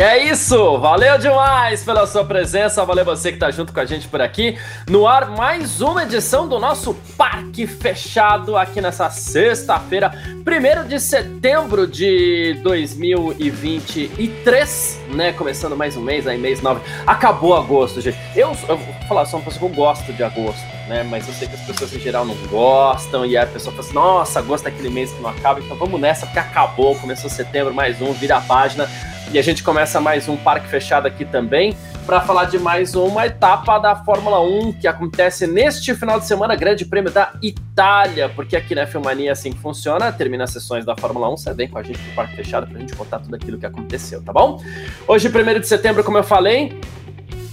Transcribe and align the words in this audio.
É 0.00 0.16
isso, 0.16 0.78
valeu 0.78 1.18
demais 1.18 1.82
pela 1.82 2.06
sua 2.06 2.24
presença, 2.24 2.84
valeu 2.84 3.04
você 3.04 3.32
que 3.32 3.38
tá 3.38 3.50
junto 3.50 3.72
com 3.72 3.80
a 3.80 3.84
gente 3.84 4.06
por 4.06 4.22
aqui. 4.22 4.56
No 4.88 5.08
ar, 5.08 5.28
mais 5.28 5.80
uma 5.80 6.04
edição 6.04 6.46
do 6.46 6.56
nosso 6.60 6.94
Parque 7.16 7.66
Fechado 7.66 8.56
aqui 8.56 8.80
nessa 8.80 9.10
sexta-feira, 9.10 10.12
1 10.46 10.86
de 10.86 11.00
setembro 11.00 11.84
de 11.84 12.60
2023, 12.62 15.00
né? 15.14 15.32
Começando 15.32 15.76
mais 15.76 15.96
um 15.96 16.00
mês, 16.00 16.28
aí 16.28 16.38
mês 16.38 16.62
9. 16.62 16.80
Acabou 17.04 17.56
agosto, 17.56 18.00
gente. 18.00 18.16
Eu, 18.36 18.56
eu 18.68 18.76
vou 18.76 18.94
falar, 19.08 19.26
sou 19.26 19.40
uma 19.40 19.46
pessoa 19.46 19.68
que 19.68 19.76
eu 19.76 19.84
gosto 19.84 20.12
de 20.12 20.22
agosto, 20.22 20.64
né? 20.86 21.02
Mas 21.02 21.26
eu 21.26 21.34
sei 21.34 21.48
que 21.48 21.56
as 21.56 21.62
pessoas 21.62 21.92
em 21.92 21.98
geral 21.98 22.24
não 22.24 22.36
gostam, 22.46 23.26
e 23.26 23.36
a 23.36 23.44
pessoa 23.44 23.74
fala 23.74 23.84
assim: 23.84 23.96
nossa, 23.96 24.38
agosto 24.38 24.66
é 24.66 24.68
aquele 24.68 24.90
mês 24.90 25.10
que 25.10 25.20
não 25.20 25.30
acaba, 25.30 25.58
então 25.58 25.76
vamos 25.76 26.00
nessa, 26.00 26.24
porque 26.24 26.38
acabou, 26.38 26.94
começou 26.94 27.28
setembro, 27.28 27.74
mais 27.74 28.00
um, 28.00 28.12
vira 28.12 28.36
a 28.36 28.40
página. 28.40 28.88
E 29.30 29.38
a 29.38 29.42
gente 29.42 29.62
começa 29.62 30.00
mais 30.00 30.26
um 30.26 30.38
parque 30.38 30.66
fechado 30.68 31.06
aqui 31.06 31.22
também 31.22 31.76
para 32.06 32.18
falar 32.22 32.46
de 32.46 32.58
mais 32.58 32.94
uma 32.94 33.26
etapa 33.26 33.78
da 33.78 33.94
Fórmula 33.94 34.40
1 34.40 34.72
que 34.72 34.88
acontece 34.88 35.46
neste 35.46 35.94
final 35.94 36.18
de 36.18 36.26
semana, 36.26 36.56
Grande 36.56 36.86
Prêmio 36.86 37.12
da 37.12 37.34
Itália, 37.42 38.30
porque 38.30 38.56
aqui 38.56 38.74
na 38.74 38.86
Filmania 38.86 39.28
é 39.28 39.32
assim 39.32 39.52
que 39.52 39.58
funciona, 39.58 40.10
termina 40.10 40.44
as 40.44 40.50
sessões 40.50 40.86
da 40.86 40.96
Fórmula 40.96 41.30
1, 41.30 41.36
você 41.36 41.52
vem 41.52 41.68
com 41.68 41.76
a 41.76 41.82
gente 41.82 41.98
pro 41.98 42.12
parque 42.14 42.36
fechado 42.36 42.66
para 42.66 42.78
a 42.78 42.80
gente 42.80 42.96
contar 42.96 43.18
tudo 43.18 43.36
aquilo 43.36 43.58
que 43.58 43.66
aconteceu, 43.66 44.22
tá 44.22 44.32
bom? 44.32 44.62
Hoje, 45.06 45.28
1 45.28 45.60
de 45.60 45.68
setembro, 45.68 46.02
como 46.02 46.16
eu 46.16 46.24
falei, 46.24 46.80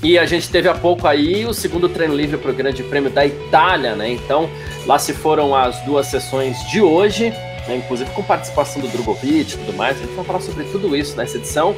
e 0.02 0.18
a 0.18 0.26
gente 0.26 0.50
teve 0.50 0.70
há 0.70 0.74
pouco 0.74 1.06
aí 1.10 1.46
o 1.46 1.54
segundo 1.54 1.90
treino 1.90 2.16
livre 2.16 2.38
para 2.38 2.52
o 2.52 2.54
Grande 2.54 2.84
Prêmio 2.84 3.10
da 3.10 3.26
Itália, 3.26 3.96
né? 3.96 4.10
Então, 4.10 4.50
lá 4.86 4.98
se 4.98 5.12
foram 5.12 5.54
as 5.54 5.78
duas 5.82 6.08
sessões 6.08 6.58
de 6.70 6.80
hoje 6.80 7.34
né, 7.68 7.78
inclusive 7.78 8.10
com 8.12 8.24
participação 8.24 8.82
do 8.82 8.88
Drogovic 8.88 9.54
e 9.54 9.58
tudo 9.58 9.74
mais. 9.74 9.98
A 9.98 10.02
gente 10.02 10.16
vai 10.16 10.26
falar 10.26 10.42
sobre 10.42 10.64
tudo 10.66 10.96
isso 10.96 11.16
nessa 11.16 11.38
edição. 11.38 11.76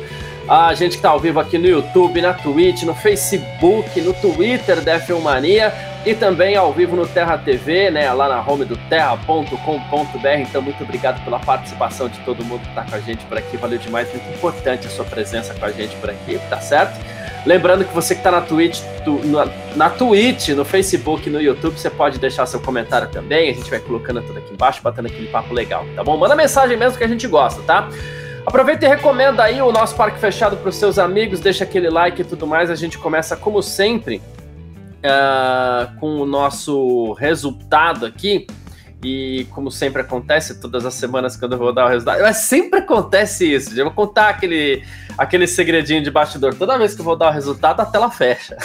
A 0.50 0.74
gente 0.74 0.92
que 0.92 0.98
está 0.98 1.10
ao 1.10 1.20
vivo 1.20 1.42
aqui 1.42 1.58
no 1.58 1.68
YouTube, 1.68 2.22
na 2.22 2.34
Twitch, 2.34 2.84
no 2.84 2.96
Facebook, 2.96 4.00
no 4.00 4.14
Twitter 4.14 4.80
da 4.80 4.98
F1 4.98 5.20
Mania 5.20 5.74
e 6.06 6.16
também 6.16 6.56
ao 6.56 6.72
vivo 6.72 6.96
no 6.96 7.06
Terra 7.06 7.38
TV, 7.38 7.92
né, 7.92 8.10
lá 8.14 8.30
na 8.30 8.40
home 8.42 8.64
do 8.64 8.78
terra.com.br. 8.88 10.28
Então, 10.40 10.62
muito 10.62 10.82
obrigado 10.82 11.22
pela 11.26 11.38
participação 11.38 12.08
de 12.08 12.18
todo 12.20 12.46
mundo 12.46 12.62
que 12.62 12.70
está 12.70 12.84
com 12.84 12.96
a 12.96 13.00
gente 13.02 13.26
por 13.26 13.38
aqui. 13.38 13.58
Valeu 13.58 13.78
demais, 13.78 14.08
muito 14.10 14.30
importante 14.30 14.88
a 14.88 14.90
sua 14.90 15.04
presença 15.04 15.54
com 15.54 15.66
a 15.66 15.72
gente 15.72 15.94
por 15.98 16.10
aqui, 16.10 16.40
tá 16.50 16.62
certo? 16.62 16.98
Lembrando 17.46 17.84
que 17.84 17.94
você 17.94 18.14
que 18.16 18.22
está 18.22 18.32
na 18.32 18.40
Twitch, 18.40 18.80
tu, 19.04 19.20
na, 19.26 19.50
na 19.76 19.90
Twitch, 19.90 20.50
no 20.50 20.64
Facebook, 20.64 21.30
no 21.30 21.42
YouTube, 21.42 21.78
você 21.78 21.90
pode 21.90 22.20
deixar 22.20 22.46
seu 22.46 22.62
comentário 22.62 23.10
também. 23.10 23.50
A 23.50 23.54
gente 23.54 23.70
vai 23.70 23.80
colocando 23.80 24.22
tudo 24.22 24.40
aqui 24.40 24.54
embaixo, 24.54 24.82
batendo 24.82 25.08
aquele 25.08 25.28
papo 25.28 25.54
legal, 25.54 25.86
tá 25.94 26.06
bom? 26.06 26.16
Manda 26.18 26.38
mensagem 26.38 26.78
mesmo 26.78 26.98
que 26.98 27.04
a 27.04 27.08
gente 27.08 27.28
gosta, 27.28 27.62
tá? 27.64 27.90
Aproveita 28.48 28.86
e 28.86 28.88
recomenda 28.88 29.44
aí 29.44 29.62
o 29.62 29.74
nosso 29.74 29.94
parque 29.94 30.18
fechado 30.20 30.56
para 30.56 30.70
os 30.70 30.78
seus 30.78 30.98
amigos, 30.98 31.42
deixa 31.42 31.66
aquele 31.66 31.90
like 31.90 32.22
e 32.22 32.24
tudo 32.24 32.48
mais. 32.48 32.72
A 32.72 32.76
gente 32.76 32.98
começa, 32.98 33.36
como 33.36 33.62
sempre, 33.62 34.22
uh, 35.04 35.94
com 36.00 36.22
o 36.22 36.26
nosso 36.26 37.12
resultado 37.16 38.06
aqui. 38.06 38.48
E 39.04 39.46
como 39.52 39.70
sempre 39.70 40.02
acontece, 40.02 40.62
todas 40.62 40.86
as 40.86 40.94
semanas 40.94 41.36
quando 41.36 41.52
eu 41.52 41.58
vou 41.58 41.74
dar 41.74 41.88
o 41.88 41.90
resultado, 41.90 42.22
mas 42.22 42.38
sempre 42.38 42.80
acontece 42.80 43.54
isso. 43.54 43.78
Eu 43.78 43.84
vou 43.84 43.94
contar 43.94 44.30
aquele, 44.30 44.82
aquele 45.18 45.46
segredinho 45.46 46.02
de 46.02 46.10
bastidor. 46.10 46.56
Toda 46.56 46.78
vez 46.78 46.96
que 46.96 47.02
eu 47.02 47.06
vou 47.06 47.18
dar 47.18 47.28
o 47.28 47.34
resultado, 47.34 47.82
a 47.82 47.86
tela 47.86 48.10
fecha. 48.10 48.56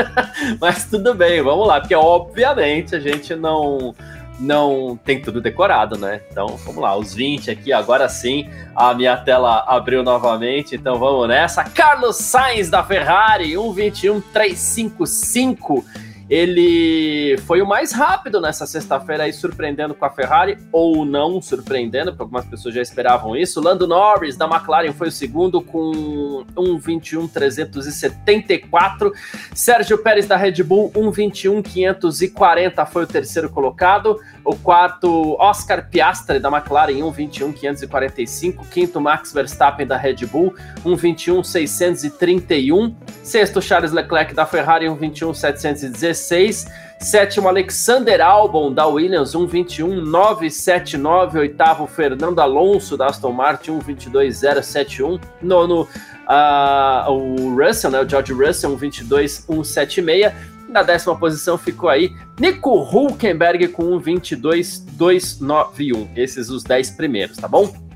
mas 0.60 0.84
tudo 0.84 1.14
bem, 1.14 1.40
vamos 1.40 1.66
lá, 1.66 1.80
porque 1.80 1.94
obviamente 1.94 2.94
a 2.94 3.00
gente 3.00 3.34
não 3.34 3.94
não 4.42 4.98
tem 5.04 5.22
tudo 5.22 5.40
decorado, 5.40 5.96
né? 5.96 6.20
Então 6.30 6.48
vamos 6.48 6.82
lá, 6.82 6.94
os 6.96 7.14
20 7.14 7.48
aqui, 7.50 7.72
agora 7.72 8.08
sim 8.08 8.48
a 8.74 8.92
minha 8.92 9.16
tela 9.16 9.64
abriu 9.68 10.02
novamente, 10.02 10.74
então 10.74 10.98
vamos 10.98 11.28
nessa. 11.28 11.62
Carlos 11.64 12.16
Sainz 12.16 12.68
da 12.68 12.82
Ferrari, 12.82 13.52
1.21.355 13.52 15.84
ele 16.32 17.36
foi 17.46 17.60
o 17.60 17.66
mais 17.66 17.92
rápido 17.92 18.40
nessa 18.40 18.66
sexta-feira 18.66 19.24
aí, 19.24 19.34
surpreendendo 19.34 19.94
com 19.94 20.06
a 20.06 20.10
Ferrari, 20.10 20.56
ou 20.72 21.04
não 21.04 21.42
surpreendendo, 21.42 22.12
porque 22.12 22.22
algumas 22.22 22.46
pessoas 22.46 22.74
já 22.74 22.80
esperavam 22.80 23.36
isso. 23.36 23.60
Lando 23.60 23.86
Norris, 23.86 24.34
da 24.34 24.46
McLaren, 24.46 24.94
foi 24.94 25.08
o 25.08 25.12
segundo 25.12 25.60
com 25.60 26.42
1,21,374. 26.56 29.12
Sérgio 29.54 29.98
Pérez, 29.98 30.26
da 30.26 30.38
Red 30.38 30.62
Bull, 30.62 30.90
1,21,540 30.92 32.86
foi 32.86 33.04
o 33.04 33.06
terceiro 33.06 33.50
colocado. 33.50 34.18
O 34.42 34.56
quarto, 34.56 35.36
Oscar 35.38 35.86
Piastri, 35.90 36.40
da 36.40 36.48
McLaren, 36.48 36.94
1,21,545. 36.94 38.66
Quinto, 38.70 39.02
Max 39.02 39.34
Verstappen, 39.34 39.86
da 39.86 39.98
Red 39.98 40.24
Bull, 40.24 40.54
1,21,631. 40.82 42.94
Sexto, 43.22 43.60
Charles 43.60 43.92
Leclerc, 43.92 44.32
da 44.32 44.46
Ferrari, 44.46 44.86
1,21,716. 44.86 46.21
16. 46.22 46.66
Sétimo, 46.98 47.48
Alexander 47.48 48.20
Albon, 48.20 48.70
da 48.72 48.86
Williams, 48.86 49.34
1,21,979. 49.34 51.40
Oitavo, 51.40 51.84
Fernando 51.86 52.38
Alonso, 52.38 52.96
da 52.96 53.06
Aston 53.06 53.32
Martin, 53.32 53.72
1,22,071. 53.72 55.20
Nono, 55.42 55.82
uh, 55.82 57.10
o 57.10 57.56
Russell, 57.56 57.90
né, 57.90 58.00
o 58.00 58.08
George 58.08 58.32
Russell, 58.32 58.70
1,22,176. 58.78 60.32
Na 60.68 60.84
décima 60.84 61.18
posição 61.18 61.58
ficou 61.58 61.88
aí 61.90 62.14
Nico 62.40 62.70
Hulkenberg 62.70 63.66
com 63.68 64.00
1,22,291. 64.00 66.08
Esses 66.16 66.48
os 66.48 66.62
10 66.62 66.92
primeiros, 66.92 67.36
tá 67.36 67.48
bom? 67.48 67.91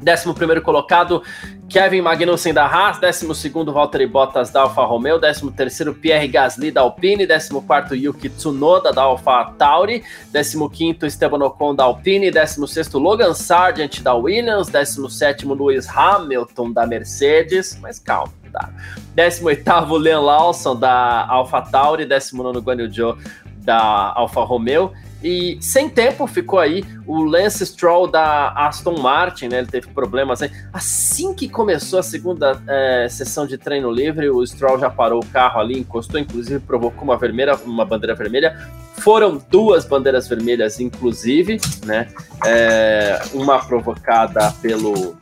Décimo 0.00 0.32
primeiro 0.32 0.62
colocado, 0.62 1.22
Kevin 1.68 2.02
Magnussen 2.02 2.54
da 2.54 2.66
Haas, 2.66 2.98
12 3.00 3.72
Valtteri 3.72 4.06
Bottas 4.06 4.50
da 4.50 4.62
Alfa 4.62 4.82
Romeo, 4.84 5.18
13 5.18 5.92
Pierre 5.94 6.28
Gasly 6.28 6.70
da 6.70 6.82
Alpine, 6.82 7.26
14 7.26 7.94
Yuki 7.94 8.28
Tsunoda 8.28 8.92
da 8.92 9.02
Alfa 9.02 9.52
Tauri, 9.58 10.04
15 10.32 11.04
Esteban 11.04 11.42
Ocon 11.42 11.74
da 11.74 11.84
Alpine, 11.84 12.30
16 12.30 12.94
Logan 12.94 13.34
Sargent 13.34 14.00
da 14.00 14.14
Williams, 14.14 14.68
17 14.68 15.52
Lewis 15.52 15.86
Hamilton 15.86 16.72
da 16.72 16.86
Mercedes, 16.86 17.76
mas 17.82 17.98
calma, 17.98 18.32
tá? 18.52 18.70
18 19.16 19.98
Leon 19.98 20.24
Lawson 20.24 20.78
da 20.78 21.26
Alfa 21.28 21.60
Tauri, 21.60 22.06
19 22.06 22.60
Guan 22.60 22.78
Yu 22.78 22.88
Zhou 22.88 23.18
da 23.64 24.12
Alfa 24.14 24.42
Romeo 24.42 24.92
e 25.22 25.58
sem 25.60 25.88
tempo 25.88 26.26
ficou 26.26 26.58
aí 26.58 26.84
o 27.06 27.22
Lance 27.22 27.64
Stroll 27.66 28.06
da 28.06 28.50
Aston 28.50 28.98
Martin, 28.98 29.48
né? 29.48 29.58
Ele 29.58 29.66
teve 29.66 29.88
problemas 29.88 30.42
aí. 30.42 30.50
Assim 30.72 31.34
que 31.34 31.48
começou 31.48 31.98
a 31.98 32.02
segunda 32.02 32.62
é, 32.68 33.08
sessão 33.08 33.46
de 33.46 33.58
treino 33.58 33.90
livre, 33.90 34.30
o 34.30 34.46
Stroll 34.46 34.78
já 34.78 34.88
parou 34.88 35.20
o 35.22 35.26
carro 35.26 35.60
ali, 35.60 35.78
encostou, 35.78 36.20
inclusive 36.20 36.60
provocou 36.60 37.02
uma 37.02 37.16
vermelha, 37.16 37.56
uma 37.64 37.84
bandeira 37.84 38.14
vermelha. 38.14 38.56
Foram 38.98 39.42
duas 39.50 39.84
bandeiras 39.84 40.28
vermelhas, 40.28 40.78
inclusive, 40.78 41.60
né? 41.84 42.08
É, 42.46 43.20
uma 43.32 43.58
provocada 43.64 44.52
pelo 44.62 45.16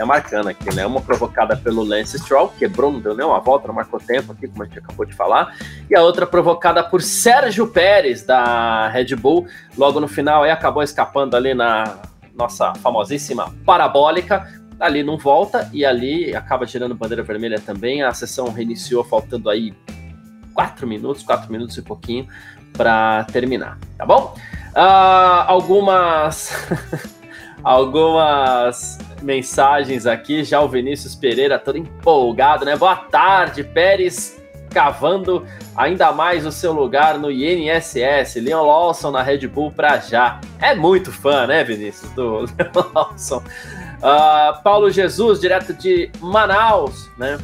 é 0.00 0.04
marcando 0.04 0.48
aqui, 0.48 0.74
né? 0.74 0.86
Uma 0.86 1.00
provocada 1.00 1.56
pelo 1.56 1.82
Lance 1.82 2.18
Stroll, 2.18 2.48
quebrou, 2.58 2.92
não 2.92 3.00
deu 3.00 3.14
nem 3.14 3.26
uma 3.26 3.40
volta, 3.40 3.66
não 3.66 3.74
marcou 3.74 3.98
tempo 3.98 4.32
aqui, 4.32 4.48
como 4.48 4.62
a 4.62 4.66
gente 4.66 4.78
acabou 4.78 5.06
de 5.06 5.14
falar. 5.14 5.56
E 5.88 5.96
a 5.96 6.02
outra 6.02 6.26
provocada 6.26 6.82
por 6.82 7.02
Sérgio 7.02 7.66
Pérez, 7.66 8.22
da 8.22 8.88
Red 8.88 9.16
Bull, 9.16 9.46
logo 9.76 10.00
no 10.00 10.08
final, 10.08 10.42
aí 10.42 10.50
acabou 10.50 10.82
escapando 10.82 11.34
ali 11.34 11.54
na 11.54 11.96
nossa 12.34 12.74
famosíssima 12.74 13.52
parabólica. 13.64 14.46
Ali 14.78 15.02
não 15.02 15.16
volta 15.16 15.70
e 15.72 15.86
ali 15.86 16.36
acaba 16.36 16.66
girando 16.66 16.94
bandeira 16.94 17.22
vermelha 17.22 17.58
também. 17.58 18.02
A 18.02 18.12
sessão 18.12 18.52
reiniciou 18.52 19.02
faltando 19.02 19.48
aí 19.48 19.72
quatro 20.52 20.86
minutos, 20.86 21.22
quatro 21.22 21.50
minutos 21.50 21.76
e 21.78 21.82
pouquinho 21.82 22.28
para 22.72 23.24
terminar, 23.24 23.78
tá 23.96 24.04
bom? 24.04 24.34
Uh, 24.74 25.46
algumas 25.46 26.52
algumas 27.64 28.98
mensagens 29.22 30.06
aqui. 30.06 30.44
Já 30.44 30.60
o 30.60 30.68
Vinícius 30.68 31.14
Pereira 31.14 31.58
todo 31.58 31.78
empolgado, 31.78 32.64
né? 32.64 32.76
Boa 32.76 32.96
tarde, 32.96 33.64
Pérez 33.64 34.36
cavando 34.76 35.46
ainda 35.74 36.12
mais 36.12 36.44
o 36.44 36.52
seu 36.52 36.72
lugar 36.72 37.18
no 37.18 37.30
INSS. 37.30 38.34
Leon 38.36 38.62
Lawson 38.62 39.10
na 39.10 39.22
Red 39.22 39.46
Bull 39.48 39.72
para 39.72 39.98
já. 39.98 40.38
É 40.60 40.74
muito 40.74 41.10
fã, 41.10 41.46
né, 41.46 41.64
Vinícius, 41.64 42.10
do 42.12 42.40
Leon 42.58 42.90
Lawson. 42.94 43.38
Uh, 43.38 44.62
Paulo 44.62 44.90
Jesus, 44.90 45.40
direto 45.40 45.72
de 45.72 46.10
Manaus, 46.20 47.10
né? 47.16 47.38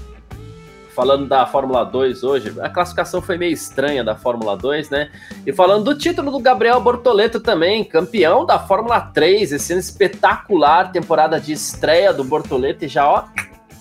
Falando 0.95 1.27
da 1.27 1.47
Fórmula 1.47 1.85
2 1.85 2.23
hoje. 2.23 2.55
A 2.61 2.69
classificação 2.69 3.21
foi 3.23 3.37
meio 3.39 3.53
estranha 3.53 4.05
da 4.05 4.15
Fórmula 4.15 4.57
2, 4.57 4.91
né? 4.91 5.11
E 5.47 5.53
falando 5.53 5.85
do 5.85 5.97
título 5.97 6.31
do 6.31 6.39
Gabriel 6.39 6.81
Bortoleto 6.81 7.41
também, 7.41 7.85
campeão 7.85 8.45
da 8.45 8.59
Fórmula 8.59 9.01
3, 9.01 9.53
esse 9.53 9.73
ano 9.73 9.81
espetacular, 9.81 10.93
temporada 10.93 11.41
de 11.41 11.53
estreia 11.53 12.13
do 12.13 12.25
Bortoleto 12.25 12.85
e 12.85 12.89
já, 12.89 13.09
ó, 13.09 13.25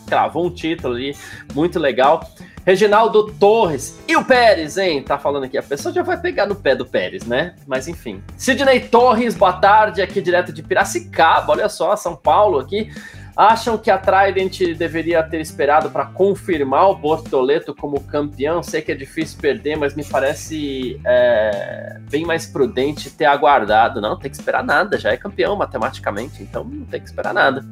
cravou 0.08 0.46
um 0.46 0.50
título 0.50 0.96
ali, 0.96 1.16
muito 1.54 1.80
legal. 1.80 2.30
Reginaldo 2.64 3.32
Torres 3.40 4.00
e 4.08 4.16
o 4.16 4.24
Pérez, 4.24 4.78
hein? 4.78 5.02
Tá 5.02 5.18
falando 5.18 5.46
aqui. 5.46 5.58
A 5.58 5.64
pessoa 5.64 5.92
já 5.92 6.04
vai 6.04 6.20
pegar 6.22 6.46
no 6.46 6.56
pé 6.56 6.76
do 6.76 6.86
Pérez, 6.86 7.26
né? 7.26 7.56
Mas 7.66 7.88
enfim. 7.88 8.22
Sidney 8.38 8.82
Torres, 8.82 9.34
boa 9.34 9.54
tarde, 9.54 10.00
aqui 10.00 10.22
direto 10.22 10.54
de 10.54 10.62
Piracicaba. 10.62 11.54
Olha 11.54 11.68
só, 11.68 11.96
São 11.96 12.16
Paulo 12.16 12.60
aqui. 12.60 12.92
Acham 13.42 13.76
que 13.76 13.90
a 13.90 13.98
Trident 13.98 14.78
deveria 14.78 15.24
ter 15.24 15.42
esperado 15.42 15.90
para 15.90 16.06
confirmar 16.06 16.92
o 16.92 16.96
Bortoleto 16.96 17.74
como 17.74 18.00
campeão? 18.00 18.62
Sei 18.62 18.84
que 18.84 18.92
é 18.92 18.96
difícil 18.96 19.40
perder, 19.42 19.76
mas 19.76 19.96
me 19.96 20.06
parece 20.06 21.02
é, 21.04 21.98
bem 22.08 22.24
mais 22.24 22.46
prudente 22.46 23.10
ter 23.10 23.26
aguardado. 23.26 24.00
Não, 24.00 24.16
tem 24.16 24.30
que 24.30 24.38
esperar 24.38 24.64
nada, 24.64 24.96
já 24.96 25.10
é 25.10 25.18
campeão 25.18 25.56
matematicamente, 25.56 26.44
então 26.44 26.64
não 26.64 26.86
tem 26.86 27.02
que 27.02 27.08
esperar 27.08 27.34
nada, 27.34 27.66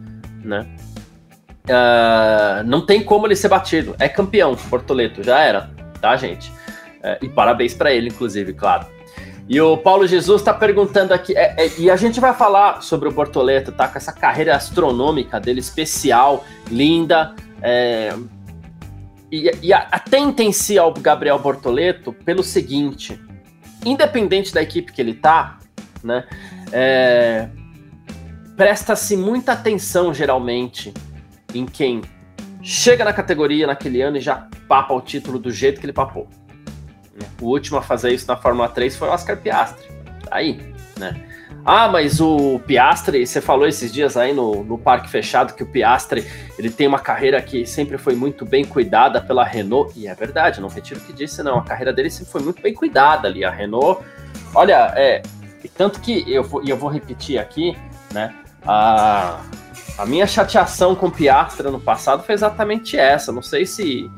né? 0.44 0.66
Uh, 1.66 2.64
não 2.66 2.84
tem 2.84 3.04
como 3.04 3.28
ele 3.28 3.36
ser 3.36 3.50
batido. 3.50 3.96
É 4.00 4.10
campeão, 4.10 4.58
Bortoleto, 4.72 5.22
já 5.22 5.38
era, 5.38 5.70
tá, 6.02 6.16
gente? 6.16 6.50
Uh, 6.50 7.24
e 7.24 7.30
parabéns 7.30 7.76
para 7.76 7.94
ele, 7.94 8.08
inclusive, 8.08 8.54
claro. 8.54 8.88
E 9.50 9.60
o 9.60 9.76
Paulo 9.76 10.06
Jesus 10.06 10.42
está 10.42 10.54
perguntando 10.54 11.12
aqui, 11.12 11.36
é, 11.36 11.56
é, 11.58 11.72
e 11.80 11.90
a 11.90 11.96
gente 11.96 12.20
vai 12.20 12.36
falar 12.36 12.84
sobre 12.84 13.10
o 13.10 13.12
Bortoleto, 13.12 13.72
tá? 13.72 13.88
Com 13.88 13.98
essa 13.98 14.14
carreira 14.14 14.56
astronômica 14.56 15.40
dele, 15.40 15.60
especial, 15.60 16.46
linda. 16.70 17.34
É, 17.60 18.16
e, 19.32 19.52
e 19.64 19.74
atentem-se 19.74 20.78
ao 20.78 20.94
Gabriel 20.94 21.40
Bortoleto 21.40 22.14
pelo 22.14 22.44
seguinte: 22.44 23.20
independente 23.84 24.54
da 24.54 24.62
equipe 24.62 24.94
que 24.94 25.02
ele 25.02 25.16
tá, 25.16 25.58
né? 26.04 26.26
É, 26.72 27.50
presta-se 28.56 29.18
muita 29.18 29.54
atenção, 29.54 30.14
geralmente, 30.14 30.94
em 31.56 31.66
quem 31.66 32.02
chega 32.62 33.04
na 33.04 33.14
categoria 33.14 33.66
naquele 33.66 34.00
ano 34.00 34.18
e 34.18 34.22
já 34.22 34.48
papa 34.68 34.94
o 34.94 35.02
título 35.02 35.40
do 35.40 35.50
jeito 35.50 35.80
que 35.80 35.88
ele 35.88 35.94
papou. 35.94 36.28
O 37.42 37.46
último 37.46 37.78
a 37.78 37.82
fazer 37.82 38.14
isso 38.14 38.28
na 38.28 38.38
Fórmula 38.38 38.70
3 38.70 38.96
foi 38.96 39.08
o 39.08 39.12
Oscar 39.12 39.38
Piastri. 39.38 39.88
Tá 40.24 40.36
aí, 40.36 40.74
né? 40.98 41.30
Ah, 41.66 41.88
mas 41.88 42.22
o 42.22 42.60
Piastri, 42.66 43.26
você 43.28 43.42
falou 43.42 43.68
esses 43.68 43.92
dias 43.92 44.16
aí 44.16 44.34
no, 44.34 44.64
no 44.64 44.78
Parque 44.78 45.10
Fechado 45.10 45.54
que 45.54 45.64
o 45.64 45.66
Piastri 45.66 46.26
ele 46.58 46.70
tem 46.70 46.88
uma 46.88 47.00
carreira 47.00 47.42
que 47.42 47.66
sempre 47.66 47.98
foi 47.98 48.16
muito 48.16 48.46
bem 48.46 48.64
cuidada 48.64 49.22
pela 49.22 49.44
Renault, 49.44 49.94
e 49.98 50.08
é 50.08 50.16
verdade, 50.16 50.62
não 50.62 50.70
retiro 50.70 51.00
o 51.00 51.04
que 51.04 51.14
disse, 51.14 51.44
não. 51.44 51.58
A 51.58 51.64
carreira 51.64 51.92
dele 51.92 52.10
sempre 52.10 52.32
foi 52.32 52.42
muito 52.42 52.62
bem 52.62 52.74
cuidada 52.74 53.28
ali. 53.28 53.44
A 53.44 53.52
Renault, 53.52 54.04
olha, 54.54 54.94
é. 54.96 55.22
Tanto 55.78 56.00
que 56.00 56.24
eu 56.32 56.44
vou, 56.44 56.64
eu 56.66 56.78
vou 56.78 56.90
repetir 56.90 57.38
aqui, 57.38 57.78
né? 58.14 58.34
A, 58.66 59.42
a 59.98 60.06
minha 60.06 60.26
chateação 60.26 60.96
com 60.96 61.08
o 61.08 61.12
Piastra 61.12 61.70
no 61.70 61.80
passado 61.80 62.24
foi 62.24 62.34
exatamente 62.34 62.98
essa. 62.98 63.32
Não 63.32 63.42
sei 63.42 63.66
se 63.66 64.10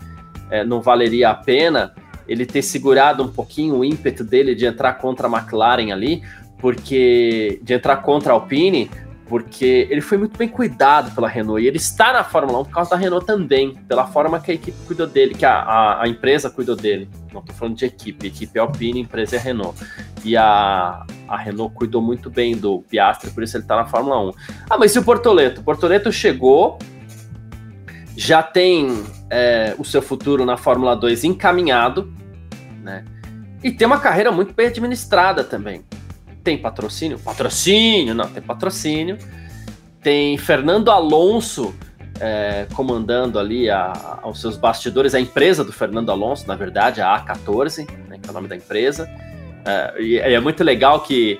é, 0.50 0.64
não 0.64 0.82
valeria 0.82 1.30
a 1.30 1.34
pena 1.34 1.94
ele 2.32 2.46
ter 2.46 2.62
segurado 2.62 3.24
um 3.24 3.28
pouquinho 3.28 3.80
o 3.80 3.86
ímpeto 3.86 4.24
dele 4.24 4.56
de 4.56 4.66
entrar 4.66 4.94
contra 4.94 5.28
a 5.28 5.32
McLaren 5.32 5.92
ali, 5.92 6.24
porque 6.58 7.60
de 7.62 7.74
entrar 7.74 7.98
contra 7.98 8.32
a 8.32 8.36
Alpine, 8.36 8.90
porque 9.28 9.88
ele 9.90 10.00
foi 10.00 10.18
muito 10.18 10.38
bem 10.38 10.48
cuidado 10.48 11.14
pela 11.14 11.28
Renault 11.28 11.62
e 11.62 11.68
ele 11.68 11.78
está 11.78 12.14
na 12.14 12.24
Fórmula 12.24 12.60
1 12.60 12.66
por 12.66 12.74
causa 12.74 12.92
da 12.92 12.96
Renault 12.96 13.26
também, 13.26 13.76
pela 13.88 14.08
forma 14.08 14.40
que 14.40 14.52
a 14.52 14.54
equipe 14.54 14.78
cuidou 14.86 15.08
dele, 15.08 15.34
que 15.34 15.46
a, 15.46 15.54
a, 15.54 16.04
a 16.04 16.08
empresa 16.08 16.50
cuidou 16.50 16.76
dele. 16.76 17.10
Não 17.34 17.42
estou 17.42 17.56
falando 17.56 17.76
de 17.76 17.86
equipe, 17.86 18.28
equipe 18.28 18.58
é 18.58 18.62
Alpine, 18.62 19.02
empresa 19.02 19.36
é 19.36 19.40
Renault. 19.40 19.78
E 20.24 20.38
a, 20.38 21.06
a 21.28 21.38
Renault 21.38 21.76
cuidou 21.76 22.02
muito 22.02 22.30
bem 22.30 22.56
do 22.56 22.82
Piastri, 22.90 23.32
por 23.32 23.44
isso 23.44 23.58
ele 23.58 23.64
está 23.64 23.76
na 23.76 23.86
Fórmula 23.86 24.20
1. 24.30 24.32
Ah, 24.70 24.78
mas 24.78 24.96
e 24.96 25.00
o 25.00 25.04
Portoleto? 25.04 25.62
O 25.62 25.64
Portoleto 25.64 26.12
chegou, 26.12 26.78
já 28.16 28.44
tem 28.44 29.04
é, 29.30 29.74
o 29.80 29.86
seu 29.86 30.02
futuro 30.02 30.46
na 30.46 30.58
Fórmula 30.58 30.96
2 30.96 31.24
encaminhado, 31.24 32.14
né? 32.82 33.06
E 33.64 33.72
tem 33.72 33.86
uma 33.86 34.00
carreira 34.00 34.32
muito 34.32 34.54
bem 34.54 34.68
administrada 34.68 35.44
também. 35.44 35.84
Tem 36.44 36.58
patrocínio? 36.58 37.20
Patrocínio, 37.20 38.16
não, 38.16 38.28
tem 38.28 38.42
patrocínio. 38.42 39.18
Tem 40.02 40.38
Fernando 40.38 40.90
Alonso 40.90 41.76
é, 42.20 42.68
comandando 42.74 43.40
ali 43.40 43.70
a, 43.70 44.20
aos 44.22 44.42
seus 44.42 44.58
bastidores, 44.58 45.14
a 45.14 45.20
empresa 45.20 45.64
do 45.64 45.72
Fernando 45.72 46.12
Alonso, 46.12 46.48
na 46.48 46.56
verdade, 46.56 47.02
a 47.02 47.24
A14, 47.24 47.88
né, 48.08 48.18
que 48.22 48.28
é 48.28 48.32
o 48.32 48.34
nome 48.34 48.48
da 48.48 48.56
empresa. 48.56 49.10
É, 49.66 50.02
e 50.02 50.18
é 50.18 50.40
muito 50.40 50.64
legal 50.64 51.02
que 51.02 51.40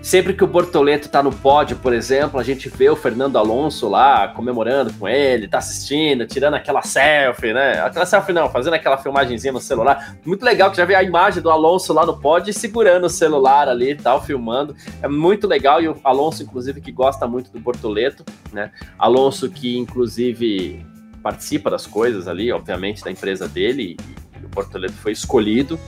Sempre 0.00 0.32
que 0.32 0.44
o 0.44 0.46
Bortoleto 0.46 1.08
tá 1.08 1.22
no 1.22 1.32
pódio, 1.32 1.76
por 1.76 1.92
exemplo, 1.92 2.38
a 2.38 2.42
gente 2.44 2.68
vê 2.68 2.88
o 2.88 2.94
Fernando 2.94 3.36
Alonso 3.36 3.88
lá 3.88 4.28
comemorando 4.28 4.92
com 4.92 5.08
ele, 5.08 5.48
tá 5.48 5.58
assistindo, 5.58 6.24
tirando 6.24 6.54
aquela 6.54 6.82
selfie, 6.82 7.52
né? 7.52 7.80
Aquela 7.80 8.06
selfie 8.06 8.32
não, 8.32 8.48
fazendo 8.48 8.74
aquela 8.74 8.96
filmagenzinha 8.96 9.52
no 9.52 9.60
celular. 9.60 10.16
Muito 10.24 10.44
legal 10.44 10.70
que 10.70 10.76
já 10.76 10.84
vê 10.84 10.94
a 10.94 11.02
imagem 11.02 11.42
do 11.42 11.50
Alonso 11.50 11.92
lá 11.92 12.06
no 12.06 12.16
pódio 12.16 12.54
segurando 12.54 13.04
o 13.04 13.10
celular 13.10 13.68
ali 13.68 13.90
e 13.90 13.96
tal, 13.96 14.22
filmando. 14.22 14.74
É 15.02 15.08
muito 15.08 15.48
legal 15.48 15.82
e 15.82 15.88
o 15.88 15.96
Alonso, 16.04 16.44
inclusive, 16.44 16.80
que 16.80 16.92
gosta 16.92 17.26
muito 17.26 17.50
do 17.50 17.58
Bortoleto, 17.58 18.24
né? 18.52 18.70
Alonso 18.96 19.50
que, 19.50 19.76
inclusive, 19.76 20.86
participa 21.24 21.70
das 21.70 21.88
coisas 21.88 22.28
ali, 22.28 22.52
obviamente, 22.52 23.02
da 23.02 23.10
empresa 23.10 23.48
dele 23.48 23.96
e, 23.98 24.40
e 24.40 24.46
o 24.46 24.48
Bortoleto 24.48 24.94
foi 24.94 25.10
escolhido 25.10 25.78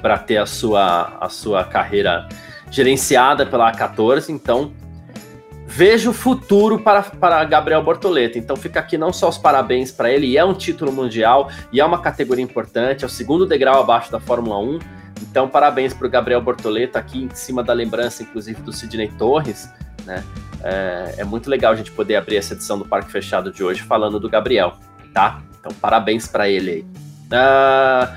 para 0.00 0.18
ter 0.18 0.38
a 0.38 0.46
sua, 0.46 1.18
a 1.20 1.28
sua 1.28 1.62
carreira 1.62 2.26
gerenciada 2.72 3.44
pela 3.44 3.70
A14, 3.70 4.30
então 4.30 4.72
vejo 5.66 6.12
futuro 6.12 6.80
para, 6.80 7.02
para 7.02 7.44
Gabriel 7.44 7.82
Bortoleto. 7.82 8.38
Então 8.38 8.56
fica 8.56 8.80
aqui 8.80 8.96
não 8.96 9.12
só 9.12 9.28
os 9.28 9.36
parabéns 9.36 9.92
para 9.92 10.10
ele, 10.10 10.26
e 10.26 10.38
é 10.38 10.44
um 10.44 10.54
título 10.54 10.90
mundial, 10.90 11.50
e 11.70 11.80
é 11.80 11.84
uma 11.84 12.00
categoria 12.00 12.42
importante, 12.42 13.04
é 13.04 13.06
o 13.06 13.10
segundo 13.10 13.46
degrau 13.46 13.78
abaixo 13.78 14.10
da 14.10 14.18
Fórmula 14.18 14.58
1. 14.58 14.78
Então 15.20 15.48
parabéns 15.48 15.92
para 15.92 16.06
o 16.06 16.10
Gabriel 16.10 16.40
Bortoleto 16.40 16.98
aqui 16.98 17.24
em 17.24 17.34
cima 17.34 17.62
da 17.62 17.74
lembrança, 17.74 18.22
inclusive, 18.22 18.60
do 18.62 18.72
Sidney 18.72 19.12
Torres. 19.18 19.70
Né? 20.06 20.24
É, 20.64 21.14
é 21.18 21.24
muito 21.24 21.50
legal 21.50 21.72
a 21.72 21.76
gente 21.76 21.92
poder 21.92 22.16
abrir 22.16 22.36
essa 22.36 22.54
edição 22.54 22.78
do 22.78 22.86
Parque 22.86 23.12
Fechado 23.12 23.52
de 23.52 23.62
hoje 23.62 23.82
falando 23.82 24.18
do 24.18 24.28
Gabriel, 24.30 24.78
tá? 25.12 25.42
Então 25.60 25.72
parabéns 25.74 26.26
para 26.26 26.48
ele 26.48 26.70
aí. 26.70 26.86
Uh, 27.30 28.12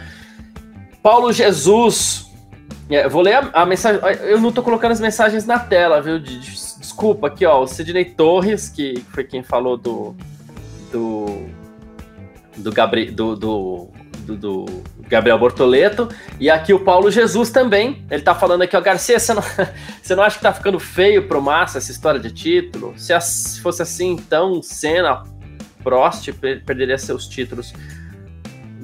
Paulo 1.03 1.31
Jesus 1.31 2.25
é, 2.89 3.09
vou 3.09 3.21
ler 3.21 3.35
a, 3.35 3.49
a, 3.53 3.65
mensagem. 3.65 3.99
Eu 4.21 4.39
não 4.39 4.51
tô 4.51 4.61
colocando 4.61 4.91
as 4.91 4.99
mensagens 4.99 5.45
na 5.45 5.57
tela, 5.57 6.01
viu? 6.01 6.19
Desculpa, 6.19 7.27
aqui, 7.27 7.45
ó. 7.45 7.61
O 7.61 7.67
Sidney 7.67 8.05
Torres, 8.05 8.69
que 8.69 9.03
foi 9.11 9.23
quem 9.23 9.43
falou 9.43 9.77
do. 9.77 10.15
Do. 10.91 11.65
Do, 12.57 12.71
Gabri, 12.71 13.11
do, 13.11 13.35
do, 13.35 13.89
do, 14.19 14.35
do 14.37 14.83
Gabriel 15.09 15.37
Bortoleto. 15.37 16.07
E 16.39 16.49
aqui 16.49 16.73
o 16.73 16.79
Paulo 16.79 17.09
Jesus 17.09 17.49
também. 17.49 18.05
Ele 18.09 18.21
tá 18.21 18.35
falando 18.35 18.61
aqui, 18.61 18.77
ó. 18.77 18.81
Garcia, 18.81 19.19
você 19.19 19.33
não, 19.33 19.43
você 20.01 20.15
não 20.15 20.23
acha 20.23 20.37
que 20.37 20.43
tá 20.43 20.53
ficando 20.53 20.79
feio 20.79 21.27
pro 21.27 21.41
Massa 21.41 21.79
essa 21.79 21.91
história 21.91 22.19
de 22.19 22.31
título? 22.31 22.93
Se, 22.97 23.19
se 23.19 23.61
fosse 23.61 23.81
assim, 23.81 24.11
então, 24.11 24.61
Senna, 24.61 25.23
Prost 25.83 26.31
perderia 26.65 26.97
seus 26.97 27.27
títulos 27.27 27.73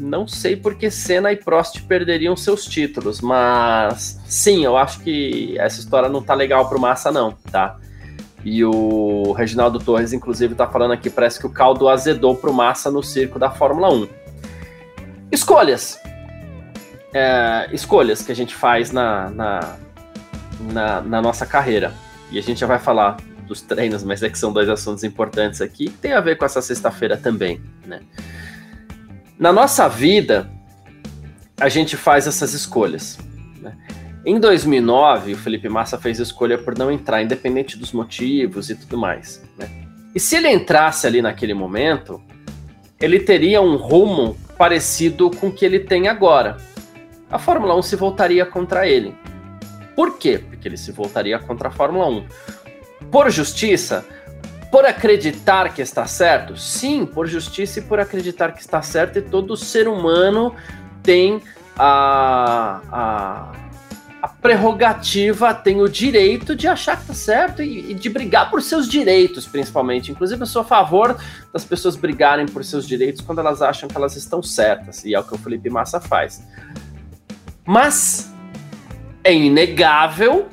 não 0.02 0.28
sei 0.28 0.56
porque 0.56 0.90
Senna 0.90 1.32
e 1.32 1.38
Prost 1.38 1.84
perderiam 1.84 2.36
seus 2.36 2.66
títulos, 2.66 3.22
mas 3.22 4.20
sim, 4.26 4.66
eu 4.66 4.76
acho 4.76 5.00
que 5.02 5.58
essa 5.60 5.80
história 5.80 6.10
não 6.10 6.22
tá 6.22 6.34
legal 6.34 6.68
pro 6.68 6.80
Massa, 6.80 7.12
não, 7.12 7.34
tá? 7.52 7.78
E 8.44 8.66
o 8.66 9.32
Reginaldo 9.34 9.80
Torres, 9.80 10.12
inclusive, 10.12 10.56
tá 10.56 10.68
falando 10.68 10.94
aqui, 10.94 11.10
parece 11.10 11.40
que 11.40 11.46
o 11.46 11.50
caldo 11.52 11.88
azedou 11.88 12.36
pro 12.36 12.52
Massa 12.52 12.90
no 12.90 13.04
circo 13.04 13.38
da 13.38 13.52
Fórmula 13.52 13.94
1. 13.94 14.08
Escolhas. 15.32 16.00
É, 17.14 17.70
escolhas 17.72 18.24
que 18.24 18.32
a 18.32 18.36
gente 18.36 18.56
faz 18.56 18.92
na, 18.92 19.30
na, 19.30 19.76
na, 20.72 21.02
na 21.02 21.22
nossa 21.22 21.46
carreira. 21.46 21.94
E 22.32 22.40
a 22.40 22.42
gente 22.42 22.60
já 22.60 22.66
vai 22.66 22.80
falar 22.80 23.18
dos 23.48 23.62
treinos, 23.62 24.04
mas 24.04 24.24
é 24.24 24.30
que 24.30 24.40
são 24.40 24.52
dois 24.52 24.68
assuntos 24.68 25.04
importantes 25.04 25.62
aqui, 25.62 25.86
que 25.86 25.98
tem 25.98 26.14
a 26.14 26.22
ver 26.22 26.38
com 26.38 26.46
essa 26.46 26.62
sexta-feira 26.62 27.18
também, 27.18 27.62
né? 27.86 28.00
Na 29.42 29.52
nossa 29.52 29.90
vida, 29.90 30.52
a 31.60 31.68
gente 31.68 31.98
faz 31.98 32.28
essas 32.28 32.54
escolhas. 32.54 33.18
Né? 33.60 33.76
Em 34.24 34.40
2009, 34.40 35.34
o 35.34 35.38
Felipe 35.38 35.68
Massa 35.68 35.98
fez 35.98 36.20
a 36.20 36.24
escolha 36.24 36.60
por 36.60 36.78
não 36.78 36.92
entrar, 36.92 37.24
independente 37.24 37.76
dos 37.76 37.92
motivos 37.92 38.70
e 38.70 38.76
tudo 38.76 39.00
mais. 39.00 39.44
Né? 39.58 39.68
E 40.14 40.20
se 40.20 40.36
ele 40.36 40.48
entrasse 40.48 41.08
ali 41.08 41.24
naquele 41.24 41.56
momento, 41.56 42.22
ele 43.00 43.20
teria 43.20 43.64
um 43.64 43.78
rumo 43.78 44.38
parecido 44.60 45.32
com 45.32 45.48
o 45.48 45.52
que 45.52 45.66
ele 45.66 45.80
tem 45.80 46.08
agora. 46.08 46.58
A 47.28 47.40
Fórmula 47.40 47.76
1 47.76 47.82
se 47.82 47.96
voltaria 47.96 48.46
contra 48.46 48.88
ele. 48.88 49.16
Por 49.96 50.20
quê? 50.20 50.38
Porque 50.38 50.68
ele 50.68 50.78
se 50.78 50.92
voltaria 50.92 51.40
contra 51.40 51.70
a 51.70 51.72
Fórmula 51.72 52.08
1. 52.08 52.26
Por 53.10 53.28
justiça, 53.32 54.06
por 54.72 54.86
acreditar 54.86 55.74
que 55.74 55.82
está 55.82 56.08
certo? 56.08 56.56
Sim, 56.56 57.06
por 57.06 57.28
justiça 57.28 57.80
e 57.80 57.82
por 57.82 58.00
acreditar 58.00 58.54
que 58.54 58.62
está 58.62 58.82
certo, 58.82 59.20
e 59.20 59.22
todo 59.22 59.58
ser 59.58 59.86
humano 59.86 60.56
tem 61.04 61.44
a, 61.78 62.80
a, 62.90 63.52
a 64.22 64.28
prerrogativa, 64.30 65.54
tem 65.54 65.82
o 65.82 65.90
direito 65.90 66.56
de 66.56 66.70
achar 66.70 66.96
que 66.96 67.02
está 67.02 67.14
certo 67.14 67.62
e, 67.62 67.92
e, 67.92 67.94
de 67.94 68.10
brigar 68.10 68.50
por 68.50 68.62
seus 68.62 68.88
direitos, 68.88 69.46
principalmente. 69.46 70.10
Inclusive, 70.10 70.42
eu 70.42 70.48
sou 70.48 70.62
a 70.62 70.66
favor 70.66 71.18
das 71.52 71.66
pessoas 71.66 71.98
brigarem 71.98 72.46
por 72.46 72.64
seus 72.64 72.88
direitos 72.88 73.20
quando 73.22 73.40
elas 73.40 73.62
acham 73.62 73.90
que 73.90 73.98
elas 73.98 74.16
estão 74.16 74.42
certas, 74.42 75.04
e 75.04 75.14
é 75.14 75.20
o 75.20 75.24
que 75.24 75.36
o 75.36 75.38
Felipe 75.38 75.70
Massa 75.70 76.00
faz. 76.00 76.42
Mas 77.66 78.32
é 79.22 79.34
inegável 79.34 80.48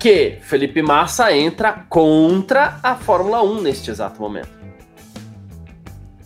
que 0.00 0.38
Felipe 0.40 0.80
Massa 0.80 1.30
entra 1.30 1.84
contra 1.86 2.80
a 2.82 2.96
Fórmula 2.96 3.42
1 3.42 3.60
neste 3.60 3.90
exato 3.90 4.18
momento. 4.18 4.48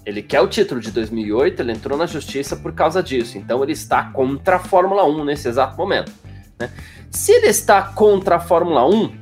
Ele 0.07 0.23
quer 0.23 0.41
o 0.41 0.47
título 0.47 0.81
de 0.81 0.93
2008, 0.93 1.61
ele 1.61 1.73
entrou 1.73 1.99
na 1.99 2.07
justiça 2.07 2.55
por 2.55 2.73
causa 2.73 3.03
disso. 3.03 3.37
Então 3.37 3.65
ele 3.65 3.73
está 3.73 4.05
contra 4.13 4.57
a 4.57 4.59
Fórmula 4.61 5.05
1 5.05 5.25
nesse 5.25 5.49
exato 5.49 5.77
momento. 5.77 6.13
Né? 6.57 6.71
Se 7.11 7.33
ele 7.33 7.49
está 7.49 7.83
contra 7.83 8.37
a 8.37 8.41
Fórmula 8.41 8.87
1, 8.87 9.13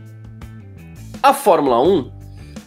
a 1.23 1.33
Fórmula 1.33 1.81
1, 1.81 2.13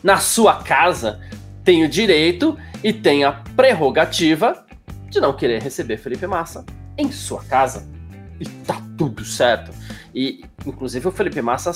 na 0.02 0.18
sua 0.18 0.64
casa, 0.64 1.20
tem 1.64 1.84
o 1.84 1.90
direito 1.90 2.58
e 2.84 2.92
tem 2.92 3.24
a 3.24 3.44
prerrogativa 3.56 4.66
de 5.08 5.20
não 5.20 5.34
querer 5.34 5.62
receber 5.62 5.98
Felipe 5.98 6.26
Massa 6.26 6.66
em 6.98 7.12
sua 7.12 7.44
casa. 7.44 7.95
E 8.40 8.46
tá 8.46 8.82
tudo 8.98 9.24
certo. 9.24 9.72
E, 10.14 10.46
inclusive, 10.66 11.08
o 11.08 11.12
Felipe 11.12 11.42
Massa, 11.42 11.72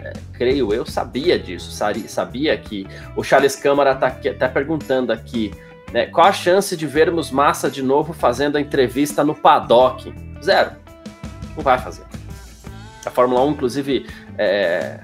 é, 0.00 0.12
creio 0.32 0.72
eu, 0.72 0.86
sabia 0.86 1.38
disso, 1.38 1.70
sabia 2.08 2.56
que 2.56 2.86
o 3.16 3.22
Charles 3.22 3.56
Câmara 3.56 3.92
está 3.92 4.10
tá 4.10 4.48
perguntando 4.48 5.12
aqui, 5.12 5.52
né, 5.92 6.06
qual 6.06 6.26
a 6.26 6.32
chance 6.32 6.74
de 6.76 6.86
vermos 6.86 7.30
Massa 7.30 7.70
de 7.70 7.82
novo 7.82 8.12
fazendo 8.12 8.56
a 8.56 8.60
entrevista 8.60 9.22
no 9.22 9.34
paddock? 9.34 10.12
Zero. 10.42 10.72
Não 11.54 11.62
vai 11.62 11.78
fazer. 11.78 12.04
A 13.04 13.10
Fórmula 13.10 13.44
1, 13.44 13.50
inclusive, 13.50 14.06
é, 14.38 15.00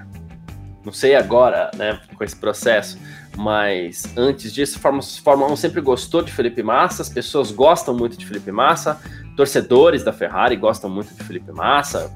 não 0.84 0.92
sei 0.92 1.14
agora, 1.14 1.70
né, 1.76 2.00
com 2.16 2.24
esse 2.24 2.36
processo, 2.36 2.98
mas 3.36 4.16
antes 4.16 4.52
disso, 4.52 4.78
a 4.78 5.02
Fórmula 5.22 5.52
1 5.52 5.56
sempre 5.56 5.80
gostou 5.80 6.22
de 6.22 6.32
Felipe 6.32 6.62
Massa, 6.62 7.02
as 7.02 7.08
pessoas 7.08 7.52
gostam 7.52 7.94
muito 7.94 8.16
de 8.16 8.26
Felipe 8.26 8.50
Massa, 8.50 9.00
torcedores 9.38 10.02
da 10.02 10.12
Ferrari 10.12 10.56
gostam 10.56 10.90
muito 10.90 11.14
de 11.14 11.22
Felipe 11.22 11.52
Massa. 11.52 12.10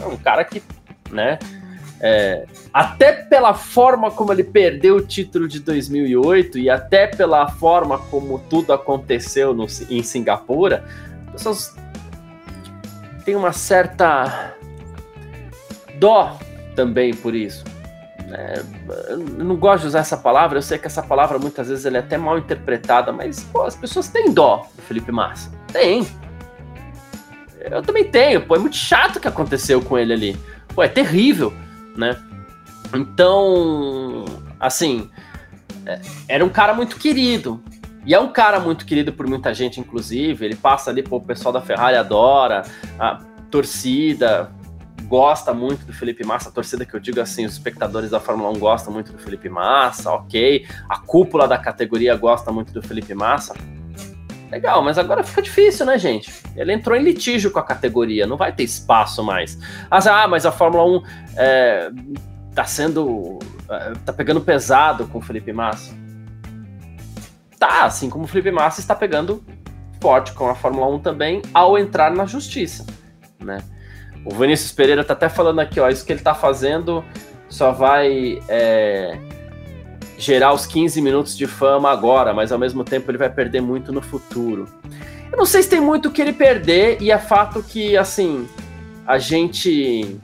É 0.00 0.06
um 0.06 0.16
cara 0.16 0.42
que, 0.42 0.60
né? 1.08 1.38
É, 2.00 2.46
até 2.72 3.12
pela 3.12 3.54
forma 3.54 4.10
como 4.10 4.32
ele 4.32 4.42
perdeu 4.42 4.96
o 4.96 5.00
título 5.00 5.46
de 5.46 5.60
2008 5.60 6.58
e 6.58 6.68
até 6.68 7.06
pela 7.06 7.48
forma 7.48 7.96
como 8.10 8.40
tudo 8.50 8.72
aconteceu 8.72 9.54
no, 9.54 9.66
em 9.88 10.02
Singapura, 10.02 10.84
as 11.28 11.32
pessoas 11.34 11.76
têm 13.24 13.36
uma 13.36 13.52
certa 13.52 14.56
dó 16.00 16.36
também 16.74 17.14
por 17.14 17.36
isso. 17.36 17.62
É, 18.32 18.62
eu 19.10 19.18
não 19.18 19.54
gosto 19.54 19.82
de 19.82 19.88
usar 19.88 20.00
essa 20.00 20.16
palavra, 20.16 20.58
eu 20.58 20.62
sei 20.62 20.76
que 20.76 20.88
essa 20.88 21.04
palavra 21.04 21.38
muitas 21.38 21.68
vezes 21.68 21.86
é 21.86 21.96
até 21.96 22.18
mal 22.18 22.36
interpretada, 22.36 23.12
mas 23.12 23.44
pô, 23.44 23.62
as 23.62 23.76
pessoas 23.76 24.08
têm 24.08 24.32
dó 24.32 24.66
do 24.74 24.82
Felipe 24.82 25.12
Massa. 25.12 25.52
Tem, 25.72 26.04
eu 27.70 27.82
também 27.82 28.04
tenho, 28.04 28.42
pô, 28.42 28.56
é 28.56 28.58
muito 28.58 28.76
chato 28.76 29.16
o 29.16 29.20
que 29.20 29.28
aconteceu 29.28 29.80
com 29.80 29.98
ele 29.98 30.12
ali. 30.12 30.36
Pô, 30.74 30.82
é 30.82 30.88
terrível, 30.88 31.52
né? 31.96 32.16
Então, 32.94 34.24
assim, 34.60 35.10
é, 35.86 36.00
era 36.28 36.44
um 36.44 36.48
cara 36.48 36.74
muito 36.74 36.96
querido. 36.96 37.62
E 38.06 38.12
é 38.12 38.20
um 38.20 38.32
cara 38.32 38.60
muito 38.60 38.84
querido 38.84 39.12
por 39.12 39.26
muita 39.26 39.54
gente, 39.54 39.80
inclusive. 39.80 40.44
Ele 40.44 40.56
passa 40.56 40.90
ali, 40.90 41.02
pô, 41.02 41.16
o 41.16 41.20
pessoal 41.20 41.52
da 41.52 41.60
Ferrari 41.60 41.96
adora, 41.96 42.62
a 42.98 43.20
torcida 43.50 44.50
gosta 45.04 45.52
muito 45.54 45.84
do 45.84 45.92
Felipe 45.92 46.24
Massa, 46.24 46.48
a 46.48 46.52
torcida 46.52 46.84
que 46.84 46.94
eu 46.94 47.00
digo 47.00 47.20
assim, 47.20 47.44
os 47.44 47.52
espectadores 47.52 48.10
da 48.10 48.18
Fórmula 48.18 48.50
1 48.50 48.58
gostam 48.58 48.92
muito 48.92 49.12
do 49.12 49.18
Felipe 49.18 49.48
Massa, 49.48 50.10
ok. 50.10 50.66
A 50.88 50.98
cúpula 50.98 51.46
da 51.46 51.58
categoria 51.58 52.16
gosta 52.16 52.50
muito 52.50 52.72
do 52.72 52.82
Felipe 52.82 53.14
Massa. 53.14 53.54
Legal, 54.54 54.80
mas 54.84 54.98
agora 54.98 55.24
fica 55.24 55.42
difícil, 55.42 55.84
né, 55.84 55.98
gente? 55.98 56.32
Ele 56.54 56.72
entrou 56.72 56.96
em 56.96 57.02
litígio 57.02 57.50
com 57.50 57.58
a 57.58 57.62
categoria, 57.64 58.24
não 58.24 58.36
vai 58.36 58.52
ter 58.52 58.62
espaço 58.62 59.20
mais. 59.20 59.58
Ah, 59.90 60.28
mas 60.28 60.46
a 60.46 60.52
Fórmula 60.52 60.84
1 60.84 61.02
é, 61.36 61.90
tá 62.54 62.64
sendo. 62.64 63.40
É, 63.68 63.92
tá 64.04 64.12
pegando 64.12 64.40
pesado 64.40 65.08
com 65.08 65.18
o 65.18 65.20
Felipe 65.20 65.52
Massa. 65.52 65.92
Tá, 67.58 67.84
assim 67.84 68.08
como 68.08 68.24
o 68.24 68.28
Felipe 68.28 68.52
Massa 68.52 68.78
está 68.78 68.94
pegando 68.94 69.44
forte 70.00 70.32
com 70.32 70.48
a 70.48 70.54
Fórmula 70.54 70.86
1 70.86 71.00
também 71.00 71.42
ao 71.52 71.76
entrar 71.76 72.12
na 72.12 72.24
justiça, 72.24 72.86
né? 73.40 73.58
O 74.24 74.32
Vinícius 74.36 74.70
Pereira 74.70 75.02
tá 75.02 75.14
até 75.14 75.28
falando 75.28 75.58
aqui, 75.58 75.80
ó, 75.80 75.88
isso 75.88 76.06
que 76.06 76.12
ele 76.12 76.22
tá 76.22 76.32
fazendo 76.32 77.04
só 77.48 77.72
vai 77.72 78.40
é, 78.48 79.18
gerar 80.24 80.52
os 80.52 80.66
15 80.66 81.00
minutos 81.02 81.36
de 81.36 81.46
fama 81.46 81.90
agora, 81.90 82.32
mas 82.32 82.50
ao 82.50 82.58
mesmo 82.58 82.82
tempo 82.82 83.10
ele 83.10 83.18
vai 83.18 83.30
perder 83.30 83.60
muito 83.60 83.92
no 83.92 84.00
futuro. 84.00 84.68
Eu 85.30 85.38
não 85.38 85.46
sei 85.46 85.62
se 85.62 85.68
tem 85.68 85.80
muito 85.80 86.08
o 86.08 86.10
que 86.10 86.22
ele 86.22 86.32
perder, 86.32 87.02
e 87.02 87.10
é 87.10 87.18
fato 87.18 87.62
que, 87.62 87.96
assim, 87.96 88.48
a 89.06 89.18
gente 89.18 90.18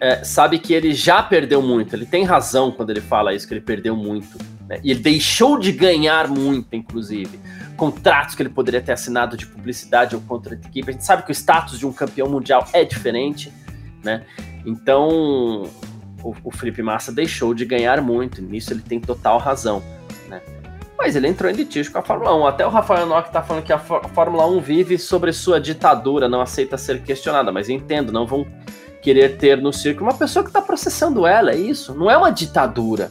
é, 0.00 0.24
sabe 0.24 0.58
que 0.58 0.72
ele 0.72 0.92
já 0.92 1.22
perdeu 1.22 1.60
muito. 1.60 1.94
Ele 1.94 2.06
tem 2.06 2.24
razão 2.24 2.72
quando 2.72 2.90
ele 2.90 3.00
fala 3.00 3.34
isso, 3.34 3.46
que 3.46 3.54
ele 3.54 3.60
perdeu 3.60 3.94
muito. 3.94 4.38
Né? 4.66 4.80
E 4.82 4.90
ele 4.90 5.00
deixou 5.00 5.58
de 5.58 5.70
ganhar 5.70 6.28
muito, 6.28 6.74
inclusive. 6.74 7.38
Contratos 7.76 8.34
que 8.34 8.42
ele 8.42 8.48
poderia 8.48 8.80
ter 8.80 8.92
assinado 8.92 9.36
de 9.36 9.46
publicidade 9.46 10.14
ou 10.14 10.22
contra 10.22 10.54
a 10.54 10.56
equipe. 10.56 10.88
A 10.88 10.92
gente 10.92 11.04
sabe 11.04 11.22
que 11.24 11.30
o 11.30 11.34
status 11.34 11.78
de 11.78 11.86
um 11.86 11.92
campeão 11.92 12.28
mundial 12.28 12.66
é 12.72 12.84
diferente, 12.84 13.52
né? 14.02 14.24
Então, 14.64 15.68
o, 16.22 16.34
o 16.44 16.50
Felipe 16.50 16.82
Massa 16.82 17.12
deixou 17.12 17.54
de 17.54 17.64
ganhar 17.64 18.00
muito, 18.00 18.42
nisso 18.42 18.72
ele 18.72 18.82
tem 18.82 19.00
total 19.00 19.38
razão, 19.38 19.82
né? 20.28 20.40
Mas 20.98 21.16
ele 21.16 21.28
entrou 21.28 21.50
em 21.50 21.54
litígio 21.54 21.90
com 21.90 21.98
a 21.98 22.02
Fórmula 22.02 22.36
1. 22.36 22.46
Até 22.46 22.66
o 22.66 22.68
Rafael 22.68 23.06
Nock 23.06 23.28
está 23.28 23.40
falando 23.40 23.64
que 23.64 23.72
a 23.72 23.78
Fórmula 23.78 24.46
1 24.46 24.60
vive 24.60 24.98
sobre 24.98 25.32
sua 25.32 25.58
ditadura, 25.58 26.28
não 26.28 26.42
aceita 26.42 26.76
ser 26.76 27.02
questionada. 27.02 27.50
Mas 27.50 27.70
entendo, 27.70 28.12
não 28.12 28.26
vão 28.26 28.46
querer 29.00 29.38
ter 29.38 29.56
no 29.56 29.72
circo 29.72 30.02
uma 30.02 30.12
pessoa 30.12 30.42
que 30.42 30.50
está 30.50 30.60
processando 30.60 31.26
ela, 31.26 31.52
é 31.52 31.56
isso. 31.56 31.94
Não 31.94 32.10
é 32.10 32.18
uma 32.18 32.30
ditadura, 32.30 33.10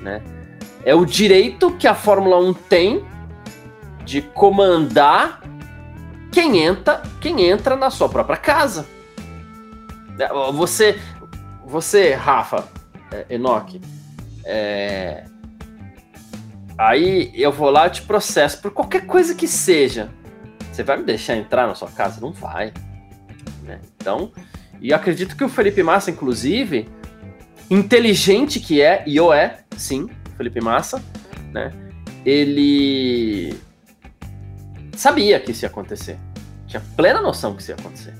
né? 0.00 0.20
É 0.84 0.96
o 0.96 1.04
direito 1.04 1.70
que 1.76 1.86
a 1.86 1.94
Fórmula 1.94 2.40
1 2.40 2.54
tem 2.54 3.04
de 4.04 4.20
comandar 4.20 5.42
quem 6.32 6.58
entra, 6.58 7.02
quem 7.20 7.48
entra 7.48 7.76
na 7.76 7.88
sua 7.88 8.08
própria 8.08 8.36
casa. 8.36 8.84
Você, 10.54 10.98
você, 11.72 12.12
Rafa, 12.12 12.68
é, 13.10 13.24
Enoque, 13.30 13.80
é... 14.44 15.24
aí 16.76 17.32
eu 17.34 17.50
vou 17.50 17.70
lá 17.70 17.86
e 17.86 17.90
te 17.90 18.02
processo 18.02 18.60
por 18.60 18.72
qualquer 18.72 19.06
coisa 19.06 19.34
que 19.34 19.48
seja. 19.48 20.10
Você 20.70 20.82
vai 20.82 20.98
me 20.98 21.04
deixar 21.04 21.34
entrar 21.34 21.66
na 21.66 21.74
sua 21.74 21.88
casa? 21.88 22.20
Não 22.20 22.30
vai. 22.30 22.74
Né? 23.62 23.80
Então, 23.96 24.32
e 24.82 24.92
acredito 24.92 25.34
que 25.34 25.44
o 25.44 25.48
Felipe 25.48 25.82
Massa, 25.82 26.10
inclusive, 26.10 26.88
inteligente 27.70 28.60
que 28.60 28.82
é, 28.82 29.02
e 29.06 29.16
eu 29.16 29.32
é, 29.32 29.60
sim, 29.74 30.10
Felipe 30.36 30.60
Massa, 30.60 31.02
né? 31.52 31.72
Ele 32.24 33.58
sabia 34.94 35.40
que 35.40 35.52
isso 35.52 35.64
ia 35.64 35.68
acontecer. 35.70 36.18
Tinha 36.66 36.82
plena 36.96 37.22
noção 37.22 37.54
que 37.54 37.62
isso 37.62 37.70
ia 37.70 37.76
acontecer. 37.76 38.14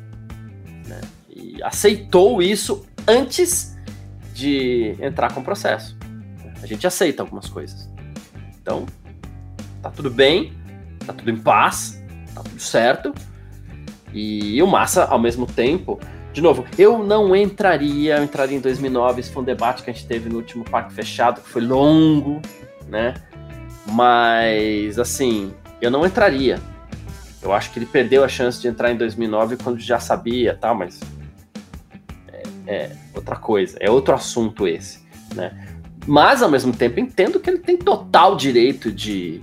Né? 0.86 1.00
E 1.28 1.62
aceitou 1.62 2.42
isso 2.42 2.86
antes 3.06 3.76
de 4.34 4.96
entrar 5.00 5.32
com 5.32 5.40
o 5.40 5.44
processo. 5.44 5.96
A 6.62 6.66
gente 6.66 6.86
aceita 6.86 7.22
algumas 7.22 7.48
coisas. 7.48 7.90
Então, 8.60 8.86
tá 9.82 9.90
tudo 9.90 10.10
bem, 10.10 10.52
tá 11.04 11.12
tudo 11.12 11.30
em 11.30 11.36
paz, 11.36 12.02
tá 12.34 12.42
tudo 12.42 12.60
certo. 12.60 13.12
E 14.12 14.62
o 14.62 14.66
Massa, 14.66 15.04
ao 15.04 15.18
mesmo 15.18 15.46
tempo, 15.46 15.98
de 16.32 16.40
novo, 16.40 16.64
eu 16.78 17.02
não 17.02 17.34
entraria, 17.34 18.16
eu 18.16 18.24
entraria 18.24 18.56
em 18.56 18.60
2009, 18.60 19.20
esse 19.20 19.30
foi 19.30 19.42
um 19.42 19.46
debate 19.46 19.82
que 19.82 19.90
a 19.90 19.92
gente 19.92 20.06
teve 20.06 20.28
no 20.28 20.36
último 20.36 20.64
parque 20.64 20.92
fechado, 20.92 21.40
que 21.40 21.48
foi 21.48 21.62
longo, 21.62 22.40
né? 22.88 23.14
Mas, 23.86 24.98
assim, 24.98 25.52
eu 25.80 25.90
não 25.90 26.06
entraria. 26.06 26.60
Eu 27.42 27.52
acho 27.52 27.72
que 27.72 27.78
ele 27.78 27.86
perdeu 27.86 28.22
a 28.22 28.28
chance 28.28 28.60
de 28.60 28.68
entrar 28.68 28.92
em 28.92 28.96
2009 28.96 29.56
quando 29.56 29.80
já 29.80 29.98
sabia, 29.98 30.56
tal, 30.58 30.74
mas 30.74 31.00
é 32.66 32.90
outra 33.14 33.36
coisa, 33.36 33.76
é 33.80 33.90
outro 33.90 34.14
assunto 34.14 34.66
esse, 34.66 35.00
né? 35.34 35.68
Mas 36.06 36.42
ao 36.42 36.50
mesmo 36.50 36.72
tempo 36.72 36.98
entendo 36.98 37.38
que 37.38 37.48
ele 37.48 37.58
tem 37.58 37.76
total 37.76 38.36
direito 38.36 38.90
de, 38.90 39.42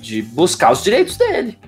de 0.00 0.22
buscar 0.22 0.72
os 0.72 0.82
direitos 0.82 1.16
dele. 1.16 1.58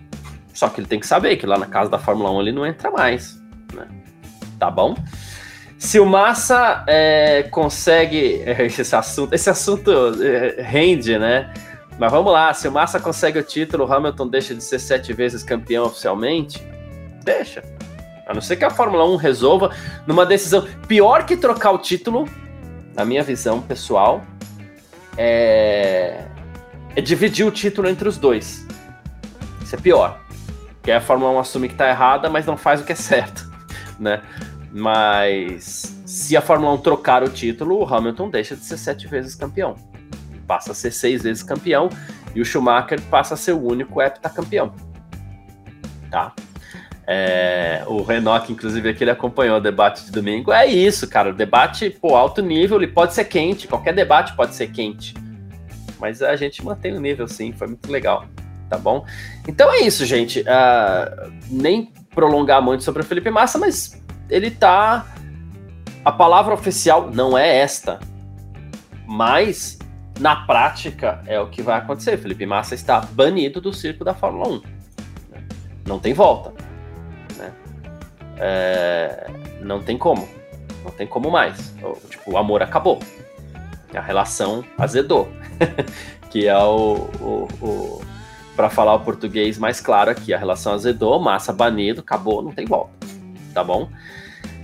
Só 0.53 0.69
que 0.69 0.81
ele 0.81 0.89
tem 0.89 0.99
que 0.99 1.07
saber 1.07 1.37
que 1.37 1.47
lá 1.47 1.57
na 1.57 1.67
casa 1.67 1.91
da 1.91 1.99
Fórmula 1.99 2.31
1 2.33 2.41
ele 2.41 2.53
não 2.53 2.67
entra 2.67 2.91
mais, 2.91 3.41
né? 3.73 3.87
Tá 4.59 4.71
bom? 4.71 4.97
Se 5.79 5.99
o 5.99 6.05
Massa 6.05 6.85
é, 6.87 7.45
consegue. 7.45 8.43
Esse 8.45 8.95
assunto, 8.95 9.33
esse 9.33 9.49
assunto 9.49 9.91
é, 10.23 10.61
rende, 10.61 11.19
né? 11.19 11.53
Mas 11.99 12.11
vamos 12.11 12.33
lá, 12.33 12.53
se 12.53 12.69
o 12.69 12.73
Massa 12.73 12.99
consegue 12.99 13.39
o 13.39 13.43
título, 13.43 13.87
o 13.87 13.93
Hamilton 13.93 14.29
deixa 14.29 14.55
de 14.55 14.63
ser 14.63 14.79
sete 14.79 15.13
vezes 15.13 15.43
campeão 15.43 15.85
oficialmente? 15.85 16.63
Deixa. 17.25 17.63
A 18.31 18.33
não 18.33 18.41
ser 18.41 18.55
que 18.55 18.65
a 18.65 18.71
Fórmula 18.71 19.05
1 19.11 19.17
resolva 19.17 19.75
numa 20.07 20.25
decisão. 20.25 20.65
Pior 20.87 21.27
que 21.27 21.37
trocar 21.37 21.73
o 21.73 21.79
título, 21.79 22.29
na 22.95 23.05
minha 23.05 23.25
visão 23.25 23.61
pessoal, 23.61 24.23
é, 25.19 26.27
é 26.95 27.01
dividir 27.01 27.45
o 27.45 27.51
título 27.51 27.89
entre 27.89 28.09
os 28.09 28.17
dois. 28.17 28.65
Isso 29.61 29.75
é 29.75 29.79
pior. 29.81 30.21
Que 30.81 30.93
a 30.93 31.01
Fórmula 31.01 31.33
1 31.33 31.39
assume 31.41 31.67
que 31.67 31.75
está 31.75 31.89
errada, 31.89 32.31
mas 32.31 32.47
não 32.47 32.57
faz 32.57 32.81
o 32.81 32.85
que 32.85 32.93
é 32.93 32.95
certo, 32.95 33.51
né? 33.99 34.23
Mas 34.71 36.01
se 36.07 36.37
a 36.37 36.41
Fórmula 36.41 36.73
1 36.75 36.79
trocar 36.79 37.25
o 37.25 37.29
título, 37.29 37.81
o 37.81 37.95
Hamilton 37.95 38.31
deixa 38.31 38.55
de 38.55 38.65
ser 38.65 38.79
sete 38.79 39.09
vezes 39.09 39.35
campeão. 39.35 39.75
Passa 40.47 40.71
a 40.71 40.75
ser 40.75 40.93
seis 40.93 41.25
vezes 41.25 41.43
campeão 41.43 41.89
e 42.33 42.41
o 42.41 42.45
Schumacher 42.45 43.01
passa 43.11 43.35
a 43.35 43.37
ser 43.37 43.55
o 43.55 43.61
único 43.61 44.01
heptacampeão. 44.01 44.73
Tá? 46.09 46.33
É, 47.13 47.83
o 47.89 48.05
Renault, 48.05 48.53
inclusive, 48.53 48.89
aqui 48.89 49.03
ele 49.03 49.11
acompanhou 49.11 49.57
o 49.57 49.61
debate 49.61 50.05
de 50.05 50.13
domingo. 50.13 50.53
É 50.53 50.65
isso, 50.65 51.09
cara. 51.09 51.31
O 51.31 51.35
debate, 51.35 51.91
pô, 51.91 52.15
alto 52.15 52.41
nível, 52.41 52.77
ele 52.77 52.87
pode 52.87 53.15
ser 53.15 53.25
quente. 53.25 53.67
Qualquer 53.67 53.93
debate 53.93 54.37
pode 54.37 54.55
ser 54.55 54.69
quente. 54.71 55.13
Mas 55.99 56.23
a 56.23 56.37
gente 56.37 56.65
mantém 56.65 56.97
o 56.97 57.01
nível, 57.01 57.27
sim. 57.27 57.53
Foi 57.53 57.67
muito 57.67 57.91
legal. 57.91 58.27
Tá 58.69 58.79
bom? 58.79 59.05
Então 59.49 59.73
é 59.73 59.81
isso, 59.81 60.07
gente. 60.07 60.43
Uh, 60.43 61.33
nem 61.51 61.93
prolongar 62.15 62.63
muito 62.63 62.85
sobre 62.85 63.03
o 63.03 63.05
Felipe 63.05 63.29
Massa, 63.29 63.59
mas 63.59 64.01
ele 64.29 64.49
tá. 64.49 65.05
A 66.05 66.13
palavra 66.13 66.55
oficial 66.55 67.11
não 67.13 67.37
é 67.37 67.59
esta, 67.59 67.99
mas 69.05 69.81
na 70.21 70.47
prática 70.47 71.21
é 71.27 71.41
o 71.41 71.49
que 71.49 71.61
vai 71.61 71.77
acontecer. 71.77 72.17
Felipe 72.19 72.47
Massa 72.47 72.77
está 72.77 73.01
banido 73.01 73.61
do 73.61 73.73
circo 73.73 74.05
da 74.05 74.15
Fórmula 74.15 74.49
1. 74.49 74.63
Não 75.89 75.99
tem 75.99 76.15
volta. 76.15 76.60
É... 78.41 79.31
Não 79.61 79.83
tem 79.83 79.97
como. 79.97 80.27
Não 80.83 80.91
tem 80.91 81.07
como 81.07 81.31
mais. 81.31 81.73
Tipo, 82.09 82.33
o 82.33 82.39
amor 82.39 82.63
acabou. 82.63 82.99
A 83.95 84.01
relação 84.01 84.65
azedou. 84.79 85.29
que 86.31 86.47
é 86.47 86.57
o, 86.57 87.11
o, 87.21 87.49
o 87.61 88.01
para 88.57 88.69
falar 88.69 88.95
o 88.95 89.01
português 89.01 89.59
mais 89.59 89.81
claro 89.81 90.11
aqui, 90.11 90.35
a 90.35 90.39
relação 90.39 90.75
azedou, 90.75 91.19
massa 91.19 91.53
banido, 91.53 92.01
acabou, 92.01 92.43
não 92.43 92.53
tem 92.53 92.67
volta. 92.67 92.93
Tá 93.55 93.65
bom? 93.65 93.89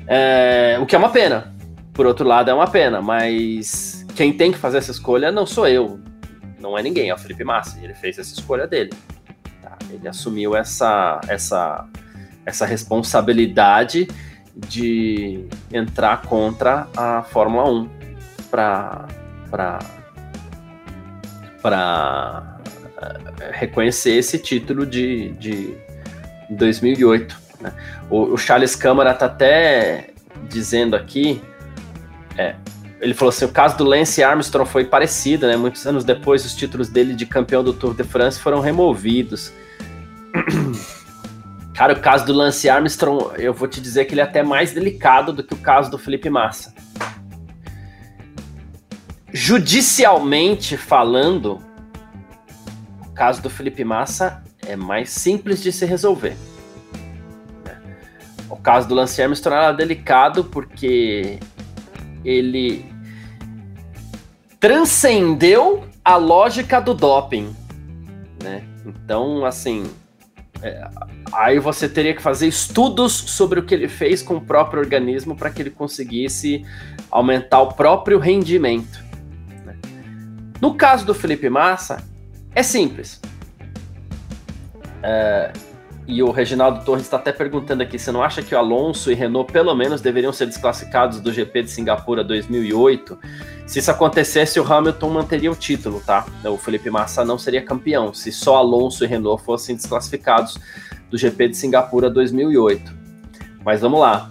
É, 0.07 0.79
o 0.81 0.87
que 0.87 0.95
é 0.95 0.99
uma 0.99 1.09
pena. 1.09 1.55
Por 1.95 2.05
outro 2.05 2.27
lado, 2.27 2.51
é 2.51 2.55
uma 2.55 2.67
pena, 2.67 3.01
mas 3.01 4.05
quem 4.15 4.33
tem 4.33 4.53
que 4.53 4.59
fazer 4.59 4.79
essa 4.79 4.91
escolha 4.91 5.33
não 5.33 5.47
sou 5.47 5.67
eu, 5.67 5.99
não 6.59 6.77
é 6.77 6.83
ninguém, 6.83 7.09
é 7.09 7.15
o 7.15 7.19
Felipe 7.19 7.43
Massa. 7.43 7.79
Ele 7.83 7.95
fez 7.95 8.19
essa 8.19 8.35
escolha 8.35 8.67
dele. 8.67 8.93
Tá? 9.63 9.79
Ele 9.91 10.07
assumiu 10.07 10.55
essa, 10.55 11.21
essa, 11.27 11.87
essa 12.47 12.65
responsabilidade 12.65 14.09
de 14.57 15.45
entrar 15.71 16.23
contra 16.23 16.89
a 16.97 17.23
Fórmula 17.25 17.69
1 17.69 17.89
para 18.51 19.07
para 21.61 22.59
eh, 23.03 23.51
reconhecer 23.53 24.13
esse 24.13 24.39
título 24.39 24.87
de, 24.87 25.33
de 25.33 25.77
2008. 26.49 27.37
Né? 27.61 27.73
O, 28.09 28.35
o, 28.35 28.39
Charles 28.39 28.77
Câmara 28.77 29.13
tá 29.13 29.27
até 29.27 30.11
dizendo 30.49 30.95
aqui, 30.95 31.43
é, 32.39 32.55
ele 33.01 33.15
falou 33.15 33.31
assim, 33.31 33.45
o 33.45 33.49
caso 33.49 33.77
do 33.77 33.85
Lance 33.85 34.23
Armstrong 34.23 34.69
foi 34.71 34.85
parecido, 34.85 35.47
né? 35.47 35.57
Muitos 35.57 35.87
anos 35.87 36.05
depois, 36.05 36.45
os 36.45 36.55
títulos 36.55 36.89
dele 36.89 37.15
de 37.15 37.27
campeão 37.27 37.65
do 37.65 37.73
Tour 37.73 37.95
de 37.95 38.05
France 38.05 38.41
foram 38.41 38.61
removidos. 38.61 39.53
Cara, 41.77 41.93
o 41.93 42.01
caso 42.01 42.25
do 42.25 42.33
Lance 42.33 42.71
Armstrong, 42.71 43.35
eu 43.37 43.53
vou 43.53 43.69
te 43.69 43.83
dizer 43.83 44.07
que 44.07 44.15
ele 44.15 44.23
é 44.23 44.25
até 44.25 44.43
mais 44.43 44.73
delicado 44.73 45.31
do 45.31 45.45
que 45.45 45.53
o 45.53 45.59
caso 45.59 45.91
do 45.91 45.99
Felipe 45.99 46.31
Massa. 46.31 46.75
Judicialmente 49.31 50.75
falando, 50.75 51.61
o 53.07 53.11
caso 53.11 53.43
do 53.43 53.51
Felipe 53.51 53.85
Massa 53.85 54.43
é 54.67 54.75
mais 54.75 55.11
simples 55.11 55.63
de 55.63 55.71
se 55.71 55.85
resolver. 55.85 56.35
O 58.49 58.57
caso 58.57 58.89
do 58.89 58.95
Lance 58.95 59.21
Armstrong 59.21 59.63
era 59.63 59.73
delicado 59.73 60.45
porque 60.45 61.39
ele 62.25 62.91
transcendeu 64.59 65.87
a 66.03 66.17
lógica 66.17 66.81
do 66.81 66.95
doping, 66.95 67.55
né? 68.43 68.65
Então, 68.87 69.45
assim, 69.45 69.85
é, 70.63 70.89
aí 71.33 71.59
você 71.59 71.89
teria 71.89 72.15
que 72.15 72.23
fazer 72.23 72.47
estudos 72.47 73.13
sobre 73.13 73.61
o 73.61 73.65
que 73.65 73.75
ele 73.75 73.89
fez 73.89 74.23
com 74.23 74.37
o 74.37 74.41
próprio 74.41 74.81
organismo 74.81 75.37
para 75.37 75.51
que 75.51 75.63
ele 75.63 75.71
conseguisse 75.71 76.65
aumentar 77.11 77.61
o 77.61 77.73
próprio 77.73 78.19
rendimento. 78.19 79.05
Né? 79.65 79.77
No 80.61 80.75
caso 80.75 81.05
do 81.05 81.15
Felipe 81.15 81.49
Massa, 81.51 82.03
é 82.55 82.63
simples. 82.63 83.21
É, 85.03 85.53
e 86.09 86.23
o 86.23 86.31
Reginaldo 86.31 86.85
Torres 86.85 87.03
está 87.03 87.17
até 87.17 87.33
perguntando 87.33 87.83
aqui: 87.83 87.99
você 87.99 88.13
não 88.13 88.23
acha 88.23 88.41
que 88.41 88.55
o 88.55 88.59
Alonso 88.59 89.11
e 89.11 89.15
Renault 89.15 89.53
pelo 89.53 89.75
menos 89.75 90.01
deveriam 90.01 90.33
ser 90.33 90.47
desclassificados 90.47 91.21
do 91.21 91.33
GP 91.33 91.65
de 91.65 91.71
Singapura 91.71 92.23
2008? 92.23 93.19
Se 93.67 93.81
isso 93.81 93.91
acontecesse, 93.91 94.61
o 94.61 94.73
Hamilton 94.73 95.11
manteria 95.11 95.51
o 95.51 95.57
título, 95.57 96.01
tá? 96.01 96.25
O 96.45 96.57
Felipe 96.57 96.89
Massa 96.91 97.25
não 97.25 97.37
seria 97.37 97.61
campeão, 97.61 98.15
se 98.15 98.31
só 98.31 98.57
Alonso 98.57 99.05
e 99.05 99.09
Renault 99.09 99.43
fossem 99.43 99.75
desclassificados 99.75 100.57
do 101.11 101.19
GP 101.19 101.49
de 101.49 101.57
Singapura 101.57 102.09
2008. 102.09 102.95
Mas 103.65 103.81
vamos 103.81 103.99
lá. 103.99 104.31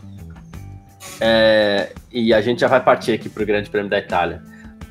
É, 1.20 1.92
e 2.12 2.34
a 2.34 2.40
gente 2.42 2.62
já 2.62 2.70
vai 2.70 2.82
partir 2.82 3.12
aqui 3.12 3.28
para 3.28 3.44
o 3.44 3.46
Grande 3.46 3.70
Prêmio 3.70 3.90
da 3.90 4.00
Itália. 4.00 4.42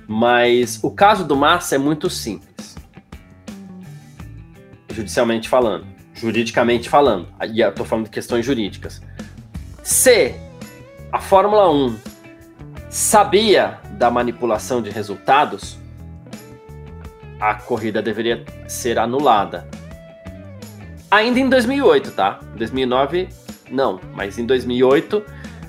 Mas 0.06 0.78
o 0.82 0.90
caso 0.90 1.24
do 1.24 1.34
Massa 1.34 1.76
é 1.76 1.78
muito 1.78 2.10
simples, 2.10 2.76
judicialmente 4.92 5.48
falando 5.48 5.93
juridicamente 6.14 6.88
falando, 6.88 7.28
e 7.52 7.60
eu 7.60 7.72
tô 7.72 7.84
falando 7.84 8.04
de 8.04 8.10
questões 8.10 8.46
jurídicas. 8.46 9.02
Se 9.82 10.34
a 11.12 11.20
Fórmula 11.20 11.70
1 11.70 11.98
sabia 12.88 13.78
da 13.98 14.10
manipulação 14.10 14.80
de 14.80 14.90
resultados, 14.90 15.76
a 17.40 17.54
corrida 17.54 18.00
deveria 18.00 18.44
ser 18.68 18.98
anulada. 18.98 19.68
Ainda 21.10 21.40
em 21.40 21.48
2008, 21.48 22.12
tá? 22.12 22.40
Em 22.54 22.58
2009, 22.58 23.28
não, 23.70 24.00
mas 24.14 24.38
em 24.38 24.46
2008 24.46 25.22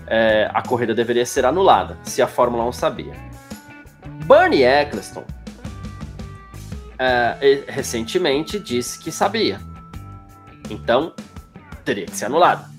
é, 0.07 0.49
a 0.53 0.61
corrida 0.61 0.93
deveria 0.93 1.25
ser 1.25 1.45
anulada, 1.45 1.97
se 2.03 2.21
a 2.21 2.27
Fórmula 2.27 2.63
1 2.65 2.71
sabia. 2.71 3.13
Bernie 4.25 4.63
Eccleston 4.63 5.23
é, 6.97 7.63
recentemente 7.67 8.59
disse 8.59 8.99
que 8.99 9.11
sabia 9.11 9.59
então, 10.69 11.13
teria 11.83 12.05
que 12.05 12.15
ser 12.15 12.25
anulado. 12.25 12.69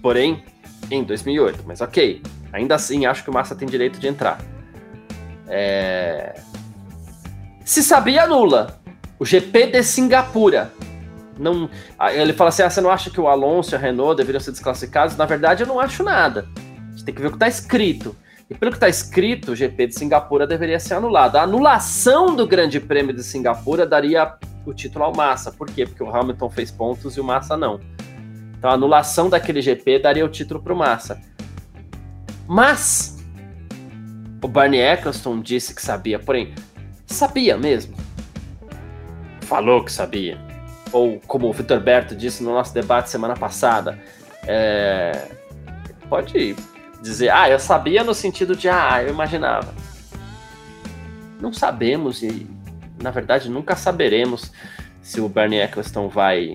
Porém, 0.00 0.44
em 0.90 1.02
2008, 1.02 1.64
mas 1.66 1.80
ok. 1.80 2.22
Ainda 2.52 2.74
assim, 2.74 3.06
acho 3.06 3.24
que 3.24 3.30
o 3.30 3.32
Massa 3.32 3.54
tem 3.54 3.66
direito 3.66 3.98
de 3.98 4.06
entrar. 4.06 4.38
É... 5.48 6.38
Se 7.64 7.82
sabia, 7.82 8.24
anula. 8.24 8.80
O 9.18 9.24
GP 9.24 9.68
de 9.68 9.82
Singapura. 9.82 10.72
Não, 11.38 11.68
ele 12.12 12.32
fala 12.32 12.50
assim: 12.50 12.62
ah, 12.62 12.70
você 12.70 12.80
não 12.80 12.90
acha 12.90 13.10
que 13.10 13.20
o 13.20 13.26
Alonso 13.26 13.74
e 13.74 13.76
a 13.76 13.78
Renault 13.78 14.16
deveriam 14.16 14.40
ser 14.40 14.52
desclassificados? 14.52 15.16
Na 15.16 15.24
verdade, 15.24 15.62
eu 15.62 15.66
não 15.66 15.80
acho 15.80 16.02
nada. 16.02 16.46
A 16.56 16.90
gente 16.90 17.04
tem 17.04 17.14
que 17.14 17.20
ver 17.20 17.28
o 17.28 17.30
que 17.30 17.36
está 17.36 17.48
escrito. 17.48 18.14
E 18.48 18.54
pelo 18.54 18.70
que 18.70 18.76
está 18.76 18.88
escrito, 18.88 19.52
o 19.52 19.56
GP 19.56 19.86
de 19.88 19.94
Singapura 19.98 20.46
deveria 20.46 20.78
ser 20.78 20.94
anulado. 20.94 21.36
A 21.36 21.42
anulação 21.42 22.36
do 22.36 22.46
Grande 22.46 22.78
Prêmio 22.78 23.14
de 23.14 23.22
Singapura 23.22 23.86
daria 23.86 24.34
o 24.66 24.74
título 24.74 25.04
ao 25.04 25.14
Massa. 25.14 25.50
Por 25.50 25.70
quê? 25.70 25.86
Porque 25.86 26.02
o 26.02 26.14
Hamilton 26.14 26.50
fez 26.50 26.70
pontos 26.70 27.16
e 27.16 27.20
o 27.20 27.24
Massa 27.24 27.56
não. 27.56 27.80
Então 28.58 28.70
a 28.70 28.74
anulação 28.74 29.30
daquele 29.30 29.62
GP 29.62 29.98
daria 29.98 30.24
o 30.24 30.28
título 30.28 30.62
para 30.62 30.72
o 30.72 30.76
Massa. 30.76 31.20
Mas 32.46 33.16
o 34.42 34.48
Barney 34.48 34.80
Eccleston 34.80 35.40
disse 35.40 35.74
que 35.74 35.80
sabia, 35.80 36.18
porém, 36.18 36.54
sabia 37.06 37.56
mesmo? 37.56 37.96
Falou 39.42 39.82
que 39.82 39.90
sabia. 39.90 40.38
Ou 40.92 41.18
como 41.26 41.48
o 41.48 41.52
Vitor 41.52 41.80
Berto 41.80 42.14
disse 42.14 42.42
no 42.42 42.52
nosso 42.52 42.74
debate 42.74 43.08
semana 43.08 43.34
passada, 43.34 43.98
é... 44.46 45.28
pode 46.10 46.54
dizer, 47.04 47.30
ah, 47.30 47.48
eu 47.48 47.58
sabia 47.58 48.02
no 48.02 48.14
sentido 48.14 48.56
de, 48.56 48.68
ah, 48.68 49.02
eu 49.02 49.10
imaginava. 49.10 49.72
Não 51.40 51.52
sabemos 51.52 52.22
e 52.22 52.48
na 53.00 53.10
verdade, 53.10 53.50
nunca 53.50 53.76
saberemos 53.76 54.52
se 55.02 55.20
o 55.20 55.28
Bernie 55.28 55.60
Eccleston 55.60 56.08
vai. 56.08 56.54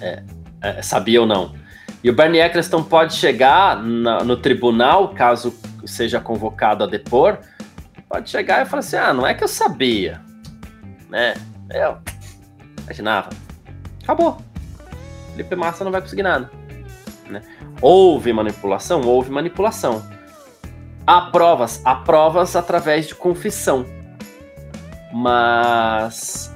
É, 0.00 0.22
é, 0.62 0.82
sabia 0.82 1.20
ou 1.20 1.26
não. 1.26 1.54
E 2.02 2.10
o 2.10 2.14
Bernie 2.14 2.40
Eccleston 2.40 2.82
pode 2.82 3.14
chegar 3.14 3.82
na, 3.82 4.22
no 4.22 4.36
tribunal, 4.36 5.10
caso 5.10 5.54
seja 5.84 6.20
convocado 6.20 6.84
a 6.84 6.86
depor, 6.86 7.38
pode 8.08 8.30
chegar 8.30 8.62
e 8.62 8.68
falar 8.68 8.80
assim: 8.80 8.96
ah, 8.96 9.12
não 9.12 9.26
é 9.26 9.34
que 9.34 9.44
eu 9.44 9.48
sabia, 9.48 10.20
né? 11.08 11.34
Eu 11.70 11.98
imaginava. 12.84 13.30
Acabou. 14.02 14.38
Felipe 15.32 15.56
Massa 15.56 15.84
não 15.84 15.90
vai 15.90 16.00
conseguir 16.00 16.22
nada. 16.22 16.50
Né? 17.28 17.42
Houve 17.80 18.32
manipulação? 18.32 19.02
Houve 19.02 19.30
manipulação. 19.30 20.02
Há 21.06 21.22
provas? 21.30 21.80
Há 21.84 21.94
provas 21.94 22.56
através 22.56 23.06
de 23.06 23.14
confissão. 23.14 23.86
Mas 25.12 26.52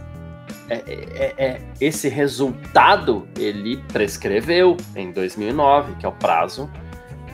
é, 0.69 0.83
é, 0.87 1.35
é, 1.37 1.61
esse 1.81 2.09
resultado 2.09 3.27
ele 3.37 3.79
prescreveu 3.93 4.77
em 4.95 5.11
2009, 5.13 5.95
que 5.97 6.07
é 6.07 6.09
o 6.09 6.13
prazo 6.13 6.71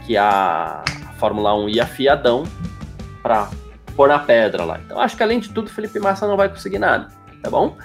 que 0.07 0.17
a 0.17 0.83
Fórmula 1.19 1.55
1 1.55 1.69
ia 1.69 1.87
fiadão 1.87 2.45
para 3.23 3.51
pôr 3.95 4.09
na 4.09 4.19
pedra 4.19 4.65
lá. 4.65 4.81
Então 4.85 5.01
acho 5.01 5.17
que 5.17 5.23
além 5.23 5.41
de 5.41 5.51
tudo, 5.51 5.71
Felipe 5.71 5.99
Massa 5.99 6.27
não 6.27 6.37
vai 6.37 6.49
conseguir 6.49 6.79
nada, 6.79 7.09
tá 7.43 7.51
bom? 7.51 7.77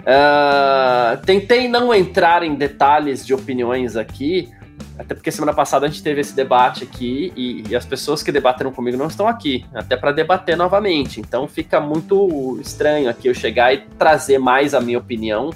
Uh, 0.00 1.16
tentei 1.24 1.68
não 1.68 1.94
entrar 1.94 2.42
em 2.42 2.54
detalhes 2.54 3.24
de 3.24 3.32
opiniões 3.32 3.96
aqui, 3.96 4.50
até 5.00 5.14
porque 5.14 5.32
semana 5.32 5.54
passada 5.54 5.86
a 5.86 5.88
gente 5.88 6.02
teve 6.02 6.20
esse 6.20 6.36
debate 6.36 6.84
aqui 6.84 7.32
e, 7.34 7.64
e 7.70 7.74
as 7.74 7.86
pessoas 7.86 8.22
que 8.22 8.30
debateram 8.30 8.70
comigo 8.70 8.98
não 8.98 9.06
estão 9.06 9.26
aqui, 9.26 9.64
até 9.74 9.96
para 9.96 10.12
debater 10.12 10.58
novamente. 10.58 11.20
Então 11.20 11.48
fica 11.48 11.80
muito 11.80 12.58
estranho 12.60 13.08
aqui 13.08 13.26
eu 13.26 13.34
chegar 13.34 13.72
e 13.72 13.78
trazer 13.98 14.38
mais 14.38 14.74
a 14.74 14.80
minha 14.80 14.98
opinião, 14.98 15.48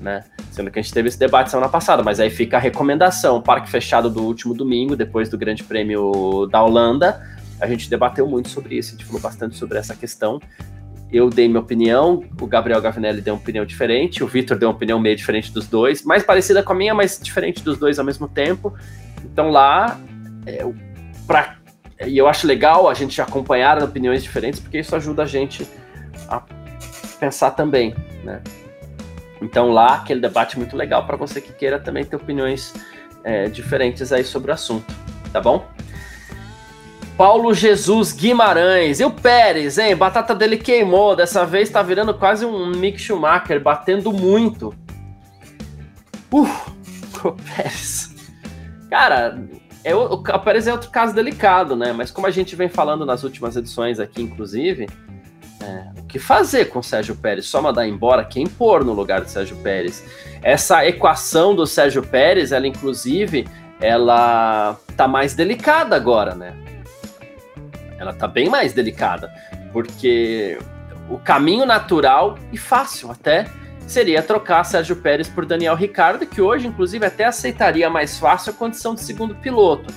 né? 0.00 0.22
Sendo 0.52 0.70
que 0.70 0.78
a 0.78 0.82
gente 0.82 0.94
teve 0.94 1.08
esse 1.08 1.18
debate 1.18 1.50
semana 1.50 1.68
passada, 1.68 2.04
mas 2.04 2.20
aí 2.20 2.30
fica 2.30 2.56
a 2.56 2.60
recomendação: 2.60 3.42
parque 3.42 3.68
fechado 3.68 4.08
do 4.08 4.22
último 4.22 4.54
domingo, 4.54 4.94
depois 4.94 5.28
do 5.28 5.36
Grande 5.36 5.64
Prêmio 5.64 6.46
da 6.46 6.62
Holanda. 6.62 7.20
A 7.60 7.66
gente 7.66 7.90
debateu 7.90 8.28
muito 8.28 8.48
sobre 8.48 8.76
isso, 8.76 8.90
a 8.90 8.92
gente 8.92 9.04
falou 9.04 9.20
bastante 9.20 9.56
sobre 9.56 9.78
essa 9.78 9.94
questão 9.96 10.40
eu 11.12 11.28
dei 11.28 11.46
minha 11.46 11.60
opinião, 11.60 12.24
o 12.40 12.46
Gabriel 12.46 12.80
Gavinelli 12.80 13.20
deu 13.20 13.34
uma 13.34 13.40
opinião 13.40 13.66
diferente, 13.66 14.24
o 14.24 14.26
Vitor 14.26 14.58
deu 14.58 14.68
uma 14.68 14.74
opinião 14.74 14.98
meio 14.98 15.14
diferente 15.14 15.52
dos 15.52 15.68
dois, 15.68 16.02
mais 16.04 16.22
parecida 16.22 16.62
com 16.62 16.72
a 16.72 16.74
minha, 16.74 16.94
mas 16.94 17.20
diferente 17.22 17.62
dos 17.62 17.78
dois 17.78 17.98
ao 17.98 18.04
mesmo 18.04 18.26
tempo. 18.26 18.74
Então 19.24 19.50
lá, 19.50 20.00
é, 20.46 20.64
pra, 21.26 21.56
e 22.06 22.16
eu 22.16 22.26
acho 22.26 22.46
legal 22.46 22.88
a 22.88 22.94
gente 22.94 23.20
acompanhar 23.20 23.82
opiniões 23.82 24.22
diferentes, 24.22 24.58
porque 24.58 24.78
isso 24.78 24.96
ajuda 24.96 25.24
a 25.24 25.26
gente 25.26 25.68
a 26.28 26.42
pensar 27.20 27.50
também, 27.52 27.94
né? 28.24 28.40
Então 29.40 29.70
lá, 29.70 29.96
aquele 29.96 30.20
debate 30.20 30.56
muito 30.56 30.76
legal 30.76 31.04
para 31.04 31.16
você 31.16 31.40
que 31.40 31.52
queira 31.52 31.78
também 31.78 32.04
ter 32.04 32.16
opiniões 32.16 32.72
é, 33.22 33.48
diferentes 33.48 34.12
aí 34.12 34.24
sobre 34.24 34.50
o 34.50 34.54
assunto, 34.54 34.94
tá 35.32 35.40
bom? 35.40 35.68
Paulo 37.16 37.52
Jesus 37.54 38.12
Guimarães. 38.12 39.00
E 39.00 39.04
o 39.04 39.10
Pérez, 39.10 39.78
hein? 39.78 39.94
Batata 39.94 40.34
dele 40.34 40.56
queimou. 40.56 41.14
Dessa 41.14 41.44
vez 41.44 41.70
tá 41.70 41.82
virando 41.82 42.14
quase 42.14 42.44
um 42.44 42.66
Mick 42.70 42.98
Schumacher, 42.98 43.60
batendo 43.60 44.12
muito. 44.12 44.74
Uh, 46.32 46.48
o 47.24 47.32
Pérez. 47.32 48.14
Cara, 48.90 49.38
é, 49.84 49.94
o, 49.94 50.14
o 50.14 50.38
Pérez 50.40 50.66
é 50.66 50.72
outro 50.72 50.90
caso 50.90 51.14
delicado, 51.14 51.76
né? 51.76 51.92
Mas 51.92 52.10
como 52.10 52.26
a 52.26 52.30
gente 52.30 52.56
vem 52.56 52.68
falando 52.68 53.04
nas 53.04 53.24
últimas 53.24 53.56
edições 53.56 53.98
aqui, 53.98 54.22
inclusive, 54.22 54.88
é, 55.60 56.00
o 56.00 56.04
que 56.04 56.18
fazer 56.18 56.66
com 56.66 56.78
o 56.78 56.82
Sérgio 56.82 57.16
Pérez? 57.16 57.46
Só 57.46 57.60
mandar 57.60 57.86
embora? 57.86 58.24
Quem 58.24 58.46
pôr 58.46 58.84
no 58.84 58.92
lugar 58.92 59.20
do 59.20 59.28
Sérgio 59.28 59.56
Pérez? 59.58 60.04
Essa 60.42 60.86
equação 60.86 61.54
do 61.54 61.66
Sérgio 61.66 62.02
Pérez, 62.02 62.52
ela 62.52 62.66
inclusive, 62.66 63.46
ela 63.80 64.76
tá 64.96 65.06
mais 65.06 65.34
delicada 65.34 65.94
agora, 65.94 66.34
né? 66.34 66.61
Ela 68.02 68.12
tá 68.12 68.26
bem 68.26 68.50
mais 68.50 68.72
delicada, 68.72 69.32
porque 69.72 70.58
o 71.08 71.18
caminho 71.18 71.64
natural 71.64 72.36
e 72.52 72.58
fácil 72.58 73.10
até 73.10 73.46
seria 73.86 74.22
trocar 74.22 74.64
Sérgio 74.64 74.96
Pérez 74.96 75.28
por 75.28 75.46
Daniel 75.46 75.76
Ricardo, 75.76 76.26
que 76.26 76.40
hoje, 76.40 76.66
inclusive, 76.66 77.06
até 77.06 77.24
aceitaria 77.24 77.88
mais 77.88 78.18
fácil 78.18 78.52
a 78.52 78.56
condição 78.56 78.94
de 78.94 79.02
segundo 79.02 79.34
piloto. 79.36 79.92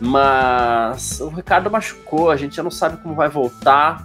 Mas 0.00 1.20
o 1.20 1.28
Ricardo 1.28 1.70
machucou, 1.70 2.30
a 2.30 2.36
gente 2.36 2.56
já 2.56 2.62
não 2.62 2.70
sabe 2.70 2.98
como 2.98 3.14
vai 3.14 3.28
voltar. 3.28 4.04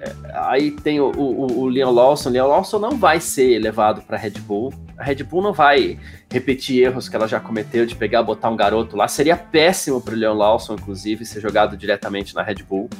É, 0.00 0.12
aí 0.34 0.70
tem 0.70 1.00
o, 1.00 1.10
o, 1.10 1.60
o 1.60 1.68
Leon 1.68 1.90
Lawson. 1.90 2.30
Leon 2.30 2.48
Lawson 2.48 2.78
não 2.78 2.96
vai 2.96 3.20
ser 3.20 3.58
levado 3.58 4.02
para 4.02 4.16
Red 4.16 4.40
Bull. 4.40 4.72
A 4.98 5.04
Red 5.04 5.22
Bull 5.22 5.42
não 5.42 5.52
vai 5.52 5.98
repetir 6.30 6.82
erros 6.82 7.08
que 7.08 7.14
ela 7.14 7.28
já 7.28 7.38
cometeu 7.38 7.86
de 7.86 7.94
pegar 7.94 8.22
botar 8.22 8.50
um 8.50 8.56
garoto 8.56 8.96
lá. 8.96 9.06
Seria 9.06 9.36
péssimo 9.36 10.00
para 10.00 10.12
o 10.12 10.16
Leon 10.16 10.34
Lawson, 10.34 10.74
inclusive, 10.74 11.24
ser 11.24 11.40
jogado 11.40 11.76
diretamente 11.76 12.34
na 12.34 12.42
Red 12.42 12.64
Bull. 12.68 12.90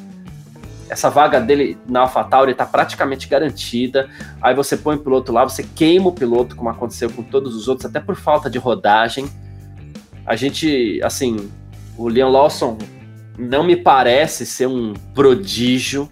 Essa 0.88 1.11
vaga 1.11 1.40
dele 1.40 1.76
na 1.87 2.00
AlphaTauri 2.00 2.52
está 2.52 2.64
praticamente 2.64 3.26
garantida. 3.28 4.08
Aí 4.40 4.54
você 4.54 4.76
põe 4.76 4.96
o 4.96 5.00
piloto 5.00 5.32
lá, 5.32 5.44
você 5.44 5.62
queima 5.62 6.08
o 6.08 6.12
piloto, 6.12 6.54
como 6.54 6.70
aconteceu 6.70 7.11
com 7.11 7.22
todos 7.22 7.56
os 7.56 7.66
outros, 7.66 7.87
até 7.87 7.98
por 7.98 8.14
falta 8.14 8.48
de 8.48 8.58
rodagem. 8.58 9.28
A 10.24 10.37
gente, 10.37 11.00
assim, 11.02 11.50
o 11.96 12.08
Leon 12.08 12.30
Lawson 12.30 12.78
não 13.37 13.64
me 13.64 13.76
parece 13.76 14.46
ser 14.46 14.68
um 14.68 14.94
prodígio 15.14 16.08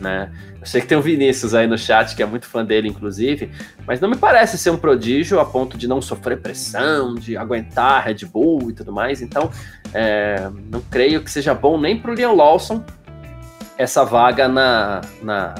né? 0.00 0.32
Eu 0.60 0.66
sei 0.66 0.82
que 0.82 0.86
tem 0.86 0.98
o 0.98 1.00
Vinícius 1.00 1.54
aí 1.54 1.66
no 1.66 1.78
chat, 1.78 2.14
que 2.14 2.22
é 2.22 2.26
muito 2.26 2.46
fã 2.46 2.62
dele, 2.62 2.86
inclusive, 2.86 3.50
mas 3.86 3.98
não 3.98 4.10
me 4.10 4.16
parece 4.16 4.58
ser 4.58 4.68
um 4.68 4.76
prodígio 4.76 5.40
a 5.40 5.44
ponto 5.44 5.78
de 5.78 5.88
não 5.88 6.02
sofrer 6.02 6.38
pressão, 6.38 7.14
de 7.14 7.34
aguentar 7.34 8.04
Red 8.04 8.26
Bull 8.26 8.70
e 8.70 8.74
tudo 8.74 8.92
mais. 8.92 9.22
Então, 9.22 9.50
é, 9.94 10.50
não 10.70 10.82
creio 10.82 11.24
que 11.24 11.30
seja 11.30 11.54
bom 11.54 11.80
nem 11.80 11.98
para 11.98 12.10
o 12.10 12.14
Leon 12.14 12.34
Lawson 12.34 12.84
essa 13.78 14.04
vaga 14.04 14.46
na, 14.46 15.00
na, 15.22 15.54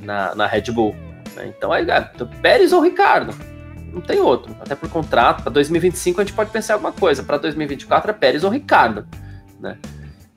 na, 0.00 0.34
na 0.36 0.46
Red 0.46 0.70
Bull. 0.70 0.94
Né? 1.34 1.52
Então, 1.56 1.72
aí, 1.72 1.84
é, 1.90 2.00
Pérez 2.40 2.72
ou 2.72 2.80
Ricardo? 2.80 3.34
Não 3.92 4.00
tem 4.00 4.20
outro. 4.20 4.54
Até 4.60 4.76
por 4.76 4.88
contrato, 4.88 5.42
para 5.42 5.50
2025 5.50 6.20
a 6.20 6.24
gente 6.24 6.34
pode 6.34 6.50
pensar 6.50 6.74
alguma 6.74 6.92
coisa. 6.92 7.24
Para 7.24 7.38
2024 7.38 8.12
é 8.12 8.14
Pérez 8.14 8.44
ou 8.44 8.50
Ricardo. 8.50 9.04
Né? 9.58 9.76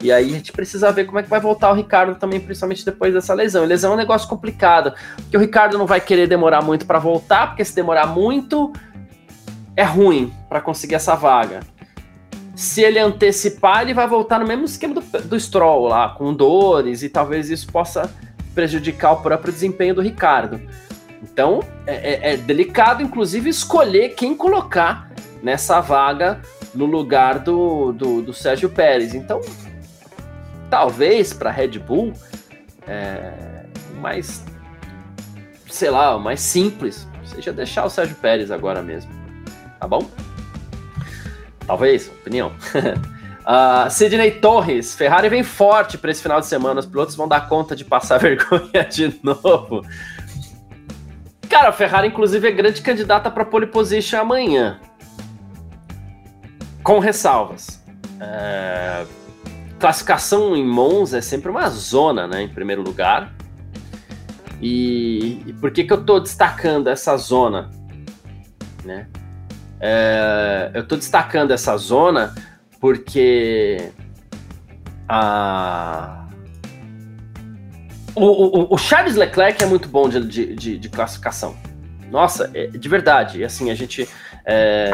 E 0.02 0.12
aí 0.12 0.30
a 0.30 0.34
gente 0.34 0.52
precisa 0.52 0.92
ver 0.92 1.06
como 1.06 1.20
é 1.20 1.24
que 1.24 1.30
vai 1.30 1.40
voltar 1.40 1.72
o 1.72 1.74
Ricardo 1.74 2.16
também, 2.16 2.40
principalmente 2.40 2.84
depois 2.84 3.14
dessa 3.14 3.34
lesão. 3.34 3.66
Lesão 3.66 3.92
é 3.92 3.94
um 3.94 3.98
negócio 3.98 4.28
complicado, 4.28 4.94
porque 5.16 5.38
o 5.38 5.40
Ricardo 5.40 5.78
não 5.78 5.86
vai 5.86 6.02
querer 6.02 6.28
demorar 6.28 6.62
muito 6.62 6.86
para 6.86 6.98
voltar, 6.98 7.48
porque 7.48 7.64
se 7.64 7.76
demorar 7.76 8.08
muito 8.08 8.74
é 9.76 9.84
ruim 9.84 10.34
para 10.50 10.60
conseguir 10.60 10.96
essa 10.96 11.16
vaga. 11.16 11.60
Se 12.56 12.82
ele 12.82 13.00
antecipar, 13.00 13.84
ele 13.84 13.94
vai 13.94 14.08
voltar 14.08 14.40
no 14.40 14.48
mesmo 14.48 14.66
esquema 14.66 14.96
do, 14.96 15.02
do 15.02 15.40
Stroll 15.40 15.88
lá, 15.88 16.10
com 16.10 16.34
dores, 16.34 17.04
e 17.04 17.10
talvez 17.10 17.50
isso 17.50 17.72
possa 17.72 18.12
prejudicar 18.54 19.14
o 19.14 19.18
próprio 19.22 19.54
desempenho 19.54 19.96
do 19.96 20.02
Ricardo. 20.02 20.60
Então 21.24 21.62
é, 21.86 22.32
é, 22.32 22.34
é 22.34 22.38
delicado, 22.38 23.04
inclusive, 23.04 23.50
escolher 23.50 24.10
quem 24.10 24.36
colocar 24.36 25.12
nessa 25.42 25.80
vaga 25.80 26.42
no 26.74 26.86
lugar 26.86 27.40
do, 27.40 27.92
do, 27.92 28.22
do 28.22 28.34
Sérgio 28.34 28.70
Pérez. 28.70 29.14
Então 29.14 29.42
talvez 30.72 31.34
para 31.34 31.52
Red 31.52 31.78
Bull, 31.78 32.14
é, 32.88 33.66
mais, 34.00 34.44
sei 35.70 35.92
lá, 35.92 36.18
mais 36.18 36.40
simples 36.40 37.08
seja 37.26 37.54
deixar 37.54 37.86
o 37.86 37.90
Sérgio 37.90 38.16
Pérez 38.16 38.50
agora 38.52 38.82
mesmo, 38.82 39.12
tá 39.80 39.88
bom? 39.88 40.10
Talvez, 41.68 42.08
opinião. 42.08 42.52
uh, 42.76 43.88
Sidney 43.92 44.32
Torres, 44.32 44.96
Ferrari 44.96 45.30
vem 45.30 45.44
forte 45.44 45.98
para 45.98 46.12
esse 46.12 46.22
final 46.22 46.40
de 46.40 46.48
semana, 46.48 46.80
os 46.80 46.86
pilotos 46.86 47.16
vão 47.16 47.28
dar 47.28 47.48
conta 47.48 47.76
de 47.76 47.86
passar 47.86 48.18
vergonha 48.20 48.84
de 48.90 49.20
novo. 49.22 49.86
Cara, 51.50 51.70
a 51.70 51.74
Ferrari, 51.74 52.08
inclusive, 52.08 52.48
é 52.48 52.52
grande 52.52 52.82
candidata 52.82 53.30
para 53.30 53.46
pole 53.46 53.68
position 53.68 54.20
amanhã. 54.20 54.80
Com 56.82 57.00
ressalvas. 57.00 57.82
É 58.20 59.06
classificação 59.82 60.56
em 60.56 60.66
Monza 60.66 61.18
é 61.18 61.22
sempre 61.22 61.50
uma 61.50 61.68
zona, 61.70 62.28
né? 62.28 62.44
Em 62.44 62.48
primeiro 62.48 62.84
lugar. 62.84 63.34
E, 64.62 65.42
e 65.48 65.54
por 65.54 65.72
que, 65.72 65.84
que 65.84 65.92
eu 65.92 66.00
estou 66.00 66.20
destacando 66.20 66.88
essa 66.88 67.18
zona? 67.18 67.72
Né? 68.86 69.08
É, 69.80 70.70
eu 70.76 70.84
estou 70.84 70.98
destacando 70.98 71.52
essa 71.52 71.76
zona 71.78 72.36
porque 72.80 73.92
a, 75.10 76.28
o, 78.16 78.26
o, 78.26 78.76
o, 78.76 78.78
Charles 78.78 79.16
Leclerc 79.16 79.64
é 79.64 79.66
muito 79.66 79.90
bom 79.90 80.08
de, 80.08 80.56
de, 80.56 80.78
de 80.78 80.90
classificação. 80.90 81.58
Nossa, 82.12 82.52
é, 82.54 82.68
de 82.68 82.90
verdade. 82.90 83.40
E 83.40 83.44
assim, 83.44 83.72
a 83.72 83.76
gente. 83.76 84.08
É, 84.46 84.92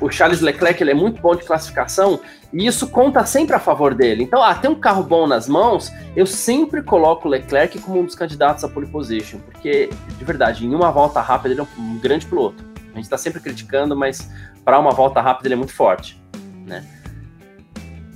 o 0.00 0.10
Charles 0.10 0.40
Leclerc 0.40 0.82
ele 0.82 0.90
é 0.90 0.94
muito 0.94 1.20
bom 1.20 1.34
de 1.34 1.44
classificação 1.44 2.20
e 2.52 2.66
isso 2.66 2.88
conta 2.88 3.24
sempre 3.24 3.54
a 3.56 3.58
favor 3.58 3.94
dele. 3.94 4.22
Então, 4.22 4.42
ah, 4.42 4.58
um 4.68 4.74
carro 4.74 5.02
bom 5.02 5.26
nas 5.26 5.48
mãos, 5.48 5.92
eu 6.14 6.26
sempre 6.26 6.82
coloco 6.82 7.28
o 7.28 7.30
Leclerc 7.30 7.78
como 7.80 8.00
um 8.00 8.04
dos 8.04 8.14
candidatos 8.14 8.64
à 8.64 8.68
pole 8.68 8.86
position, 8.86 9.38
porque, 9.40 9.90
de 10.18 10.24
verdade, 10.24 10.66
em 10.66 10.74
uma 10.74 10.90
volta 10.90 11.20
rápida 11.20 11.54
ele 11.54 11.60
é 11.60 11.66
um 11.78 11.98
grande 11.98 12.26
piloto. 12.26 12.64
A 12.92 12.96
gente 12.96 13.04
está 13.04 13.18
sempre 13.18 13.40
criticando, 13.40 13.96
mas 13.96 14.30
para 14.64 14.78
uma 14.78 14.90
volta 14.90 15.20
rápida 15.20 15.48
ele 15.48 15.54
é 15.54 15.58
muito 15.58 15.74
forte, 15.74 16.20
né? 16.66 16.84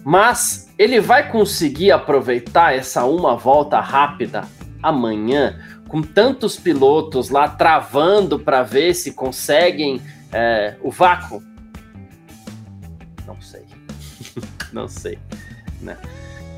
Mas 0.04 0.72
ele 0.78 1.00
vai 1.00 1.30
conseguir 1.30 1.92
aproveitar 1.92 2.74
essa 2.74 3.04
uma 3.04 3.36
volta 3.36 3.78
rápida 3.80 4.44
amanhã, 4.82 5.60
com 5.88 6.00
tantos 6.00 6.56
pilotos 6.56 7.28
lá 7.28 7.48
travando 7.48 8.38
para 8.38 8.62
ver 8.62 8.94
se 8.94 9.12
conseguem 9.12 10.00
é, 10.32 10.76
o 10.80 10.90
vácuo? 10.90 11.42
Não 14.72 14.88
sei. 14.88 15.18
Né? 15.80 15.96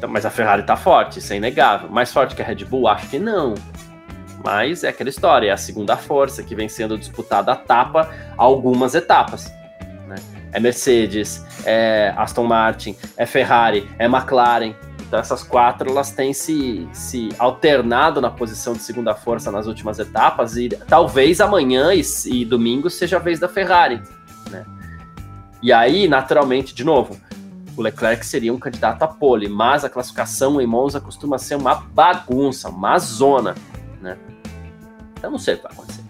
Então, 0.02 0.10
mas 0.10 0.26
a 0.26 0.30
Ferrari 0.30 0.64
tá 0.64 0.76
forte, 0.76 1.20
isso 1.20 1.32
é 1.32 1.36
inegável. 1.36 1.88
Mais 1.88 2.12
forte 2.12 2.34
que 2.34 2.42
a 2.42 2.44
Red 2.44 2.64
Bull? 2.64 2.88
Acho 2.88 3.08
que 3.08 3.20
não. 3.20 3.54
Mas 4.44 4.82
é 4.82 4.88
aquela 4.88 5.08
história, 5.08 5.48
é 5.48 5.52
a 5.52 5.56
segunda 5.56 5.96
força 5.96 6.42
que 6.42 6.56
vem 6.56 6.68
sendo 6.68 6.98
disputada 6.98 7.52
a 7.52 7.56
tapa 7.56 8.12
algumas 8.36 8.96
etapas. 8.96 9.52
Né? 10.08 10.16
É 10.52 10.58
Mercedes, 10.58 11.46
é 11.64 12.12
Aston 12.16 12.44
Martin, 12.44 12.96
é 13.16 13.24
Ferrari, 13.24 13.88
é 13.96 14.06
McLaren. 14.06 14.74
Então 15.06 15.20
essas 15.20 15.44
quatro 15.44 15.90
elas 15.90 16.10
têm 16.10 16.32
se, 16.32 16.88
se 16.92 17.28
alternado 17.38 18.20
na 18.20 18.30
posição 18.30 18.72
de 18.72 18.82
segunda 18.82 19.14
força 19.14 19.52
nas 19.52 19.66
últimas 19.66 19.98
etapas 19.98 20.56
e 20.56 20.68
talvez 20.88 21.40
amanhã 21.40 21.92
e, 21.94 22.02
e 22.26 22.44
domingo 22.44 22.90
seja 22.90 23.18
a 23.18 23.20
vez 23.20 23.38
da 23.38 23.48
Ferrari. 23.48 24.02
Né? 24.50 24.64
E 25.62 25.72
aí, 25.72 26.08
naturalmente, 26.08 26.74
de 26.74 26.82
novo, 26.82 27.16
o 27.76 27.82
Leclerc 27.82 28.24
seria 28.24 28.52
um 28.52 28.58
candidato 28.58 29.02
a 29.02 29.08
pole, 29.08 29.48
mas 29.48 29.84
a 29.84 29.88
classificação 29.88 30.60
em 30.60 30.66
Monza 30.66 31.00
costuma 31.00 31.38
ser 31.38 31.56
uma 31.56 31.74
bagunça, 31.74 32.68
uma 32.68 32.98
zona, 32.98 33.54
né? 34.00 34.16
Eu 35.22 35.30
não 35.30 35.38
sei 35.38 35.54
o 35.54 35.56
que 35.58 35.62
vai 35.62 35.72
acontecer. 35.72 36.02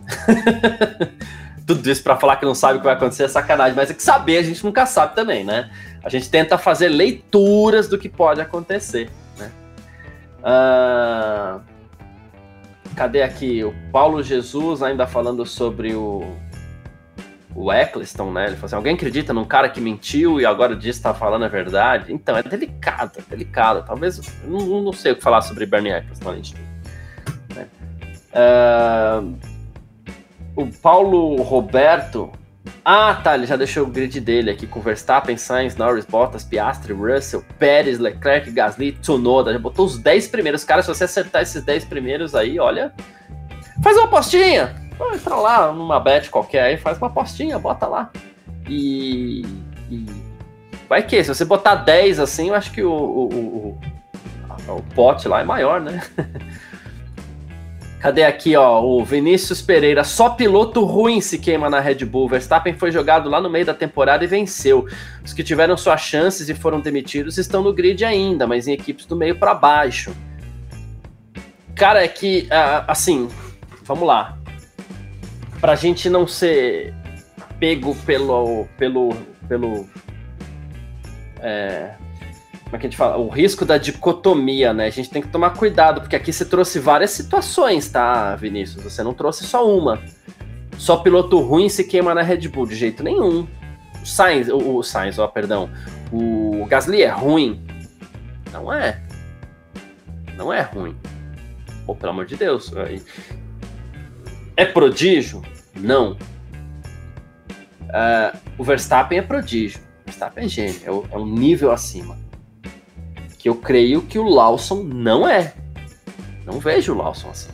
Tudo 1.67 1.89
isso 1.89 2.03
para 2.03 2.17
falar 2.17 2.37
que 2.37 2.45
não 2.45 2.55
sabe 2.55 2.75
o 2.75 2.79
que 2.79 2.85
vai 2.85 2.95
acontecer 2.95 3.25
é 3.25 3.29
sacanagem, 3.29 3.77
mas 3.77 3.91
é 3.91 3.95
que 3.95 4.03
saber 4.03 4.39
a 4.39 4.43
gente 4.43 4.65
nunca 4.65 4.85
sabe 4.85 5.15
também, 5.15 5.45
né? 5.45 5.71
A 6.03 6.09
gente 6.09 6.29
tenta 6.29 6.59
fazer 6.59 6.89
leituras 6.89 7.89
do 7.89 7.97
que 7.97 8.09
pode 8.09 8.41
acontecer, 8.41 9.11
né? 9.39 9.53
Uh... 10.41 11.61
Cadê 12.97 13.23
aqui? 13.23 13.65
O 13.65 13.73
Paulo 13.91 14.23
Jesus 14.23 14.83
ainda 14.83 15.07
falando 15.07 15.47
sobre 15.47 15.95
o 15.95 16.37
o 17.55 17.73
Eccleston, 17.73 18.33
né? 18.33 18.47
Ele 18.47 18.55
falou 18.55 18.67
assim: 18.67 18.77
alguém 18.77 18.95
acredita 18.95 19.33
num 19.33 19.45
cara 19.45 19.69
que 19.69 19.81
mentiu 19.81 20.41
e 20.41 20.47
agora 20.47 20.75
diz 20.75 20.97
que 20.97 21.03
tá 21.03 21.15
falando 21.15 21.45
a 21.45 21.49
verdade? 21.49 22.13
Então, 22.13 22.37
é 22.37 22.43
delicado, 22.43 23.13
é 23.19 23.23
delicado. 23.29 23.85
Talvez. 23.87 24.21
Não, 24.45 24.83
não 24.83 24.93
sei 24.93 25.13
o 25.13 25.17
que 25.17 25.23
falar 25.23 25.43
sobre 25.43 25.67
Bernie 25.67 25.93
Eccleston, 25.93 26.29
além 26.29 26.41
de 26.43 26.55
Né? 27.55 27.67
Uh, 28.35 29.37
o 30.57 30.67
Paulo 30.67 31.37
Roberto. 31.43 32.31
Ah, 32.85 33.15
tá, 33.15 33.35
ele 33.35 33.47
já 33.47 33.57
deixou 33.57 33.85
o 33.85 33.91
grid 33.91 34.21
dele 34.21 34.51
aqui 34.51 34.67
com 34.67 34.81
Verstappen, 34.81 35.37
Sainz, 35.37 35.77
Norris, 35.77 36.05
Bottas, 36.05 36.45
Piastri, 36.45 36.93
Russell, 36.93 37.45
Pérez, 37.59 37.99
Leclerc, 37.99 38.51
Gasly, 38.51 38.93
Tsunoda. 38.93 39.53
Já 39.53 39.59
botou 39.59 39.87
os 39.87 39.99
10 39.99 40.29
primeiros. 40.29 40.65
Cara, 40.65 40.83
se 40.83 40.89
você 40.89 41.05
acertar 41.05 41.43
esses 41.43 41.63
10 41.63 41.85
primeiros 41.85 42.35
aí, 42.35 42.59
olha. 42.59 42.93
Faz 43.83 43.97
uma 43.97 44.07
apostinha! 44.07 44.82
Entra 45.15 45.35
lá 45.37 45.73
numa 45.73 46.01
bet 46.01 46.31
qualquer 46.31 46.63
aí, 46.63 46.77
faz 46.77 46.99
uma 46.99 47.07
apostinha, 47.09 47.59
bota 47.59 47.87
lá. 47.87 48.11
E, 48.69 49.45
e, 49.91 50.07
vai 50.89 51.03
que, 51.03 51.23
se 51.23 51.35
você 51.35 51.45
botar 51.45 51.77
10 51.77 52.21
assim, 52.21 52.49
eu 52.49 52.55
acho 52.55 52.71
que 52.73 52.83
o, 52.83 52.93
o, 52.93 53.25
o, 53.27 53.79
o 54.69 54.83
pote 54.95 55.29
lá 55.29 55.41
é 55.41 55.45
maior, 55.45 55.81
né? 55.81 56.03
Cadê 58.01 58.25
aqui, 58.25 58.57
ó? 58.57 58.83
O 58.83 59.05
Vinícius 59.05 59.63
Pereira, 59.63 60.03
só 60.03 60.31
piloto 60.31 60.85
ruim 60.85 61.21
se 61.21 61.39
queima 61.39 61.71
na 61.71 61.79
Red 61.79 62.05
Bull. 62.05 62.29
Verstappen 62.29 62.75
foi 62.75 62.91
jogado 62.91 63.31
lá 63.31 63.41
no 63.41 63.49
meio 63.49 63.65
da 63.65 63.75
temporada 63.75 64.25
e 64.25 64.27
venceu. 64.27 64.89
Os 65.25 65.33
que 65.33 65.45
tiveram 65.45 65.77
suas 65.77 66.01
chances 66.01 66.49
e 66.49 66.55
foram 66.55 66.81
demitidos 66.81 67.39
estão 67.39 67.63
no 67.63 67.73
grid 67.73 68.05
ainda, 68.05 68.45
mas 68.45 68.67
em 68.67 68.73
equipes 68.73 69.07
do 69.07 69.15
meio 69.15 69.37
para 69.37 69.55
baixo. 69.55 70.13
Cara, 71.77 72.03
é 72.03 72.09
que, 72.09 72.49
ah, 72.51 72.85
assim, 72.89 73.29
vamos 73.85 74.05
lá 74.05 74.42
pra 75.63 75.77
gente 75.77 76.11
não 76.11 76.27
ser 76.27 76.93
pego 77.59 77.95
pelo. 78.05 78.67
pelo. 78.77 79.17
pelo. 79.49 79.89
É, 81.41 81.95
como 82.65 82.77
é 82.77 82.79
que 82.79 82.87
a 82.87 82.91
gente 82.91 82.97
fala? 82.97 83.17
O 83.17 83.29
risco 83.29 83.65
da 83.65 83.79
dicotomia, 83.79 84.75
né? 84.75 84.87
A 84.87 84.91
gente 84.91 85.09
tem 85.09 85.23
que 85.23 85.29
tomar 85.29 85.51
cuidado, 85.51 86.01
porque 86.01 86.17
aqui 86.17 86.33
você 86.33 86.45
trouxe 86.45 86.81
várias 86.81 87.13
situações, 87.13 87.89
tá, 87.89 88.35
Vinícius? 88.35 88.83
Você 88.83 89.03
não 89.05 89.15
trouxe 89.15 89.45
só 89.45 89.65
uma. 89.67 90.03
Só 90.77 90.97
piloto 90.97 91.39
ruim 91.39 91.69
se 91.69 91.85
queima 91.85 92.13
na 92.13 92.23
Red 92.23 92.49
Bull, 92.49 92.67
de 92.67 92.75
jeito 92.75 93.05
nenhum. 93.05 93.47
O 94.03 94.07
Sainz, 94.07 94.49
o, 94.49 94.79
o 94.79 94.83
Sainz, 94.83 95.19
ó, 95.19 95.29
perdão. 95.29 95.71
O 96.11 96.67
Gasly 96.67 97.03
é 97.03 97.09
ruim? 97.09 97.65
Não 98.51 98.73
é. 98.73 99.01
Não 100.37 100.53
é 100.53 100.63
ruim. 100.63 100.97
Pô, 101.87 101.95
pelo 101.95 102.11
amor 102.11 102.27
de 102.27 102.35
Deus. 102.35 102.73
É 104.57 104.65
prodígio? 104.65 105.43
Não. 105.75 106.13
Uh, 107.83 108.39
o 108.59 108.65
Verstappen 108.65 109.19
é 109.19 109.23
prodígio. 109.23 109.81
O 110.03 110.05
Verstappen 110.07 110.45
é 110.45 110.49
gênio. 110.49 110.81
É, 110.85 110.91
o, 110.91 111.07
é 111.11 111.17
um 111.17 111.27
nível 111.27 111.71
acima. 111.71 112.19
Que 113.39 113.49
eu 113.49 113.57
creio 113.57 114.03
que 114.03 114.19
o 114.19 114.29
Lawson 114.29 114.83
não 114.83 115.29
é. 115.29 115.55
Não 116.45 116.59
vejo 116.59 116.95
o 116.95 116.97
Lawson 116.97 117.31
assim. 117.31 117.51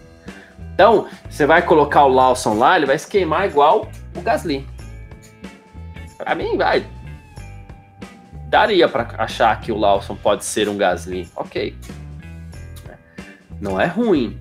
Então, 0.75 1.09
você 1.29 1.45
vai 1.45 1.63
colocar 1.63 2.05
o 2.05 2.09
Lawson 2.09 2.55
lá, 2.55 2.77
ele 2.77 2.87
vai 2.87 2.99
se 2.99 3.09
queimar 3.09 3.49
igual 3.49 3.89
o 4.17 4.21
Gasly. 4.21 4.65
Para 6.17 6.35
mim, 6.35 6.57
vai. 6.57 6.87
Daria 8.49 8.89
para 8.89 9.07
achar 9.19 9.61
que 9.61 9.73
o 9.73 9.77
Lawson 9.77 10.15
pode 10.15 10.45
ser 10.45 10.69
um 10.69 10.77
Gasly. 10.77 11.29
Ok. 11.35 11.77
Não 13.61 13.81
é 13.81 13.87
ruim. 13.87 14.39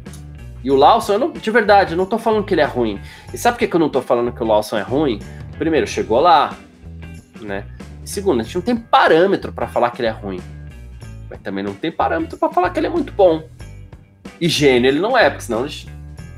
E 0.68 0.70
o 0.70 0.76
Lawson, 0.76 1.14
eu 1.14 1.20
não, 1.20 1.32
de 1.32 1.50
verdade, 1.50 1.94
eu 1.94 1.98
não 1.98 2.06
tô 2.06 2.18
falando 2.18 2.44
que 2.44 2.54
ele 2.54 2.60
é 2.60 2.66
ruim. 2.66 3.00
E 3.34 3.38
sabe 3.38 3.58
por 3.58 3.66
que, 3.66 3.74
eu 3.74 3.80
não 3.80 3.88
tô 3.88 4.02
falando 4.02 4.34
que 4.34 4.44
o 4.44 4.46
Lawson 4.46 4.78
é 4.78 4.82
ruim? 4.82 5.18
Primeiro, 5.58 5.88
chegou 5.88 6.20
lá, 6.20 6.58
né? 7.40 7.64
Segundo, 8.04 8.42
a 8.42 8.44
gente 8.44 8.56
não 8.56 8.62
tem 8.62 8.76
parâmetro 8.76 9.54
para 9.54 9.66
falar 9.66 9.92
que 9.92 10.02
ele 10.02 10.10
é 10.10 10.12
ruim. 10.12 10.42
Mas 11.30 11.40
também 11.40 11.64
não 11.64 11.74
tem 11.74 11.90
parâmetro 11.90 12.38
para 12.38 12.50
falar 12.50 12.72
que 12.72 12.82
ele 12.82 12.88
é 12.88 12.90
muito 12.90 13.14
bom. 13.14 13.48
E 14.42 14.50
gênio 14.50 14.90
ele 14.90 15.00
não 15.00 15.18
é, 15.18 15.30
porque 15.30 15.46
senão 15.46 15.66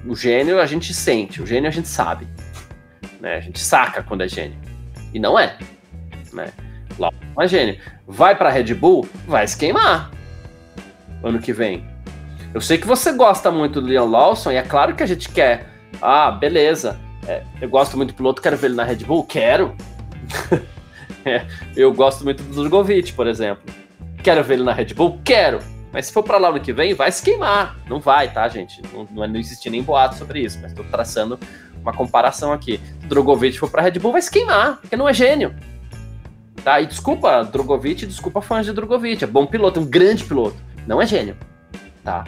o 0.06 0.16
gênio 0.16 0.62
a 0.62 0.68
gente 0.68 0.94
sente, 0.94 1.42
o 1.42 1.48
gênio 1.48 1.68
a 1.68 1.74
gente 1.74 1.88
sabe. 1.88 2.28
Né? 3.20 3.38
A 3.38 3.42
gente 3.42 3.60
saca 3.60 4.04
quando 4.04 4.22
é 4.22 4.28
gênio. 4.28 4.60
E 5.12 5.18
não 5.18 5.40
é. 5.40 5.58
Né? 6.32 6.54
Lawson 7.00 7.42
é 7.42 7.48
gênio. 7.48 7.80
Vai 8.06 8.36
pra 8.36 8.52
Red 8.52 8.76
Bull, 8.76 9.10
vai 9.28 9.48
se 9.48 9.58
queimar. 9.58 10.12
Ano 11.24 11.40
que 11.40 11.52
vem 11.52 11.89
eu 12.54 12.62
sei 12.62 12.78
que 12.78 12.88
você 12.88 13.12
gosta 13.12 13.52
muito 13.52 13.80
do 13.80 13.88
Leon 13.88 14.10
Lawson 14.10 14.52
e 14.52 14.56
é 14.56 14.62
claro 14.62 14.96
que 14.96 15.04
a 15.04 15.06
gente 15.06 15.30
quer. 15.30 15.68
Ah, 16.02 16.32
beleza. 16.32 17.00
É, 17.28 17.44
eu 17.62 17.70
gosto 17.70 17.96
muito 17.96 18.14
do 18.14 18.16
piloto, 18.16 18.42
quero 18.42 18.58
ver 18.58 18.68
ele 18.68 18.76
na 18.76 18.84
Red 18.84 18.98
Bull? 18.98 19.24
Quero. 19.24 19.76
é, 21.26 21.46
eu 21.76 21.94
gosto 21.94 22.24
muito 22.24 22.42
do 22.42 22.56
Drogovic, 22.56 23.14
por 23.14 23.28
exemplo. 23.28 23.64
Quero 24.24 24.44
ver 24.44 24.56
ele 24.56 24.64
na 24.64 24.74
Red 24.74 24.94
Bull? 24.96 25.20
Quero. 25.24 25.60
Mas 25.92 26.08
se 26.08 26.14
for 26.14 26.24
para 26.24 26.38
lá 26.38 26.52
no 26.52 26.60
que 26.60 26.74
vem, 26.74 26.94
vai 26.94 27.12
se 27.12 27.22
queimar. 27.22 27.78
Não 27.88 28.00
vai, 28.00 28.32
tá, 28.32 28.48
gente? 28.48 28.82
Não, 28.94 29.08
não, 29.12 29.28
não 29.28 29.40
existe 29.40 29.70
nem 29.70 29.82
boato 29.82 30.16
sobre 30.16 30.42
isso, 30.42 30.60
mas 30.62 30.72
estou 30.72 30.86
traçando 30.86 31.40
uma 31.82 31.94
comparação 31.94 32.52
aqui. 32.52 32.80
Se 33.02 33.08
Drogovic 33.08 33.58
for 33.60 33.70
para 33.70 33.82
Red 33.82 34.00
Bull, 34.00 34.12
vai 34.12 34.22
se 34.22 34.32
queimar, 34.32 34.78
porque 34.78 34.96
não 34.96 35.08
é 35.08 35.14
gênio. 35.14 35.56
Tá? 36.64 36.82
E 36.82 36.86
desculpa 36.86 37.44
Drogovic, 37.44 38.06
desculpa 38.06 38.42
fãs 38.42 38.66
de 38.66 38.74
Drogovic. 38.74 39.24
É 39.24 39.28
bom 39.28 39.46
piloto, 39.46 39.80
é 39.80 39.84
um 39.84 39.86
grande 39.86 40.24
piloto. 40.24 40.58
Não 40.86 41.02
é 41.02 41.06
gênio. 41.06 41.36
Tá. 42.04 42.24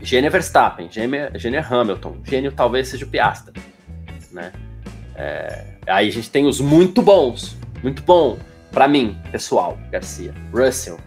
Gênio 0.00 0.28
é 0.28 0.30
Verstappen, 0.30 0.88
gênio 0.90 1.30
gênio 1.34 1.58
é 1.58 1.62
Hamilton, 1.62 2.18
gênio 2.24 2.52
talvez 2.52 2.88
seja 2.88 3.04
o 3.04 3.08
Piastra, 3.08 3.52
né? 4.30 4.52
É, 5.14 5.64
aí 5.86 6.08
a 6.08 6.12
gente 6.12 6.30
tem 6.30 6.46
os 6.46 6.60
muito 6.60 7.00
bons, 7.00 7.56
muito 7.82 8.02
bom, 8.02 8.38
para 8.70 8.86
mim, 8.86 9.18
pessoal, 9.32 9.78
Garcia, 9.90 10.34
Russell, 10.52 10.98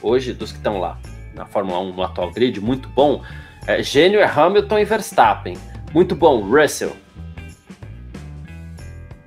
hoje 0.00 0.32
dos 0.32 0.52
que 0.52 0.58
estão 0.58 0.78
lá 0.78 0.98
na 1.34 1.44
Fórmula 1.44 1.78
1 1.80 1.92
no 1.92 2.02
atual 2.02 2.30
grid, 2.32 2.60
muito 2.60 2.88
bom. 2.88 3.22
É, 3.66 3.82
gênio 3.82 4.18
é 4.18 4.24
Hamilton 4.24 4.78
e 4.78 4.84
Verstappen, 4.84 5.58
muito 5.92 6.16
bom, 6.16 6.40
Russell. 6.40 6.96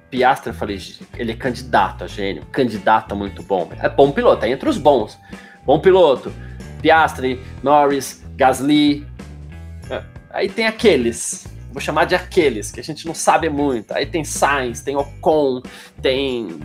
Piastra, 0.09 0.51
eu 0.51 0.55
falei, 0.55 0.79
ele 1.15 1.33
é 1.33 1.35
candidato 1.35 2.03
a 2.03 2.07
gênio, 2.07 2.43
candidato 2.47 3.15
muito 3.15 3.43
bom. 3.43 3.69
É 3.79 3.87
bom 3.87 4.11
piloto, 4.11 4.43
é 4.43 4.49
entre 4.49 4.67
os 4.67 4.77
bons. 4.77 5.19
Bom 5.63 5.79
piloto, 5.79 6.33
Piastri, 6.81 7.39
Norris, 7.63 8.23
Gasly. 8.35 9.05
Aí 10.31 10.47
tem 10.47 10.67
aqueles, 10.67 11.47
vou 11.71 11.81
chamar 11.81 12.05
de 12.05 12.15
aqueles, 12.15 12.71
que 12.71 12.79
a 12.79 12.83
gente 12.83 13.05
não 13.05 13.15
sabe 13.15 13.49
muito. 13.49 13.93
Aí 13.93 14.05
tem 14.05 14.23
Sainz, 14.23 14.81
tem 14.81 14.95
Ocon, 14.95 15.61
tem. 16.01 16.59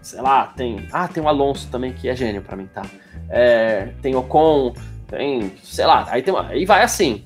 Sei 0.00 0.20
lá, 0.20 0.46
tem. 0.46 0.88
Ah, 0.92 1.08
tem 1.08 1.22
o 1.22 1.28
Alonso 1.28 1.68
também, 1.70 1.92
que 1.92 2.08
é 2.08 2.16
gênio 2.16 2.42
para 2.42 2.56
mim, 2.56 2.66
tá? 2.66 2.82
É, 3.28 3.90
tem 4.00 4.14
Ocon, 4.14 4.74
tem. 5.08 5.52
Sei 5.62 5.86
lá, 5.86 6.06
aí, 6.10 6.22
tem 6.22 6.34
aí 6.36 6.64
vai 6.64 6.82
assim. 6.82 7.24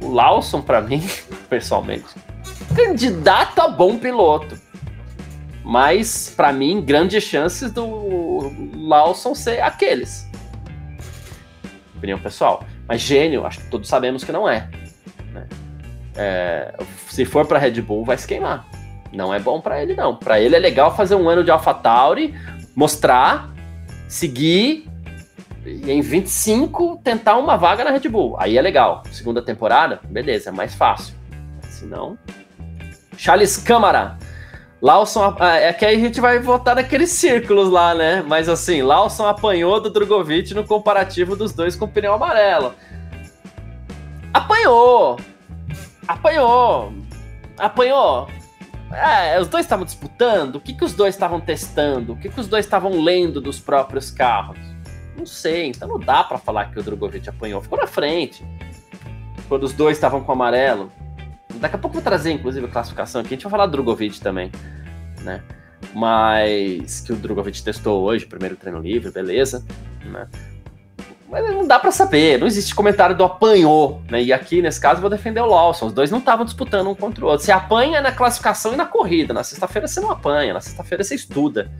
O 0.00 0.10
Lawson, 0.10 0.60
para 0.60 0.80
mim, 0.80 1.02
pessoalmente, 1.48 2.04
candidato 2.74 3.60
a 3.60 3.68
bom 3.68 3.98
piloto. 3.98 4.60
Mas, 5.68 6.32
para 6.36 6.52
mim, 6.52 6.80
grandes 6.80 7.24
chances 7.24 7.72
do 7.72 8.52
Lawson 8.86 9.34
ser 9.34 9.60
aqueles. 9.60 10.24
Opinião 11.96 12.20
pessoal. 12.20 12.62
Mas 12.86 13.00
gênio, 13.00 13.44
acho 13.44 13.58
que 13.58 13.68
todos 13.68 13.88
sabemos 13.88 14.22
que 14.22 14.30
não 14.30 14.48
é. 14.48 14.70
Né? 15.32 15.48
é 16.14 16.72
se 17.08 17.24
for 17.24 17.44
para 17.44 17.58
Red 17.58 17.80
Bull, 17.82 18.04
vai 18.04 18.16
se 18.16 18.28
queimar. 18.28 18.64
Não 19.12 19.34
é 19.34 19.40
bom 19.40 19.60
para 19.60 19.82
ele, 19.82 19.96
não. 19.96 20.14
Para 20.14 20.38
ele 20.40 20.54
é 20.54 20.58
legal 20.60 20.94
fazer 20.94 21.16
um 21.16 21.28
ano 21.28 21.42
de 21.42 21.50
AlphaTauri, 21.50 22.32
mostrar, 22.76 23.52
seguir 24.06 24.88
e 25.64 25.90
em 25.90 26.00
25 26.00 27.00
tentar 27.02 27.38
uma 27.38 27.56
vaga 27.56 27.82
na 27.82 27.90
Red 27.90 28.08
Bull. 28.08 28.36
Aí 28.38 28.56
é 28.56 28.62
legal. 28.62 29.02
Segunda 29.10 29.42
temporada, 29.42 29.98
beleza, 30.04 30.50
é 30.50 30.52
mais 30.52 30.76
fácil. 30.76 31.12
Se 31.68 31.84
não. 31.86 32.16
Charles 33.16 33.56
Câmara. 33.56 34.16
Lawson. 34.80 35.36
É 35.40 35.72
que 35.72 35.84
aí 35.84 35.96
a 35.96 35.98
gente 35.98 36.20
vai 36.20 36.38
voltar 36.38 36.74
naqueles 36.74 37.10
círculos 37.10 37.70
lá, 37.70 37.94
né? 37.94 38.22
Mas 38.26 38.48
assim, 38.48 38.82
Lawson 38.82 39.26
apanhou 39.26 39.80
do 39.80 39.90
Drogovic 39.90 40.52
no 40.54 40.64
comparativo 40.64 41.34
dos 41.34 41.52
dois 41.52 41.74
com 41.74 41.88
pneu 41.88 42.14
amarelo. 42.14 42.74
Apanhou! 44.32 45.18
Apanhou! 46.06 46.92
Apanhou! 47.58 48.28
É, 48.92 49.40
os 49.40 49.48
dois 49.48 49.64
estavam 49.64 49.84
disputando? 49.84 50.56
O 50.56 50.60
que, 50.60 50.72
que 50.72 50.84
os 50.84 50.92
dois 50.92 51.14
estavam 51.14 51.40
testando? 51.40 52.12
O 52.12 52.16
que, 52.16 52.28
que 52.28 52.40
os 52.40 52.46
dois 52.46 52.64
estavam 52.64 53.00
lendo 53.02 53.40
dos 53.40 53.58
próprios 53.58 54.10
carros? 54.10 54.58
Não 55.16 55.26
sei, 55.26 55.68
então 55.68 55.88
não 55.88 55.98
dá 55.98 56.22
para 56.22 56.38
falar 56.38 56.66
que 56.66 56.78
o 56.78 56.82
Drogovic 56.82 57.28
apanhou. 57.28 57.60
Ficou 57.60 57.78
na 57.78 57.86
frente. 57.86 58.44
Quando 59.48 59.64
os 59.64 59.72
dois 59.72 59.96
estavam 59.96 60.22
com 60.22 60.32
amarelo. 60.32 60.92
Daqui 61.60 61.76
a 61.76 61.78
pouco 61.78 61.94
vou 61.94 62.02
trazer, 62.02 62.32
inclusive, 62.32 62.66
a 62.66 62.68
classificação 62.68 63.20
aqui. 63.20 63.28
A 63.28 63.36
gente 63.36 63.44
vai 63.44 63.50
falar 63.50 63.66
do 63.66 63.72
Drogovic 63.72 64.20
também, 64.20 64.50
né? 65.22 65.42
Mas 65.94 67.00
que 67.00 67.12
o 67.12 67.16
Drogovic 67.16 67.62
testou 67.62 68.02
hoje, 68.02 68.26
primeiro 68.26 68.56
treino 68.56 68.80
livre, 68.80 69.10
beleza, 69.10 69.64
né? 70.04 70.26
Mas 71.28 71.44
não 71.52 71.66
dá 71.66 71.78
para 71.78 71.90
saber, 71.90 72.38
não 72.38 72.46
existe 72.46 72.74
comentário 72.74 73.16
do 73.16 73.24
apanhou, 73.24 74.00
né? 74.08 74.22
E 74.22 74.32
aqui, 74.32 74.62
nesse 74.62 74.80
caso, 74.80 75.00
vou 75.00 75.10
defender 75.10 75.40
o 75.40 75.46
Lawson. 75.46 75.86
Os 75.86 75.92
dois 75.92 76.10
não 76.10 76.18
estavam 76.18 76.44
disputando 76.44 76.88
um 76.88 76.94
contra 76.94 77.24
o 77.24 77.28
outro. 77.28 77.44
Você 77.44 77.50
apanha 77.50 78.00
na 78.00 78.12
classificação 78.12 78.72
e 78.72 78.76
na 78.76 78.86
corrida. 78.86 79.34
Na 79.34 79.42
sexta-feira 79.42 79.88
você 79.88 80.00
não 80.00 80.10
apanha, 80.10 80.54
na 80.54 80.60
sexta-feira 80.60 81.02
você 81.02 81.16
estuda. 81.16 81.70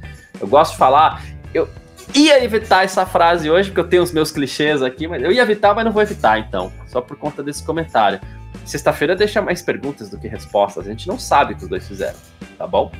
Eu 0.41 0.49
gosto 0.49 0.73
de 0.73 0.79
falar, 0.79 1.23
eu 1.55 1.69
ia 2.15 2.43
evitar 2.43 2.85
essa 2.85 3.05
frase 3.05 3.51
hoje, 3.51 3.71
porque 3.71 3.81
eu 3.81 3.89
tenho 3.89 4.03
os 4.03 4.13
meus 4.13 4.31
clichês 4.31 4.83
aqui, 4.83 5.07
mas 5.07 5.23
eu 5.23 5.33
ia 5.33 5.43
evitar, 5.43 5.75
mas 5.75 5.85
não 5.85 5.93
vou 5.93 6.03
evitar, 6.03 6.39
então, 6.39 6.73
só 6.87 7.01
por 7.01 7.17
conta 7.17 7.43
desse 7.43 7.65
comentário. 7.65 8.21
Sexta-feira 8.65 9.15
deixa 9.15 9.41
mais 9.41 9.63
perguntas 9.63 10.11
do 10.11 10.19
que 10.19 10.27
respostas. 10.27 10.87
A 10.87 10.91
gente 10.91 11.07
não 11.07 11.19
sabe 11.19 11.53
o 11.53 11.57
que 11.57 11.63
os 11.63 11.69
dois 11.69 11.87
fizeram, 11.87 12.19
tá 12.59 12.67
bom? 12.67 12.91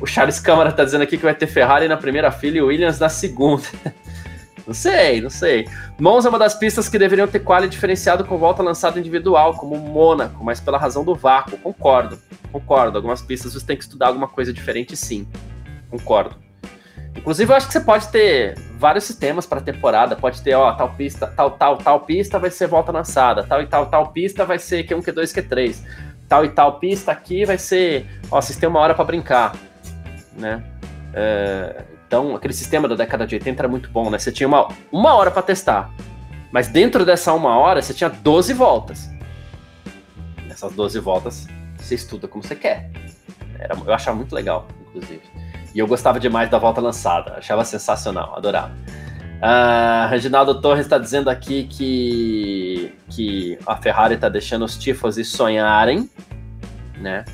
O 0.00 0.06
Charles 0.06 0.40
Câmara 0.40 0.72
tá 0.72 0.84
dizendo 0.84 1.02
aqui 1.02 1.16
que 1.16 1.22
vai 1.22 1.34
ter 1.34 1.46
Ferrari 1.46 1.86
na 1.86 1.96
primeira 1.96 2.32
fila 2.32 2.56
e 2.56 2.62
Williams 2.62 2.98
na 2.98 3.08
segunda. 3.08 3.62
não 4.66 4.74
sei, 4.74 5.20
não 5.20 5.30
sei. 5.30 5.68
Monza 6.00 6.28
é 6.28 6.30
uma 6.30 6.38
das 6.38 6.54
pistas 6.54 6.88
que 6.88 6.98
deveriam 6.98 7.28
ter 7.28 7.40
quali 7.40 7.68
diferenciado 7.68 8.24
com 8.24 8.36
volta 8.36 8.62
lançada 8.62 8.98
individual, 8.98 9.54
como 9.54 9.76
Mônaco, 9.76 10.42
mas 10.42 10.58
pela 10.58 10.78
razão 10.78 11.04
do 11.04 11.14
vácuo. 11.14 11.56
Concordo, 11.58 12.18
concordo. 12.50 12.98
Algumas 12.98 13.22
pistas 13.22 13.54
você 13.54 13.64
tem 13.64 13.76
que 13.76 13.84
estudar 13.84 14.08
alguma 14.08 14.26
coisa 14.26 14.52
diferente, 14.52 14.96
sim. 14.96 15.28
Concordo. 15.88 16.34
Inclusive, 17.16 17.52
eu 17.52 17.56
acho 17.56 17.66
que 17.66 17.72
você 17.72 17.80
pode 17.80 18.08
ter 18.08 18.58
vários 18.78 19.04
sistemas 19.04 19.46
para 19.46 19.60
temporada. 19.60 20.16
Pode 20.16 20.40
ter, 20.42 20.54
ó, 20.54 20.72
tal 20.72 20.90
pista, 20.94 21.26
tal, 21.26 21.52
tal, 21.52 21.76
tal 21.76 22.00
pista 22.00 22.38
vai 22.38 22.50
ser 22.50 22.66
volta 22.66 22.90
lançada, 22.90 23.44
tal 23.44 23.62
e 23.62 23.66
tal, 23.66 23.86
tal 23.86 24.08
pista 24.08 24.44
vai 24.44 24.58
ser 24.58 24.84
Q1, 24.84 25.02
Q2, 25.02 25.48
Q3. 25.48 25.76
Tal 26.28 26.44
e 26.44 26.48
tal 26.48 26.78
pista 26.78 27.12
aqui 27.12 27.44
vai 27.44 27.58
ser, 27.58 28.06
ó, 28.30 28.40
sistema 28.40 28.80
hora 28.80 28.94
para 28.94 29.04
brincar, 29.04 29.54
né? 30.32 30.64
É, 31.12 31.84
então, 32.06 32.34
aquele 32.34 32.54
sistema 32.54 32.88
da 32.88 32.94
década 32.94 33.26
de 33.26 33.34
80 33.36 33.60
era 33.60 33.68
muito 33.68 33.90
bom, 33.90 34.10
né? 34.10 34.18
Você 34.18 34.32
tinha 34.32 34.46
uma, 34.46 34.68
uma 34.90 35.14
hora 35.14 35.30
para 35.30 35.42
testar, 35.42 35.90
mas 36.50 36.68
dentro 36.68 37.04
dessa 37.04 37.32
uma 37.32 37.58
hora 37.58 37.80
você 37.80 37.94
tinha 37.94 38.10
12 38.10 38.52
voltas. 38.54 39.10
Nessas 40.46 40.72
12 40.72 40.98
voltas, 41.00 41.46
você 41.78 41.94
estuda 41.94 42.26
como 42.26 42.42
você 42.42 42.54
quer. 42.54 42.90
Era, 43.58 43.74
eu 43.74 43.94
achava 43.94 44.16
muito 44.16 44.34
legal, 44.34 44.66
inclusive. 44.88 45.22
E 45.74 45.78
eu 45.78 45.86
gostava 45.86 46.20
demais 46.20 46.50
da 46.50 46.58
volta 46.58 46.80
lançada, 46.80 47.34
achava 47.38 47.64
sensacional, 47.64 48.34
adorava. 48.36 48.72
Uh, 49.42 50.08
Reginaldo 50.08 50.60
Torres 50.60 50.86
está 50.86 50.98
dizendo 50.98 51.28
aqui 51.28 51.64
que, 51.64 52.94
que 53.10 53.58
a 53.66 53.76
Ferrari 53.76 54.14
está 54.14 54.28
deixando 54.28 54.64
os 54.64 54.78
tifosi 54.78 55.24
sonharem, 55.24 56.08
né? 56.98 57.24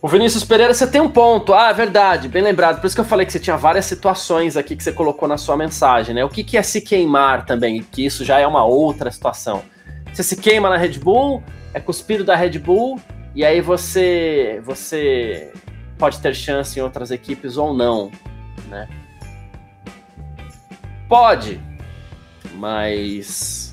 O 0.00 0.08
Vinícius 0.08 0.42
Pereira, 0.42 0.74
você 0.74 0.86
tem 0.86 1.00
um 1.00 1.08
ponto. 1.08 1.54
Ah, 1.54 1.70
é 1.70 1.74
verdade, 1.74 2.26
bem 2.26 2.42
lembrado. 2.42 2.80
Por 2.80 2.86
isso 2.86 2.96
que 2.96 3.00
eu 3.00 3.04
falei 3.04 3.24
que 3.24 3.32
você 3.32 3.38
tinha 3.38 3.56
várias 3.56 3.84
situações 3.84 4.56
aqui 4.56 4.74
que 4.74 4.82
você 4.82 4.90
colocou 4.90 5.28
na 5.28 5.36
sua 5.36 5.56
mensagem, 5.56 6.12
né? 6.12 6.24
O 6.24 6.28
que, 6.28 6.42
que 6.42 6.56
é 6.56 6.62
se 6.62 6.80
queimar 6.80 7.46
também? 7.46 7.82
Que 7.82 8.04
isso 8.04 8.24
já 8.24 8.40
é 8.40 8.46
uma 8.46 8.64
outra 8.64 9.12
situação. 9.12 9.62
Você 10.12 10.24
se 10.24 10.36
queima 10.36 10.68
na 10.68 10.76
Red 10.76 10.98
Bull, 10.98 11.40
é 11.72 11.78
cuspido 11.78 12.24
da 12.24 12.34
Red 12.34 12.58
Bull, 12.58 13.00
e 13.34 13.44
aí 13.44 13.60
você, 13.60 14.60
você 14.64 15.52
pode 16.02 16.18
ter 16.18 16.34
chance 16.34 16.76
em 16.76 16.82
outras 16.82 17.12
equipes 17.12 17.56
ou 17.56 17.72
não, 17.72 18.10
né? 18.66 18.88
Pode, 21.08 21.60
mas 22.54 23.72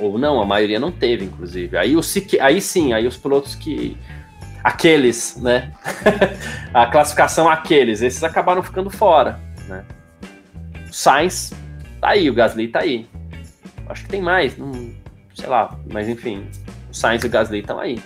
ou 0.00 0.18
não, 0.18 0.42
a 0.42 0.44
maioria 0.44 0.80
não 0.80 0.90
teve, 0.90 1.26
inclusive. 1.26 1.76
Aí, 1.76 1.94
o, 1.94 2.00
aí 2.40 2.60
sim, 2.60 2.92
aí 2.92 3.06
os 3.06 3.16
pilotos 3.16 3.54
que 3.54 3.96
aqueles, 4.64 5.36
né? 5.36 5.72
a 6.74 6.86
classificação 6.86 7.48
aqueles, 7.48 8.02
esses 8.02 8.24
acabaram 8.24 8.60
ficando 8.60 8.90
fora, 8.90 9.38
né? 9.68 9.84
O 10.88 10.92
Sainz 10.92 11.52
tá 12.00 12.08
aí, 12.08 12.28
o 12.28 12.34
Gasly 12.34 12.66
tá 12.66 12.80
aí. 12.80 13.08
Acho 13.88 14.02
que 14.02 14.08
tem 14.08 14.20
mais, 14.20 14.58
não, 14.58 14.92
sei 15.36 15.46
lá, 15.46 15.78
mas 15.88 16.08
enfim, 16.08 16.48
o 16.90 16.94
Sainz 16.94 17.22
e 17.22 17.28
o 17.28 17.30
Gasly 17.30 17.60
estão 17.60 17.78
aí? 17.78 18.02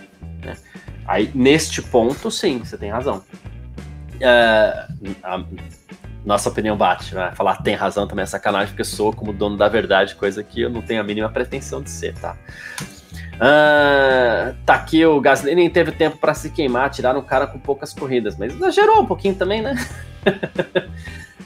Aí, 1.07 1.31
neste 1.35 1.83
ponto, 1.83 2.31
sim, 2.31 2.59
você 2.59 2.79
tem 2.79 2.91
razão. 2.91 3.23
É, 4.21 4.87
a 5.23 5.45
nossa 6.25 6.49
opinião 6.49 6.77
bate, 6.77 7.15
né? 7.15 7.33
Falar 7.35 7.57
tem 7.63 7.75
razão 7.75 8.07
também 8.07 8.23
é 8.23 8.27
sacanagem, 8.27 8.69
porque 8.69 8.85
sou 8.85 9.13
como 9.13 9.33
dono 9.33 9.57
da 9.57 9.69
verdade, 9.69 10.15
coisa 10.15 10.43
que 10.43 10.63
eu 10.63 10.71
não 10.71 10.81
tenho 10.81 11.01
a 11.01 11.05
mínima 11.05 11.29
pretensão 11.29 11.83
de 11.83 11.91
ser, 11.91 12.15
tá? 12.15 12.37
Uh, 13.35 14.55
tá 14.65 14.75
aqui, 14.75 15.05
o 15.05 15.21
Gasly 15.21 15.55
nem 15.55 15.69
teve 15.69 15.93
tempo 15.93 16.17
para 16.19 16.35
se 16.35 16.51
queimar, 16.51 16.89
tiraram 16.91 17.21
um 17.21 17.25
cara 17.25 17.47
com 17.47 17.59
poucas 17.59 17.93
corridas, 17.93 18.37
mas 18.39 18.55
exagerou 18.55 19.03
um 19.03 19.07
pouquinho 19.07 19.35
também, 19.35 19.61
né? 19.61 19.75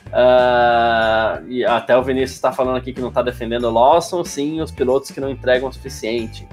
uh, 0.08 1.44
e 1.48 1.64
até 1.64 1.96
o 1.96 2.02
Vinícius 2.02 2.36
está 2.36 2.52
falando 2.52 2.76
aqui 2.76 2.92
que 2.92 3.00
não 3.00 3.08
está 3.08 3.22
defendendo 3.22 3.64
o 3.64 3.70
Lawson, 3.72 4.22
sim, 4.22 4.60
os 4.60 4.70
pilotos 4.70 5.10
que 5.10 5.20
não 5.20 5.30
entregam 5.30 5.68
o 5.68 5.72
suficiente. 5.72 6.46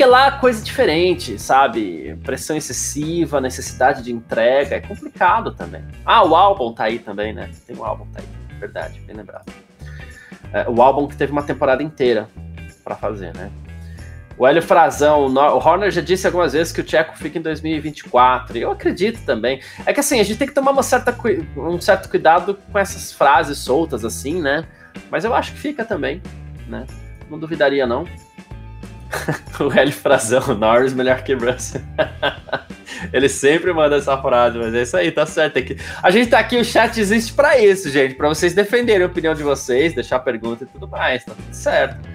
Porque 0.00 0.10
lá 0.10 0.30
coisa 0.30 0.64
diferente, 0.64 1.38
sabe? 1.38 2.18
Pressão 2.24 2.56
excessiva, 2.56 3.38
necessidade 3.38 4.02
de 4.02 4.10
entrega, 4.10 4.76
é 4.76 4.80
complicado 4.80 5.52
também. 5.52 5.84
Ah, 6.06 6.24
o 6.24 6.34
álbum 6.34 6.72
tá 6.72 6.84
aí 6.84 6.98
também, 6.98 7.34
né? 7.34 7.50
Tem 7.66 7.76
o 7.76 7.84
álbum 7.84 8.06
tá 8.06 8.18
aí, 8.18 8.58
verdade, 8.58 8.98
bem 9.00 9.14
lembrado. 9.14 9.52
É, 10.54 10.66
o 10.70 10.80
álbum 10.80 11.06
que 11.06 11.14
teve 11.14 11.32
uma 11.32 11.42
temporada 11.42 11.82
inteira 11.82 12.30
para 12.82 12.96
fazer, 12.96 13.36
né? 13.36 13.50
O 14.38 14.46
Hélio 14.46 14.62
Frazão, 14.62 15.26
o 15.26 15.58
Horner 15.58 15.90
já 15.90 16.00
disse 16.00 16.26
algumas 16.26 16.54
vezes 16.54 16.72
que 16.72 16.80
o 16.80 16.84
Tcheco 16.84 17.18
fica 17.18 17.38
em 17.38 17.42
2024, 17.42 18.56
e 18.56 18.62
eu 18.62 18.70
acredito 18.70 19.22
também. 19.26 19.60
É 19.84 19.92
que 19.92 20.00
assim, 20.00 20.18
a 20.18 20.22
gente 20.22 20.38
tem 20.38 20.48
que 20.48 20.54
tomar 20.54 20.70
uma 20.70 20.82
certa, 20.82 21.14
um 21.58 21.78
certo 21.78 22.08
cuidado 22.08 22.58
com 22.72 22.78
essas 22.78 23.12
frases 23.12 23.58
soltas 23.58 24.02
assim, 24.02 24.40
né? 24.40 24.64
Mas 25.10 25.26
eu 25.26 25.34
acho 25.34 25.52
que 25.52 25.58
fica 25.58 25.84
também, 25.84 26.22
né? 26.66 26.86
Não 27.28 27.38
duvidaria 27.38 27.86
não. 27.86 28.06
o 29.60 29.72
Hélio 29.72 29.92
Frazão, 29.92 30.54
Norris 30.54 30.92
melhor 30.92 31.22
que 31.22 31.34
Russell. 31.34 31.80
Ele 33.12 33.28
sempre 33.28 33.72
manda 33.72 33.96
essa 33.96 34.16
frase, 34.18 34.58
mas 34.58 34.74
é 34.74 34.82
isso 34.82 34.96
aí, 34.96 35.10
tá 35.10 35.24
certo. 35.24 35.56
É 35.56 35.62
que... 35.62 35.76
A 36.02 36.10
gente 36.10 36.30
tá 36.30 36.38
aqui, 36.38 36.56
o 36.56 36.64
chat 36.64 36.98
existe 37.00 37.32
para 37.32 37.58
isso, 37.58 37.90
gente, 37.90 38.14
para 38.14 38.28
vocês 38.28 38.52
defenderem 38.52 39.02
a 39.02 39.06
opinião 39.06 39.34
de 39.34 39.42
vocês, 39.42 39.94
deixar 39.94 40.18
pergunta 40.20 40.64
e 40.64 40.66
tudo 40.66 40.86
mais, 40.88 41.24
tá 41.24 41.32
tudo 41.34 41.54
certo. 41.54 42.08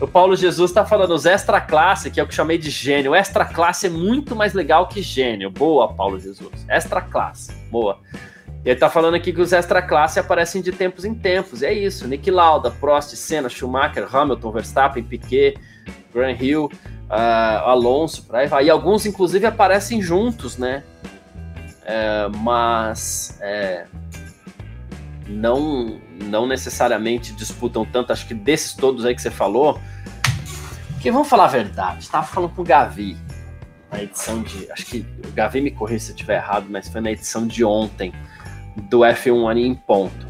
O 0.00 0.06
Paulo 0.06 0.36
Jesus 0.36 0.70
tá 0.70 0.86
falando 0.86 1.12
os 1.12 1.26
extra 1.26 1.60
classe, 1.60 2.10
que 2.10 2.20
é 2.20 2.22
o 2.22 2.26
que 2.26 2.34
chamei 2.34 2.56
de 2.56 2.70
gênio. 2.70 3.16
Extra 3.16 3.44
classe 3.44 3.88
é 3.88 3.90
muito 3.90 4.36
mais 4.36 4.54
legal 4.54 4.86
que 4.86 5.02
gênio. 5.02 5.50
Boa, 5.50 5.92
Paulo 5.92 6.20
Jesus. 6.20 6.64
Extra 6.68 7.00
classe, 7.00 7.52
boa. 7.68 7.98
Ele 8.68 8.78
tá 8.78 8.90
falando 8.90 9.14
aqui 9.14 9.32
que 9.32 9.40
os 9.40 9.54
extra 9.54 9.80
classe 9.80 10.20
aparecem 10.20 10.60
de 10.60 10.72
tempos 10.72 11.02
em 11.02 11.14
tempos. 11.14 11.62
É 11.62 11.72
isso. 11.72 12.06
Nick 12.06 12.30
Lauda, 12.30 12.70
Prost, 12.70 13.16
Senna, 13.16 13.48
Schumacher, 13.48 14.14
Hamilton, 14.14 14.52
Verstappen, 14.52 15.02
Piquet, 15.02 15.56
Graham 16.12 16.36
Hill, 16.38 16.64
uh, 16.66 17.64
Alonso, 17.64 18.26
por 18.26 18.36
aí 18.36 18.46
vai. 18.46 18.66
E 18.66 18.70
alguns, 18.70 19.06
inclusive, 19.06 19.46
aparecem 19.46 20.02
juntos, 20.02 20.58
né? 20.58 20.84
É, 21.82 22.28
mas 22.36 23.38
é, 23.40 23.86
não, 25.26 25.98
não 26.24 26.46
necessariamente 26.46 27.32
disputam 27.32 27.86
tanto. 27.86 28.12
Acho 28.12 28.28
que 28.28 28.34
desses 28.34 28.74
todos 28.74 29.06
aí 29.06 29.14
que 29.14 29.22
você 29.22 29.30
falou, 29.30 29.80
que 31.00 31.10
vamos 31.10 31.26
falar 31.26 31.44
a 31.44 31.48
verdade, 31.48 32.02
estava 32.02 32.26
falando 32.26 32.54
com 32.54 32.60
o 32.60 32.64
Gavi 32.66 33.16
na 33.90 34.02
edição 34.02 34.42
de. 34.42 34.70
Acho 34.70 34.84
que 34.84 35.06
o 35.26 35.32
Gavi 35.32 35.62
me 35.62 35.70
corrija 35.70 36.04
se 36.04 36.10
eu 36.10 36.16
estiver 36.16 36.36
errado, 36.36 36.66
mas 36.68 36.86
foi 36.86 37.00
na 37.00 37.10
edição 37.10 37.46
de 37.46 37.64
ontem 37.64 38.12
do 38.90 39.00
F1 39.00 39.50
ali 39.50 39.66
em 39.66 39.74
ponto, 39.74 40.26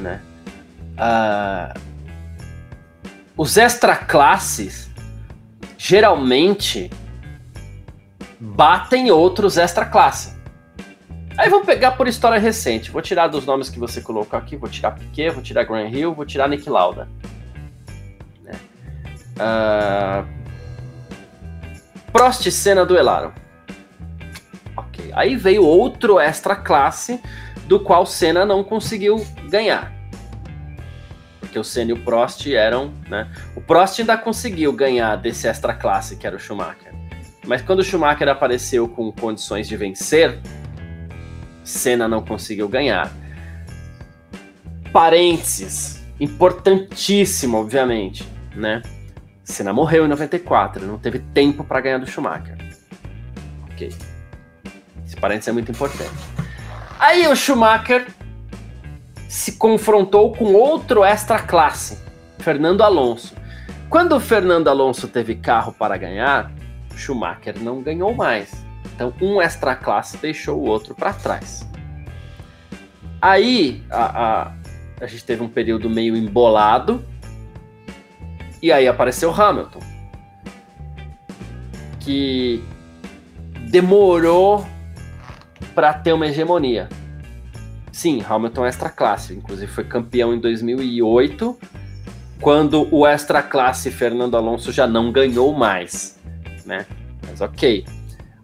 né? 0.00 0.20
Uh, 0.96 1.78
os 3.36 3.56
extra 3.56 3.94
classes 3.96 4.90
geralmente 5.76 6.90
batem 8.40 9.10
outros 9.10 9.58
extra 9.58 9.84
classe. 9.84 10.34
Aí 11.36 11.50
vamos 11.50 11.66
pegar 11.66 11.92
por 11.92 12.08
história 12.08 12.38
recente. 12.38 12.90
Vou 12.90 13.02
tirar 13.02 13.28
dos 13.28 13.44
nomes 13.44 13.68
que 13.68 13.78
você 13.78 14.00
colocou 14.00 14.38
aqui. 14.38 14.56
Vou 14.56 14.70
tirar 14.70 14.92
Piquet, 14.92 15.30
vou 15.30 15.42
tirar 15.42 15.64
Graham 15.64 15.88
Hill, 15.88 16.14
vou 16.14 16.24
tirar 16.24 16.48
Nick 16.48 16.68
Lauda. 16.68 17.08
Né? 18.42 18.58
Uh... 19.36 20.26
Prost 22.10 22.46
e 22.46 22.50
Senna 22.50 22.86
duelaram. 22.86 23.34
Ok. 24.74 25.10
Aí 25.12 25.36
veio 25.36 25.62
outro 25.62 26.18
extra 26.18 26.56
classe 26.56 27.20
do 27.66 27.80
qual 27.80 28.06
Senna 28.06 28.44
não 28.44 28.62
conseguiu 28.62 29.24
ganhar. 29.48 29.92
Porque 31.40 31.58
o 31.58 31.64
Senna 31.64 31.90
e 31.90 31.94
o 31.94 32.00
Prost 32.00 32.46
eram, 32.46 32.92
né? 33.08 33.30
O 33.54 33.60
Prost 33.60 33.98
ainda 34.00 34.16
conseguiu 34.16 34.72
ganhar 34.72 35.16
desse 35.16 35.48
extra 35.48 35.74
classe 35.74 36.16
que 36.16 36.26
era 36.26 36.36
o 36.36 36.38
Schumacher. 36.38 36.94
Mas 37.46 37.62
quando 37.62 37.80
o 37.80 37.84
Schumacher 37.84 38.28
apareceu 38.28 38.88
com 38.88 39.12
condições 39.12 39.68
de 39.68 39.76
vencer, 39.76 40.38
Senna 41.62 42.08
não 42.08 42.24
conseguiu 42.24 42.68
ganhar. 42.68 43.12
Parênteses, 44.92 46.04
importantíssimo, 46.18 47.58
obviamente, 47.58 48.26
né? 48.54 48.82
Senna 49.44 49.72
morreu 49.72 50.06
em 50.06 50.08
94, 50.08 50.84
não 50.86 50.98
teve 50.98 51.20
tempo 51.20 51.62
para 51.62 51.80
ganhar 51.80 51.98
do 51.98 52.06
Schumacher. 52.06 52.56
Ok. 53.70 53.92
Esse 55.06 55.16
parênteses 55.16 55.48
é 55.48 55.52
muito 55.52 55.70
importante. 55.70 56.45
Aí 56.98 57.26
o 57.26 57.36
Schumacher 57.36 58.06
se 59.28 59.52
confrontou 59.52 60.32
com 60.32 60.54
outro 60.54 61.04
extra 61.04 61.38
classe, 61.38 61.98
Fernando 62.38 62.82
Alonso. 62.82 63.34
Quando 63.90 64.16
o 64.16 64.20
Fernando 64.20 64.68
Alonso 64.68 65.06
teve 65.06 65.36
carro 65.36 65.72
para 65.72 65.96
ganhar, 65.96 66.50
Schumacher 66.96 67.54
não 67.60 67.82
ganhou 67.82 68.14
mais. 68.14 68.64
Então 68.94 69.12
um 69.20 69.40
extra 69.40 69.76
classe 69.76 70.16
deixou 70.16 70.58
o 70.58 70.64
outro 70.64 70.94
para 70.94 71.12
trás. 71.12 71.68
Aí 73.20 73.84
a, 73.90 74.22
a, 74.22 74.52
a 75.00 75.06
gente 75.06 75.24
teve 75.24 75.42
um 75.42 75.48
período 75.48 75.90
meio 75.90 76.16
embolado. 76.16 77.04
E 78.62 78.72
aí 78.72 78.88
apareceu 78.88 79.30
Hamilton. 79.30 79.80
Que 82.00 82.64
demorou 83.68 84.66
para 85.74 85.92
ter 85.92 86.12
uma 86.12 86.26
hegemonia. 86.26 86.88
Sim, 87.92 88.22
Hamilton 88.28 88.66
é 88.66 88.68
extra 88.68 88.90
classe, 88.90 89.34
inclusive 89.34 89.70
foi 89.72 89.84
campeão 89.84 90.34
em 90.34 90.38
2008, 90.38 91.58
quando 92.40 92.86
o 92.94 93.06
extra 93.06 93.42
classe 93.42 93.90
Fernando 93.90 94.36
Alonso 94.36 94.70
já 94.70 94.86
não 94.86 95.10
ganhou 95.10 95.52
mais, 95.54 96.20
né? 96.66 96.84
Mas 97.26 97.40
ok. 97.40 97.86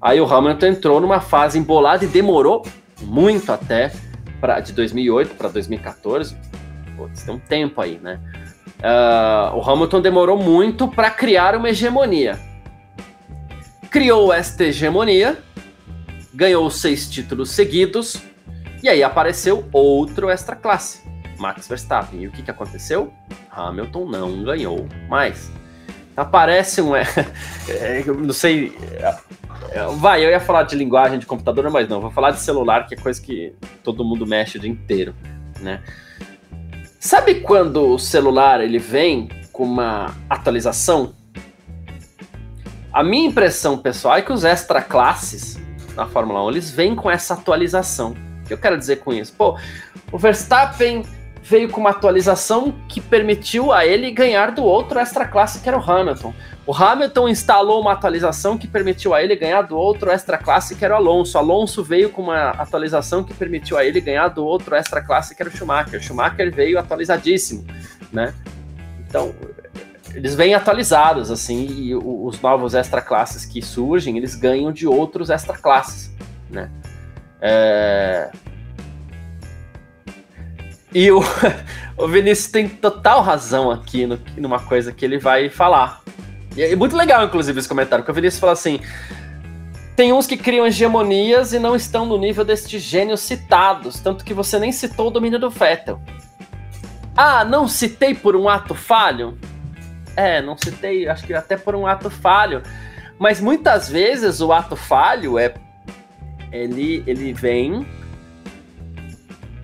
Aí 0.01 0.21
o 0.21 0.25
Hamilton 0.25 0.67
entrou 0.67 1.01
numa 1.01 1.21
fase 1.21 1.59
embolada 1.59 2.05
e 2.05 2.09
demorou 2.09 2.67
muito 3.03 3.53
até 3.53 3.93
pra, 4.41 4.59
de 4.61 4.73
2008 4.73 5.35
para 5.35 5.49
2014. 5.49 6.37
Putz, 6.97 7.23
tem 7.23 7.35
um 7.35 7.39
tempo 7.39 7.81
aí, 7.81 8.01
né? 8.03 8.19
Uh, 8.83 9.57
o 9.57 9.71
Hamilton 9.71 10.01
demorou 10.01 10.37
muito 10.37 10.89
para 10.89 11.11
criar 11.11 11.55
uma 11.55 11.71
hegemonia. 11.71 12.39
Criou 13.91 14.33
esta 14.33 14.65
hegemonia 14.65 15.39
ganhou 16.35 16.71
seis 16.71 17.09
títulos 17.09 17.51
seguidos, 17.51 18.17
e 18.83 18.89
aí 18.89 19.03
apareceu 19.03 19.69
outro 19.73 20.29
extra 20.29 20.57
classe, 20.57 21.03
Max 21.39 21.69
Verstappen. 21.69 22.23
E 22.23 22.27
o 22.27 22.33
que, 22.33 22.43
que 22.43 22.51
aconteceu? 22.51 23.13
Hamilton 23.51 24.07
não 24.07 24.43
ganhou 24.43 24.89
mais. 25.09 25.51
Aparece 26.17 26.81
um. 26.83 26.93
É, 27.69 28.01
é, 28.01 28.05
não 28.05 28.33
sei. 28.33 28.77
É, 29.71 29.87
vai, 29.97 30.25
eu 30.25 30.31
ia 30.31 30.41
falar 30.41 30.65
de 30.65 30.75
linguagem 30.75 31.19
de 31.19 31.27
computador, 31.27 31.71
mas 31.71 31.89
não, 31.89 32.01
vou 32.01 32.11
falar 32.11 32.33
de 32.33 32.41
celular, 32.41 32.87
que 32.87 32.95
é 32.95 32.97
coisa 32.97 33.23
que 33.23 33.55
todo 33.85 34.05
mundo 34.05 34.27
mexe 34.27 34.59
o 34.59 34.61
dia 34.61 34.71
inteiro, 34.71 35.15
né? 35.61 35.81
Sabe 36.99 37.37
quando 37.37 37.95
o 37.95 37.99
celular 37.99 38.61
ele 38.61 38.79
vem 38.79 39.29
com 39.53 39.65
uma 39.65 40.15
atualização? 40.29 41.15
A 42.93 43.03
minha 43.03 43.29
impressão 43.29 43.79
pessoal 43.79 44.17
é 44.17 44.23
que 44.23 44.33
os 44.33 44.45
extra 44.45 44.83
classes 44.83 45.59
na 45.95 46.07
Fórmula 46.07 46.45
1, 46.47 46.51
eles 46.51 46.71
vêm 46.71 46.95
com 46.95 47.11
essa 47.11 47.35
atualização. 47.35 48.17
O 48.43 48.47
que 48.47 48.55
eu 48.55 48.59
quero 48.59 48.77
dizer 48.77 48.97
com 48.97 49.13
isso? 49.13 49.33
Pô, 49.33 49.57
o 50.11 50.19
Verstappen 50.19 51.05
veio 51.43 51.69
com 51.69 51.81
uma 51.81 51.91
atualização 51.91 52.73
que 52.89 53.01
permitiu 53.01 53.73
a 53.73 53.85
ele 53.85 54.11
ganhar 54.11 54.53
do 54.53 54.63
outro 54.63 54.99
extra 54.99 55.27
classe 55.27 55.61
que 55.61 55.69
era 55.69 55.77
o 55.77 55.91
Hamilton. 55.91 56.33
O 56.65 56.73
Hamilton 56.73 57.29
instalou 57.29 57.81
uma 57.81 57.93
atualização 57.93 58.57
que 58.57 58.69
permitiu 58.69 59.13
a 59.13 59.23
ele 59.23 59.35
ganhar 59.35 59.63
do 59.63 59.77
outro 59.77 60.11
extra 60.11 60.39
classe 60.39 60.77
que 60.77 60.85
era 60.85 60.95
o 60.95 60.97
Alonso. 60.97 61.37
O 61.37 61.41
Alonso 61.41 61.83
veio 61.83 62.11
com 62.11 62.23
uma 62.23 62.51
atualização 62.51 63.25
que 63.25 63.35
permitiu 63.35 63.77
a 63.77 63.85
ele 63.85 64.01
ganhar 64.01 64.29
do 64.29 64.45
outro 64.45 64.77
extra 64.77 65.03
classe 65.03 65.35
que 65.35 65.43
era 65.43 65.51
o 65.51 65.57
Schumacher. 65.57 65.99
O 65.99 66.03
Schumacher 66.03 66.55
veio 66.55 66.79
atualizadíssimo, 66.79 67.67
né? 68.13 68.33
Então, 69.09 69.35
eles 70.15 70.35
vêm 70.35 70.55
atualizados, 70.55 71.31
assim, 71.31 71.67
e 71.67 71.95
os 71.95 72.41
novos 72.41 72.75
extra 72.75 73.01
classes 73.01 73.45
que 73.45 73.63
surgem, 73.63 74.17
eles 74.17 74.35
ganham 74.35 74.73
de 74.73 74.87
outros 74.87 75.31
extra 75.31 75.57
classes, 75.57 76.11
né? 76.51 76.71
É... 77.41 78.31
E 80.95 81.11
o, 81.11 81.21
o 81.97 82.07
Vinícius 82.07 82.51
tem 82.51 82.69
total 82.69 83.23
razão 83.23 83.71
aqui 83.71 84.07
no, 84.07 84.19
numa 84.37 84.61
coisa 84.61 84.93
que 84.93 85.05
ele 85.05 85.19
vai 85.19 85.49
falar. 85.49 86.03
E 86.55 86.63
é 86.63 86.77
muito 86.77 86.97
legal, 86.97 87.25
inclusive, 87.25 87.59
esse 87.59 87.69
comentário, 87.69 88.05
porque 88.05 88.13
o 88.13 88.15
Vinícius 88.15 88.41
fala 88.41 88.53
assim: 88.53 88.81
tem 89.97 90.13
uns 90.13 90.27
que 90.27 90.37
criam 90.37 90.67
hegemonias 90.67 91.53
e 91.53 91.59
não 91.59 91.75
estão 91.75 92.05
no 92.05 92.19
nível 92.19 92.45
destes 92.45 92.83
gênios 92.83 93.21
citados, 93.21 94.01
tanto 94.01 94.25
que 94.25 94.35
você 94.35 94.59
nem 94.59 94.73
citou 94.73 95.09
o 95.09 95.11
domínio 95.11 95.39
do 95.39 95.49
Vettel. 95.49 96.01
Ah, 97.17 97.45
não 97.45 97.69
citei 97.69 98.15
por 98.15 98.37
um 98.37 98.49
ato 98.49 98.75
falho? 98.75 99.39
É, 100.17 100.43
não 100.43 100.57
citei, 100.57 101.09
acho 101.09 101.27
que 101.27 101.35
até 101.35 101.57
por 101.57 101.75
um 101.75 101.87
ato 101.87 102.11
falho. 102.11 102.63
Mas 103.19 103.41
muitas 103.41 103.89
vezes 103.89 104.41
o 104.41 104.53
ato 104.53 104.77
falho 104.77 105.39
é. 105.39 105.55
Ele, 106.51 107.03
ele 107.07 107.33
vem 107.33 107.87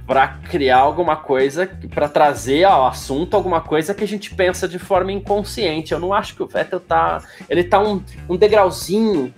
para 0.07 0.26
criar 0.49 0.78
alguma 0.78 1.16
coisa, 1.16 1.68
para 1.94 2.09
trazer 2.09 2.64
ao 2.64 2.86
assunto 2.86 3.36
alguma 3.36 3.61
coisa 3.61 3.92
que 3.92 4.03
a 4.03 4.07
gente 4.07 4.34
pensa 4.34 4.66
de 4.66 4.78
forma 4.78 5.12
inconsciente. 5.12 5.92
Eu 5.92 6.01
não 6.01 6.14
acho 6.14 6.34
que 6.34 6.42
o 6.42 6.46
Vettel 6.46 6.80
tá. 6.80 7.22
Ele 7.49 7.62
tá 7.62 7.78
um, 7.78 8.03
um 8.26 8.36
degrauzinho 8.36 9.34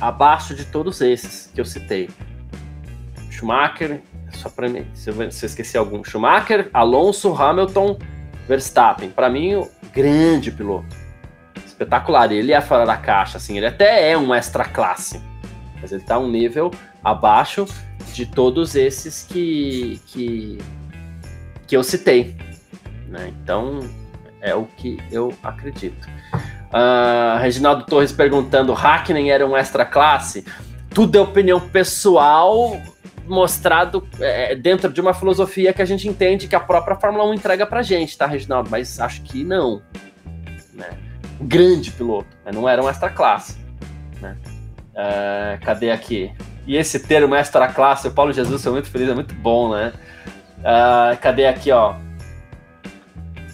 abaixo 0.00 0.54
de 0.54 0.64
todos 0.64 1.02
esses 1.02 1.50
que 1.54 1.60
eu 1.60 1.64
citei. 1.66 2.08
Schumacher, 3.30 4.00
só 4.32 4.48
para 4.48 4.66
mim, 4.66 4.86
se 4.94 5.10
eu, 5.10 5.30
se 5.30 5.44
eu 5.44 5.46
esqueci 5.46 5.76
algum. 5.76 6.02
Schumacher, 6.02 6.70
Alonso, 6.72 7.34
Hamilton, 7.34 7.98
Verstappen. 8.48 9.10
Para 9.10 9.28
mim, 9.28 9.62
grande 9.92 10.50
piloto. 10.50 10.96
Espetacular. 11.64 12.32
Ele 12.32 12.52
é 12.52 12.60
fora 12.60 12.84
da 12.84 12.96
caixa, 12.96 13.38
assim. 13.38 13.56
Ele 13.56 13.66
até 13.66 14.10
é 14.10 14.18
um 14.18 14.34
extra 14.34 14.64
classe. 14.64 15.20
Mas 15.80 15.92
ele 15.92 16.02
tá 16.02 16.18
um 16.18 16.28
nível 16.28 16.70
abaixo 17.02 17.66
de 18.12 18.26
todos 18.26 18.74
esses 18.76 19.22
que, 19.22 20.00
que, 20.06 20.58
que 21.66 21.76
eu 21.76 21.82
citei. 21.82 22.36
Né? 23.06 23.32
Então, 23.42 23.80
é 24.40 24.54
o 24.54 24.64
que 24.64 24.98
eu 25.10 25.34
acredito. 25.42 26.08
Uh, 26.72 27.38
Reginaldo 27.40 27.84
Torres 27.84 28.12
perguntando: 28.12 28.72
Hackney 28.72 29.30
era 29.30 29.46
um 29.46 29.56
extra 29.56 29.84
classe? 29.84 30.44
Tudo 30.94 31.18
é 31.18 31.20
opinião 31.20 31.60
pessoal 31.60 32.80
mostrado 33.30 34.06
é, 34.18 34.54
dentro 34.54 34.92
de 34.92 35.00
uma 35.00 35.14
filosofia 35.14 35.72
que 35.72 35.80
a 35.80 35.84
gente 35.84 36.08
entende 36.08 36.48
que 36.48 36.56
a 36.56 36.60
própria 36.60 36.96
Fórmula 36.96 37.24
1 37.26 37.34
entrega 37.34 37.64
pra 37.64 37.82
gente, 37.82 38.18
tá, 38.18 38.26
Reginaldo? 38.26 38.68
Mas 38.68 38.98
acho 38.98 39.22
que 39.22 39.44
não. 39.44 39.80
Né? 40.74 40.90
Grande 41.40 41.92
piloto, 41.92 42.28
né? 42.44 42.50
não 42.52 42.68
era 42.68 42.82
um 42.82 42.88
extra 42.88 43.08
classe. 43.08 43.56
Né? 44.20 44.36
Uh, 44.90 45.64
cadê 45.64 45.90
aqui? 45.90 46.32
E 46.66 46.76
esse 46.76 47.00
termo 47.00 47.34
extra 47.34 47.68
classe, 47.68 48.08
o 48.08 48.10
Paulo 48.10 48.32
Jesus 48.32 48.62
foi 48.62 48.72
muito 48.72 48.90
feliz, 48.90 49.08
é 49.08 49.14
muito 49.14 49.34
bom, 49.34 49.72
né? 49.72 49.92
Uh, 50.58 51.16
cadê 51.20 51.46
aqui, 51.46 51.70
ó? 51.70 51.94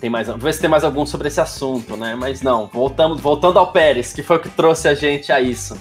Tem 0.01 0.11
mais, 0.11 0.27
vamos 0.27 0.43
ver 0.43 0.53
se 0.53 0.61
tem 0.61 0.69
mais 0.69 0.85
algum 0.85 1.07
sobre 1.07 1.29
esse 1.29 1.41
assunto, 1.41 1.97
né? 1.97 2.15
Mas 2.15 2.43
não, 2.43 2.67
voltamos, 2.67 3.21
voltando 3.21 3.59
ao 3.59 3.73
Pérez, 3.73 4.13
que 4.13 4.23
foi 4.23 4.37
o 4.37 4.41
que 4.41 4.49
trouxe 4.49 4.89
a 4.89 4.95
gente 4.95 5.33
a 5.33 5.41
isso, 5.41 5.79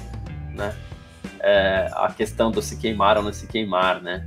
né? 0.54 0.74
É, 1.48 1.91
a 1.93 2.12
questão 2.12 2.50
do 2.50 2.60
se 2.60 2.76
queimar 2.76 3.18
ou 3.18 3.24
não 3.24 3.32
se 3.32 3.46
queimar, 3.46 4.02
né? 4.02 4.26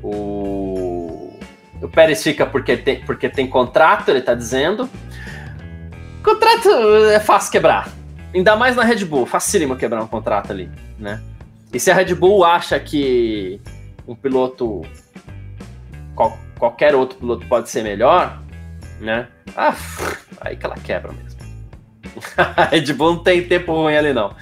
O, 0.00 1.36
o 1.82 1.88
Pérez 1.88 2.22
fica 2.22 2.46
porque 2.46 2.76
tem, 2.76 3.00
porque 3.00 3.28
tem 3.28 3.48
contrato, 3.48 4.10
ele 4.10 4.20
tá 4.22 4.32
dizendo. 4.32 4.88
Contrato 6.22 6.68
é 7.10 7.18
fácil 7.18 7.50
quebrar. 7.50 7.88
Ainda 8.32 8.54
mais 8.54 8.76
na 8.76 8.84
Red 8.84 9.04
Bull, 9.04 9.26
facílimo 9.26 9.74
quebrar 9.74 10.00
um 10.00 10.06
contrato 10.06 10.52
ali, 10.52 10.70
né? 10.96 11.20
E 11.72 11.80
se 11.80 11.90
a 11.90 11.94
Red 11.94 12.14
Bull 12.14 12.44
acha 12.44 12.78
que 12.78 13.60
um 14.06 14.14
piloto, 14.14 14.82
qual, 16.14 16.38
qualquer 16.56 16.94
outro 16.94 17.18
piloto 17.18 17.44
pode 17.48 17.68
ser 17.70 17.82
melhor, 17.82 18.40
né? 19.00 19.26
Ah, 19.56 19.74
aí 20.40 20.56
que 20.56 20.64
ela 20.64 20.76
quebra 20.76 21.10
mesmo. 21.12 21.40
a 22.38 22.66
Red 22.66 22.92
Bull 22.92 23.14
não 23.14 23.22
tem 23.24 23.48
tempo 23.48 23.72
ruim 23.72 23.96
ali, 23.96 24.12
não. 24.12 24.32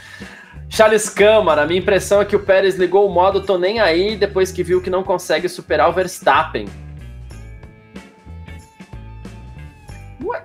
Charles 0.74 1.08
Câmara, 1.08 1.64
minha 1.66 1.78
impressão 1.78 2.20
é 2.20 2.24
que 2.24 2.34
o 2.34 2.40
Pérez 2.40 2.74
ligou 2.74 3.08
o 3.08 3.08
modo 3.08 3.40
tô 3.40 3.56
nem 3.56 3.78
aí 3.78 4.16
depois 4.16 4.50
que 4.50 4.64
viu 4.64 4.82
que 4.82 4.90
não 4.90 5.04
consegue 5.04 5.48
superar 5.48 5.88
o 5.88 5.92
Verstappen. 5.92 6.66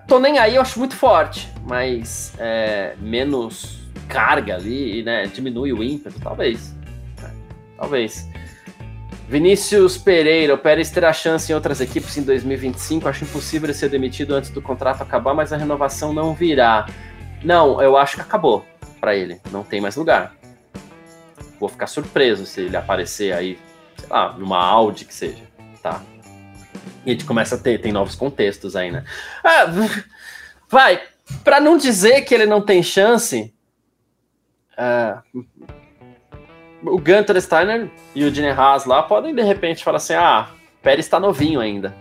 Tô 0.08 0.20
nem 0.20 0.38
aí, 0.38 0.54
eu 0.54 0.62
acho 0.62 0.78
muito 0.78 0.96
forte, 0.96 1.52
mas 1.68 2.32
é, 2.38 2.94
menos 3.00 3.90
carga 4.08 4.54
ali, 4.54 5.02
né? 5.02 5.26
Diminui 5.26 5.74
o 5.74 5.84
ímpeto, 5.84 6.20
talvez. 6.20 6.76
Né? 7.20 7.34
Talvez. 7.76 8.30
Vinícius 9.28 9.98
Pereira, 9.98 10.54
o 10.54 10.60
Pérez 10.60 10.92
terá 10.92 11.12
chance 11.12 11.52
em 11.52 11.56
outras 11.56 11.82
equipes 11.82 12.16
em 12.18 12.22
2025. 12.22 13.10
Acho 13.10 13.24
impossível 13.24 13.66
ele 13.66 13.74
ser 13.74 13.90
demitido 13.90 14.36
antes 14.36 14.52
do 14.52 14.62
contrato 14.62 15.02
acabar, 15.02 15.34
mas 15.34 15.52
a 15.52 15.58
renovação 15.58 16.14
não 16.14 16.36
virá. 16.36 16.86
Não, 17.44 17.82
eu 17.82 17.98
acho 17.98 18.16
que 18.16 18.22
acabou 18.22 18.64
para 19.00 19.16
ele. 19.16 19.40
Não 19.52 19.64
tem 19.64 19.82
mais 19.82 19.96
lugar. 19.96 20.36
Vou 21.60 21.70
ficar 21.70 21.88
surpreso 21.88 22.46
se 22.46 22.62
ele 22.62 22.78
aparecer 22.78 23.34
aí, 23.34 23.60
sei 23.98 24.10
lá, 24.10 24.34
numa 24.34 24.58
Audi 24.58 25.06
que 25.06 25.14
seja, 25.14 25.44
tá? 25.82 26.02
E 27.06 27.10
a 27.10 27.14
gente 27.14 27.26
começa 27.26 27.56
a 27.56 27.58
ter, 27.58 27.80
tem 27.80 27.92
novos 27.92 28.16
contextos 28.16 28.76
aí, 28.76 28.92
né? 28.92 29.04
Ah, 29.44 29.66
vai, 30.70 31.02
para 31.44 31.60
não 31.60 31.78
dizer 31.78 32.22
que 32.22 32.34
ele 32.34 32.46
não 32.46 32.62
tem 32.62 32.82
chance, 32.82 33.54
uh, 34.78 35.46
o 36.84 36.98
Gunter 36.98 37.42
Steiner 37.42 37.90
e 38.16 38.24
o 38.24 38.34
Gene 38.34 38.50
Haas 38.50 38.86
lá 38.86 39.04
podem 39.04 39.36
de 39.36 39.42
repente 39.42 39.84
falar 39.84 39.98
assim: 39.98 40.14
ah, 40.14 40.50
Pérez 40.82 41.06
está 41.06 41.20
novinho 41.20 41.60
ainda. 41.60 41.94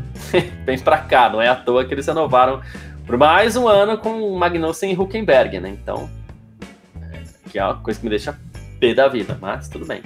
Vem 0.64 0.78
pra 0.78 0.98
cá, 0.98 1.28
não 1.28 1.40
é 1.40 1.48
à 1.48 1.54
toa 1.54 1.84
que 1.84 1.92
eles 1.92 2.06
renovaram 2.06 2.62
por 3.06 3.16
mais 3.16 3.56
um 3.56 3.68
ano 3.68 3.98
com 3.98 4.36
Magnussen 4.36 4.92
e 4.92 4.98
Huckenberg, 4.98 5.60
né? 5.60 5.68
Então, 5.68 6.10
que 7.56 7.60
é 7.60 7.74
coisa 7.82 7.98
que 7.98 8.04
me 8.04 8.10
deixa 8.10 8.38
pé 8.78 8.92
da 8.92 9.08
vida, 9.08 9.38
mas 9.40 9.66
tudo 9.68 9.86
bem. 9.86 10.02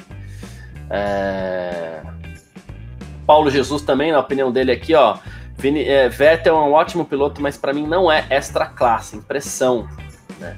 É... 0.89 2.01
Paulo 3.27 3.51
Jesus 3.51 3.83
também, 3.83 4.13
na 4.13 4.21
opinião 4.21 4.53
dele 4.53 4.71
aqui, 4.71 4.95
ó. 4.95 5.19
Vini, 5.59 5.85
é, 5.85 6.09
Vettel 6.09 6.57
é 6.57 6.61
um 6.61 6.73
ótimo 6.73 7.05
piloto, 7.05 7.43
mas 7.43 7.57
para 7.57 7.73
mim 7.73 7.87
não 7.87 8.11
é 8.11 8.25
extra 8.31 8.67
classe, 8.67 9.17
impressão. 9.17 9.89
Né? 10.39 10.57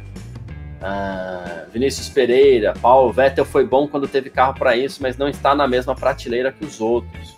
Ah, 0.80 1.64
Vinícius 1.72 2.08
Pereira, 2.08 2.74
Paulo 2.80 3.12
Vettel 3.12 3.44
foi 3.44 3.66
bom 3.66 3.88
quando 3.88 4.06
teve 4.06 4.30
carro 4.30 4.54
para 4.54 4.76
isso, 4.76 5.02
mas 5.02 5.16
não 5.16 5.28
está 5.28 5.54
na 5.54 5.66
mesma 5.66 5.94
prateleira 5.94 6.52
que 6.52 6.64
os 6.64 6.80
outros. 6.80 7.36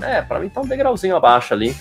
É, 0.00 0.22
para 0.22 0.40
mim 0.40 0.48
tá 0.48 0.60
um 0.60 0.66
degrauzinho 0.66 1.16
abaixo 1.16 1.52
ali. 1.52 1.74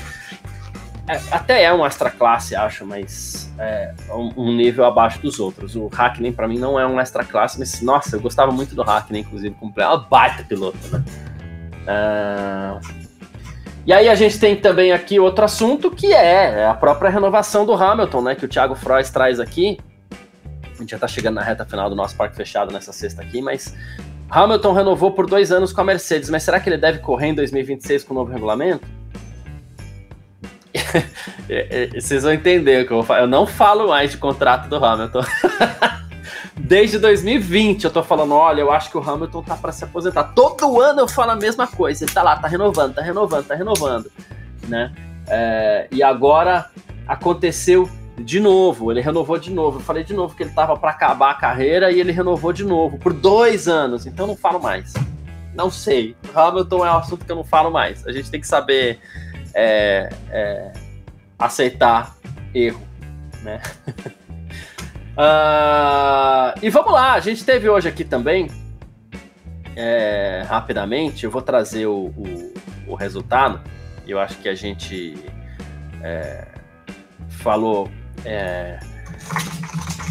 É, 1.09 1.19
até 1.31 1.63
é 1.63 1.73
um 1.73 1.83
extra 1.83 2.11
classe, 2.11 2.55
acho, 2.55 2.85
mas 2.85 3.51
é 3.57 3.91
um, 4.13 4.55
nível 4.55 4.85
abaixo 4.85 5.19
dos 5.19 5.39
outros. 5.39 5.75
O 5.75 5.87
Hackney 5.87 6.31
para 6.31 6.47
mim 6.47 6.59
não 6.59 6.79
é 6.79 6.85
um 6.85 6.99
extra 6.99 7.23
classe, 7.23 7.57
mas 7.57 7.81
nossa, 7.81 8.15
eu 8.15 8.21
gostava 8.21 8.51
muito 8.51 8.75
do 8.75 8.83
Hackney, 8.83 9.21
inclusive, 9.21 9.55
como 9.55 9.73
é 9.75 9.87
uma 9.87 9.97
baita 9.97 10.43
piloto, 10.43 10.77
né? 10.91 11.03
Ah, 11.87 12.79
e 13.87 13.91
aí 13.91 14.07
a 14.07 14.13
gente 14.13 14.39
tem 14.39 14.55
também 14.55 14.91
aqui 14.91 15.19
outro 15.19 15.43
assunto 15.43 15.89
que 15.89 16.13
é 16.13 16.67
a 16.67 16.75
própria 16.75 17.09
renovação 17.09 17.65
do 17.65 17.73
Hamilton, 17.73 18.21
né? 18.21 18.35
Que 18.35 18.45
o 18.45 18.47
Thiago 18.47 18.75
Frois 18.75 19.09
traz 19.09 19.39
aqui. 19.39 19.79
A 20.63 20.77
gente 20.79 20.91
já 20.91 20.99
tá 20.99 21.07
chegando 21.07 21.35
na 21.35 21.41
reta 21.41 21.65
final 21.65 21.89
do 21.89 21.95
nosso 21.95 22.15
parque 22.15 22.35
fechado 22.35 22.71
nessa 22.71 22.93
sexta 22.93 23.23
aqui, 23.23 23.41
mas 23.41 23.75
Hamilton 24.29 24.73
renovou 24.73 25.11
por 25.11 25.25
dois 25.25 25.51
anos 25.51 25.73
com 25.73 25.81
a 25.81 25.83
Mercedes, 25.83 26.29
mas 26.29 26.43
será 26.43 26.59
que 26.59 26.69
ele 26.69 26.77
deve 26.77 26.99
correr 26.99 27.29
em 27.29 27.33
2026 27.33 28.03
com 28.03 28.13
o 28.13 28.17
novo 28.17 28.31
regulamento? 28.31 28.98
Vocês 31.93 32.23
vão 32.23 32.33
entender 32.33 32.83
o 32.83 32.87
que 32.87 32.91
eu 32.91 32.97
vou 32.97 33.05
falar. 33.05 33.21
Eu 33.21 33.27
não 33.27 33.45
falo 33.45 33.87
mais 33.87 34.11
de 34.11 34.17
contrato 34.17 34.67
do 34.67 34.83
Hamilton. 34.83 35.21
Desde 36.57 36.99
2020 36.99 37.85
eu 37.85 37.91
tô 37.91 38.03
falando, 38.03 38.33
olha, 38.33 38.61
eu 38.61 38.71
acho 38.71 38.91
que 38.91 38.97
o 38.97 39.01
Hamilton 39.01 39.41
tá 39.43 39.55
para 39.55 39.71
se 39.71 39.83
aposentar. 39.83 40.23
Todo 40.35 40.81
ano 40.81 41.01
eu 41.01 41.07
falo 41.07 41.31
a 41.31 41.35
mesma 41.35 41.65
coisa. 41.65 42.03
Ele 42.03 42.11
tá 42.11 42.21
lá, 42.21 42.35
tá 42.35 42.47
renovando, 42.47 42.93
tá 42.93 43.01
renovando, 43.01 43.45
tá 43.45 43.55
renovando, 43.55 44.11
né? 44.67 44.93
É, 45.27 45.87
e 45.91 46.03
agora 46.03 46.69
aconteceu 47.07 47.89
de 48.17 48.39
novo, 48.39 48.91
ele 48.91 49.01
renovou 49.01 49.37
de 49.37 49.51
novo. 49.51 49.79
Eu 49.79 49.83
falei 49.83 50.03
de 50.03 50.13
novo 50.13 50.35
que 50.35 50.43
ele 50.43 50.51
tava 50.51 50.75
para 50.75 50.91
acabar 50.91 51.31
a 51.31 51.35
carreira 51.35 51.91
e 51.91 51.99
ele 51.99 52.11
renovou 52.11 52.51
de 52.51 52.63
novo 52.63 52.97
por 52.97 53.13
dois 53.13 53.67
anos. 53.67 54.05
Então 54.05 54.27
não 54.27 54.35
falo 54.35 54.59
mais. 54.59 54.93
Não 55.55 55.71
sei. 55.71 56.15
Hamilton 56.33 56.85
é 56.85 56.91
um 56.91 56.97
assunto 56.97 57.25
que 57.25 57.31
eu 57.31 57.35
não 57.35 57.43
falo 57.43 57.71
mais. 57.71 58.05
A 58.05 58.11
gente 58.11 58.29
tem 58.29 58.39
que 58.39 58.47
saber 58.47 58.99
é, 59.53 60.09
é, 60.29 60.73
aceitar 61.37 62.15
erro, 62.53 62.81
né? 63.41 63.61
uh, 65.17 66.57
e 66.61 66.69
vamos 66.69 66.93
lá, 66.93 67.13
a 67.13 67.19
gente 67.19 67.43
teve 67.43 67.69
hoje 67.69 67.87
aqui 67.87 68.03
também, 68.03 68.49
é, 69.75 70.43
rapidamente, 70.47 71.23
eu 71.23 71.31
vou 71.31 71.41
trazer 71.41 71.85
o, 71.85 72.07
o, 72.07 72.53
o, 72.87 72.95
resultado. 72.95 73.61
Eu 74.05 74.19
acho 74.19 74.37
que 74.39 74.49
a 74.49 74.55
gente 74.55 75.15
é, 76.01 76.45
falou 77.29 77.89
é, 78.25 78.79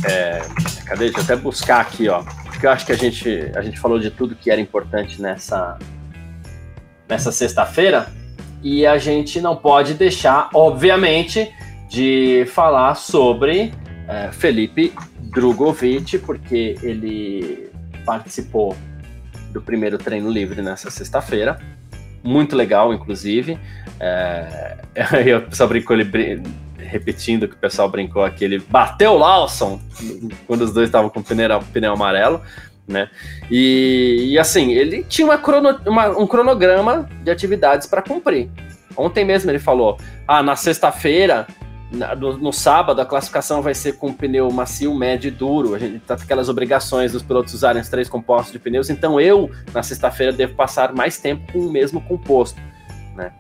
é, 0.05 0.41
cadê? 0.84 1.07
Deixa 1.07 1.18
eu 1.18 1.24
até 1.24 1.36
buscar 1.36 1.80
aqui, 1.80 2.09
ó. 2.09 2.22
Porque 2.45 2.66
eu 2.66 2.70
acho 2.70 2.86
que 2.86 2.93
a 2.93 2.97
gente, 2.97 3.53
a 3.55 3.62
gente 3.62 3.78
falou 3.78 3.99
de 3.99 4.11
tudo 4.11 4.34
que 4.34 4.51
era 4.51 4.61
importante 4.61 5.20
nessa, 5.20 5.78
nessa 7.09 7.32
sexta-feira. 7.32 8.09
E 8.62 8.86
a 8.86 8.98
gente 8.98 9.40
não 9.40 9.56
pode 9.56 9.94
deixar, 9.94 10.50
obviamente, 10.52 11.52
de 11.88 12.44
falar 12.52 12.94
sobre 12.94 13.72
é, 14.09 14.30
Felipe 14.32 14.92
Drogovic, 15.20 16.18
porque 16.18 16.76
ele 16.82 17.70
participou 18.04 18.76
do 19.52 19.62
primeiro 19.62 19.98
treino 19.98 20.30
livre 20.30 20.61
nessa 20.62 20.90
sexta-feira. 20.90 21.59
Muito 22.22 22.56
legal, 22.56 22.92
inclusive. 22.92 23.59
É, 24.00 24.78
eu 25.24 25.44
só 25.50 25.66
brincou 25.66 25.96
ele 25.96 26.42
repetindo 26.88 27.46
que 27.46 27.54
o 27.54 27.59
pessoal 27.59 27.88
brincou 27.88 28.24
aqui, 28.24 28.44
ele 28.44 28.59
bateu 28.59 29.12
o 29.12 29.18
Lawson 29.18 29.78
quando 30.46 30.62
os 30.62 30.72
dois 30.72 30.88
estavam 30.88 31.11
com 31.11 31.20
o 31.20 31.24
pneu, 31.24 31.61
pneu 31.72 31.92
amarelo, 31.92 32.40
né? 32.89 33.11
E, 33.51 34.28
e 34.30 34.39
assim, 34.39 34.72
ele 34.72 35.05
tinha 35.05 35.26
uma 35.26 35.36
crono, 35.36 35.78
uma, 35.86 36.09
um 36.09 36.26
cronograma 36.26 37.09
de 37.22 37.30
atividades 37.30 37.86
para 37.86 38.01
cumprir. 38.01 38.49
Ontem 38.97 39.24
mesmo 39.24 39.51
ele 39.51 39.59
falou: 39.59 39.99
ah, 40.26 40.43
na 40.43 40.57
sexta-feira, 40.57 41.47
no, 41.93 42.39
no, 42.39 42.53
sábado, 42.53 43.01
a 43.01 43.07
classificação 43.07 43.61
vai 43.61 43.74
ser 43.74 43.97
com 43.97 44.12
pneu 44.12 44.51
macio, 44.51 44.95
médio 44.95 45.28
e 45.28 45.30
duro. 45.30 45.74
A 45.74 45.78
gente 45.78 46.01
tá 46.01 46.16
com 46.16 46.22
aquelas 46.22 46.49
obrigações 46.49 47.12
dos 47.12 47.22
pilotos 47.22 47.53
usarem 47.53 47.80
os 47.80 47.89
três 47.89 48.09
compostos 48.09 48.53
de 48.53 48.59
pneus, 48.59 48.89
então 48.89 49.20
eu, 49.20 49.51
na 49.72 49.82
sexta-feira, 49.82 50.32
devo 50.32 50.55
passar 50.55 50.95
mais 50.95 51.18
tempo 51.18 51.53
com 51.53 51.59
o 51.59 51.70
mesmo 51.70 52.01
composto, 52.01 52.61
né? 53.14 53.32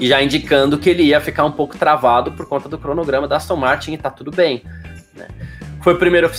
e 0.00 0.08
já 0.08 0.22
indicando 0.22 0.78
que 0.78 0.88
ele 0.88 1.02
ia 1.02 1.20
ficar 1.20 1.44
um 1.44 1.52
pouco 1.52 1.76
travado 1.76 2.32
por 2.32 2.46
conta 2.46 2.68
do 2.68 2.78
cronograma 2.78 3.28
da 3.28 3.36
Aston 3.36 3.56
Martin 3.56 3.92
e 3.92 3.98
tá 3.98 4.10
tudo 4.10 4.30
bem. 4.30 4.64
Né? 5.14 5.28
Foi 5.82 5.92
o 5.92 5.98
primeiro 5.98 6.30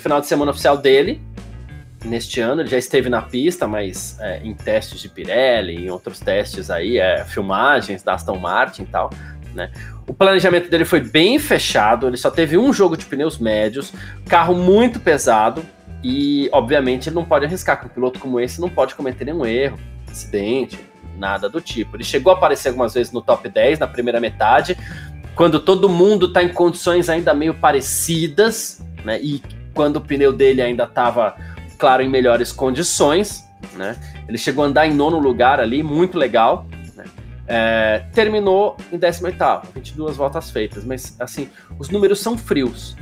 final 0.00 0.20
de 0.20 0.28
semana 0.28 0.52
oficial 0.52 0.78
dele 0.78 1.20
neste 2.04 2.40
ano, 2.40 2.62
ele 2.62 2.68
já 2.68 2.78
esteve 2.78 3.08
na 3.08 3.22
pista, 3.22 3.66
mas 3.66 4.18
é, 4.20 4.40
em 4.42 4.54
testes 4.54 5.00
de 5.00 5.08
Pirelli, 5.08 5.86
em 5.86 5.90
outros 5.90 6.20
testes 6.20 6.70
aí, 6.70 6.98
é, 6.98 7.24
filmagens 7.24 8.02
da 8.02 8.14
Aston 8.14 8.38
Martin 8.38 8.82
e 8.82 8.86
tal. 8.86 9.10
Né? 9.54 9.70
O 10.06 10.14
planejamento 10.14 10.70
dele 10.70 10.84
foi 10.84 11.00
bem 11.00 11.38
fechado, 11.38 12.06
ele 12.06 12.16
só 12.16 12.30
teve 12.30 12.56
um 12.56 12.72
jogo 12.72 12.96
de 12.96 13.04
pneus 13.04 13.38
médios, 13.38 13.92
carro 14.28 14.54
muito 14.54 15.00
pesado 15.00 15.64
e, 16.02 16.48
obviamente, 16.52 17.08
ele 17.08 17.16
não 17.16 17.24
pode 17.24 17.44
arriscar, 17.44 17.84
um 17.84 17.88
piloto 17.88 18.20
como 18.20 18.38
esse 18.38 18.60
não 18.60 18.70
pode 18.70 18.94
cometer 18.94 19.24
nenhum 19.24 19.44
erro, 19.44 19.78
acidente, 20.08 20.78
nada 21.16 21.48
do 21.48 21.60
tipo. 21.60 21.96
Ele 21.96 22.04
chegou 22.04 22.32
a 22.32 22.36
aparecer 22.36 22.68
algumas 22.68 22.94
vezes 22.94 23.12
no 23.12 23.20
top 23.20 23.48
10 23.48 23.80
na 23.80 23.86
primeira 23.86 24.20
metade, 24.20 24.76
quando 25.34 25.60
todo 25.60 25.88
mundo 25.88 26.26
está 26.26 26.42
em 26.42 26.48
condições 26.48 27.08
ainda 27.08 27.34
meio 27.34 27.54
parecidas, 27.54 28.82
né? 29.04 29.20
E 29.20 29.42
quando 29.74 29.96
o 29.96 30.00
pneu 30.00 30.32
dele 30.32 30.60
ainda 30.60 30.84
estava 30.84 31.36
claro, 31.78 32.02
em 32.02 32.08
melhores 32.08 32.52
condições, 32.52 33.48
né? 33.74 33.96
Ele 34.28 34.36
chegou 34.36 34.64
a 34.64 34.66
andar 34.66 34.86
em 34.86 34.92
nono 34.92 35.18
lugar 35.18 35.60
ali, 35.60 35.82
muito 35.82 36.18
legal. 36.18 36.66
Né? 36.94 37.04
É, 37.46 38.04
terminou 38.12 38.76
em 38.92 38.98
18 38.98 39.36
22 39.74 40.16
voltas 40.16 40.50
feitas, 40.50 40.84
mas 40.84 41.16
assim, 41.18 41.48
os 41.78 41.88
números 41.88 42.20
são 42.20 42.36
frios. 42.36 42.96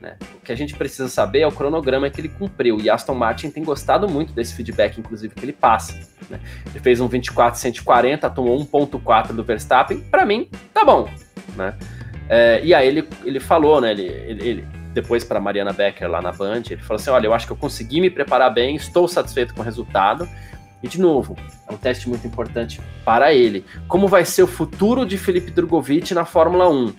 Né? 0.00 0.16
O 0.36 0.44
que 0.44 0.52
a 0.52 0.54
gente 0.54 0.74
precisa 0.74 1.08
saber 1.08 1.40
é 1.40 1.46
o 1.46 1.52
cronograma 1.52 2.08
que 2.10 2.20
ele 2.20 2.28
cumpriu. 2.28 2.78
E 2.78 2.90
Aston 2.90 3.14
Martin 3.14 3.50
tem 3.50 3.64
gostado 3.64 4.06
muito 4.06 4.34
desse 4.34 4.54
feedback, 4.54 4.98
inclusive, 4.98 5.34
que 5.34 5.44
ele 5.44 5.52
passa. 5.52 5.94
Né? 6.28 6.38
Ele 6.66 6.80
fez 6.80 7.00
um 7.00 7.08
24-140, 7.08 8.32
tomou 8.34 8.58
1.4 8.66 9.28
do 9.28 9.42
Verstappen. 9.42 10.00
Para 10.02 10.26
mim, 10.26 10.48
tá 10.74 10.84
bom. 10.84 11.08
Né? 11.56 11.74
É, 12.28 12.60
e 12.62 12.74
aí 12.74 12.86
ele, 12.86 13.08
ele 13.24 13.40
falou, 13.40 13.80
né? 13.80 13.92
Ele, 13.92 14.02
ele, 14.02 14.68
depois 14.94 15.24
para 15.24 15.40
Mariana 15.40 15.72
Becker 15.72 16.08
lá 16.08 16.22
na 16.22 16.32
Band, 16.32 16.62
ele 16.70 16.80
falou 16.80 17.00
assim: 17.00 17.10
olha, 17.10 17.26
eu 17.26 17.34
acho 17.34 17.46
que 17.46 17.52
eu 17.52 17.56
consegui 17.56 18.00
me 18.00 18.08
preparar 18.08 18.54
bem, 18.54 18.76
estou 18.76 19.06
satisfeito 19.08 19.52
com 19.52 19.60
o 19.60 19.64
resultado. 19.64 20.28
E 20.82 20.88
de 20.88 21.00
novo, 21.00 21.34
é 21.68 21.72
um 21.72 21.78
teste 21.78 22.08
muito 22.08 22.26
importante 22.26 22.80
para 23.04 23.32
ele. 23.32 23.64
Como 23.88 24.06
vai 24.06 24.24
ser 24.24 24.42
o 24.42 24.46
futuro 24.46 25.06
de 25.06 25.16
Felipe 25.16 25.50
Drogovic 25.50 26.12
na 26.12 26.26
Fórmula 26.26 26.68
1? 26.68 26.92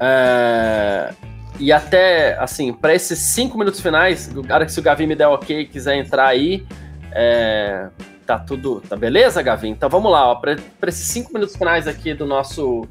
É, 0.00 1.14
e 1.60 1.72
até, 1.72 2.36
assim, 2.38 2.72
para 2.72 2.92
esses 2.92 3.18
cinco 3.18 3.56
minutos 3.56 3.80
finais, 3.80 4.32
cara 4.48 4.68
se 4.68 4.80
o 4.80 4.82
Gavi 4.82 5.06
me 5.06 5.14
der 5.14 5.28
ok 5.28 5.64
quiser 5.66 5.96
entrar 5.96 6.26
aí, 6.26 6.66
é, 7.12 7.88
tá 8.26 8.36
tudo. 8.36 8.80
Tá 8.80 8.96
beleza, 8.96 9.40
Gavi? 9.42 9.68
Então 9.68 9.88
vamos 9.88 10.10
lá, 10.10 10.34
para 10.34 10.56
esses 10.88 11.06
cinco 11.06 11.32
minutos 11.32 11.54
finais 11.54 11.86
aqui 11.86 12.14
do 12.14 12.26
nosso 12.26 12.84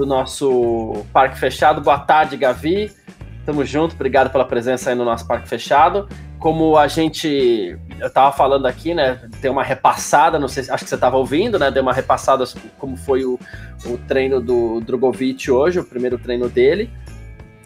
do 0.00 0.06
nosso 0.06 1.04
parque 1.12 1.38
fechado. 1.38 1.82
Boa 1.82 1.98
tarde, 1.98 2.34
Gavi. 2.34 2.90
Tamo 3.44 3.64
junto, 3.66 3.94
obrigado 3.94 4.30
pela 4.30 4.46
presença 4.46 4.88
aí 4.88 4.96
no 4.96 5.04
nosso 5.04 5.26
parque 5.26 5.46
fechado. 5.46 6.08
Como 6.38 6.78
a 6.78 6.88
gente, 6.88 7.78
eu 7.98 8.10
tava 8.10 8.32
falando 8.32 8.64
aqui, 8.64 8.94
né, 8.94 9.20
tem 9.42 9.50
uma 9.50 9.62
repassada, 9.62 10.38
não 10.38 10.48
sei, 10.48 10.64
acho 10.70 10.84
que 10.84 10.88
você 10.88 10.96
tava 10.96 11.18
ouvindo, 11.18 11.58
né, 11.58 11.70
deu 11.70 11.82
uma 11.82 11.92
repassada 11.92 12.44
como 12.78 12.96
foi 12.96 13.26
o, 13.26 13.38
o 13.84 13.98
treino 13.98 14.40
do 14.40 14.80
Drogovic 14.80 15.50
hoje, 15.50 15.78
o 15.78 15.84
primeiro 15.84 16.16
treino 16.16 16.48
dele. 16.48 16.90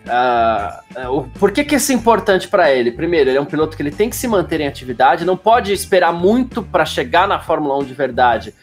Uh, 0.05 1.31
por 1.39 1.53
que, 1.53 1.65
que 1.65 1.77
isso 1.77 1.93
é 1.93 1.95
importante 1.95 2.49
para 2.49 2.73
ele? 2.73 2.91
Primeiro, 2.91 3.31
ele 3.31 3.39
é 3.39 3.41
um 3.41 3.47
piloto 3.47 3.77
que 3.77 3.83
ele 3.83 3.93
tem 3.93 4.11
que 4.11 4.17
se 4.17 4.27
manter 4.27 4.61
em 4.61 4.67
atividade, 4.67 5.25
não 5.25 5.37
pode 5.37 5.73
esperar 5.73 6.13
muito 6.13 6.65
para 6.65 6.85
chegar 6.85 7.29
na 7.29 7.39
Fórmula 7.39 7.79
1 7.79 7.85
de 7.85 7.95
verdade, 7.95 8.55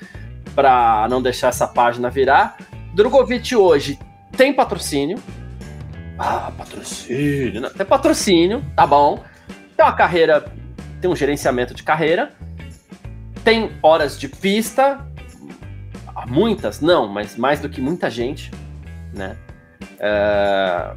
para 0.53 1.07
não 1.09 1.21
deixar 1.21 1.47
essa 1.47 1.65
página 1.65 2.09
virar. 2.09 2.57
Drogovic 2.93 3.55
hoje 3.55 3.97
tem 4.35 4.53
patrocínio. 4.53 5.21
Ah, 6.17 6.51
patrocínio. 6.57 7.61
Né? 7.61 7.69
Tem 7.75 7.85
patrocínio, 7.85 8.63
tá 8.75 8.85
bom. 8.85 9.23
Tem 9.75 9.85
uma 9.85 9.93
carreira, 9.93 10.45
tem 10.99 11.09
um 11.09 11.15
gerenciamento 11.15 11.73
de 11.73 11.83
carreira. 11.83 12.31
Tem 13.43 13.71
horas 13.81 14.19
de 14.19 14.27
pista. 14.27 15.05
Muitas, 16.27 16.81
não, 16.81 17.07
mas 17.07 17.35
mais 17.35 17.59
do 17.59 17.69
que 17.69 17.81
muita 17.81 18.09
gente, 18.09 18.51
né? 19.13 19.35
É... 19.99 20.93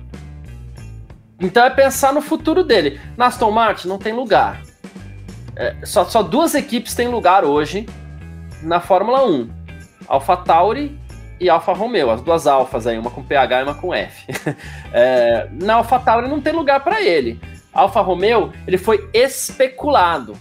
Então 1.40 1.64
é 1.64 1.70
pensar 1.70 2.12
no 2.12 2.20
futuro 2.20 2.62
dele. 2.62 3.00
Na 3.16 3.26
Aston 3.26 3.50
Martin 3.50 3.88
não 3.88 3.98
tem 3.98 4.12
lugar. 4.12 4.60
É, 5.56 5.74
só, 5.84 6.04
só 6.04 6.22
duas 6.22 6.54
equipes 6.54 6.94
têm 6.94 7.08
lugar 7.08 7.44
hoje 7.44 7.88
na 8.62 8.80
Fórmula 8.80 9.24
1. 9.24 9.50
AlphaTauri 10.08 10.98
e 11.40 11.48
Alfa 11.48 11.72
Romeo, 11.72 12.10
as 12.10 12.22
duas 12.22 12.46
alfas 12.46 12.86
aí, 12.86 12.98
uma 12.98 13.10
com 13.10 13.22
PH 13.22 13.60
e 13.60 13.64
uma 13.64 13.74
com 13.74 13.94
F. 13.94 14.26
é, 14.92 15.48
na 15.52 15.74
AlphaTauri 15.74 16.28
não 16.28 16.40
tem 16.40 16.52
lugar 16.52 16.82
para 16.82 17.02
ele. 17.02 17.40
Alfa 17.72 18.00
Romeo, 18.00 18.52
ele 18.66 18.78
foi 18.78 19.08
especulado. 19.12 20.36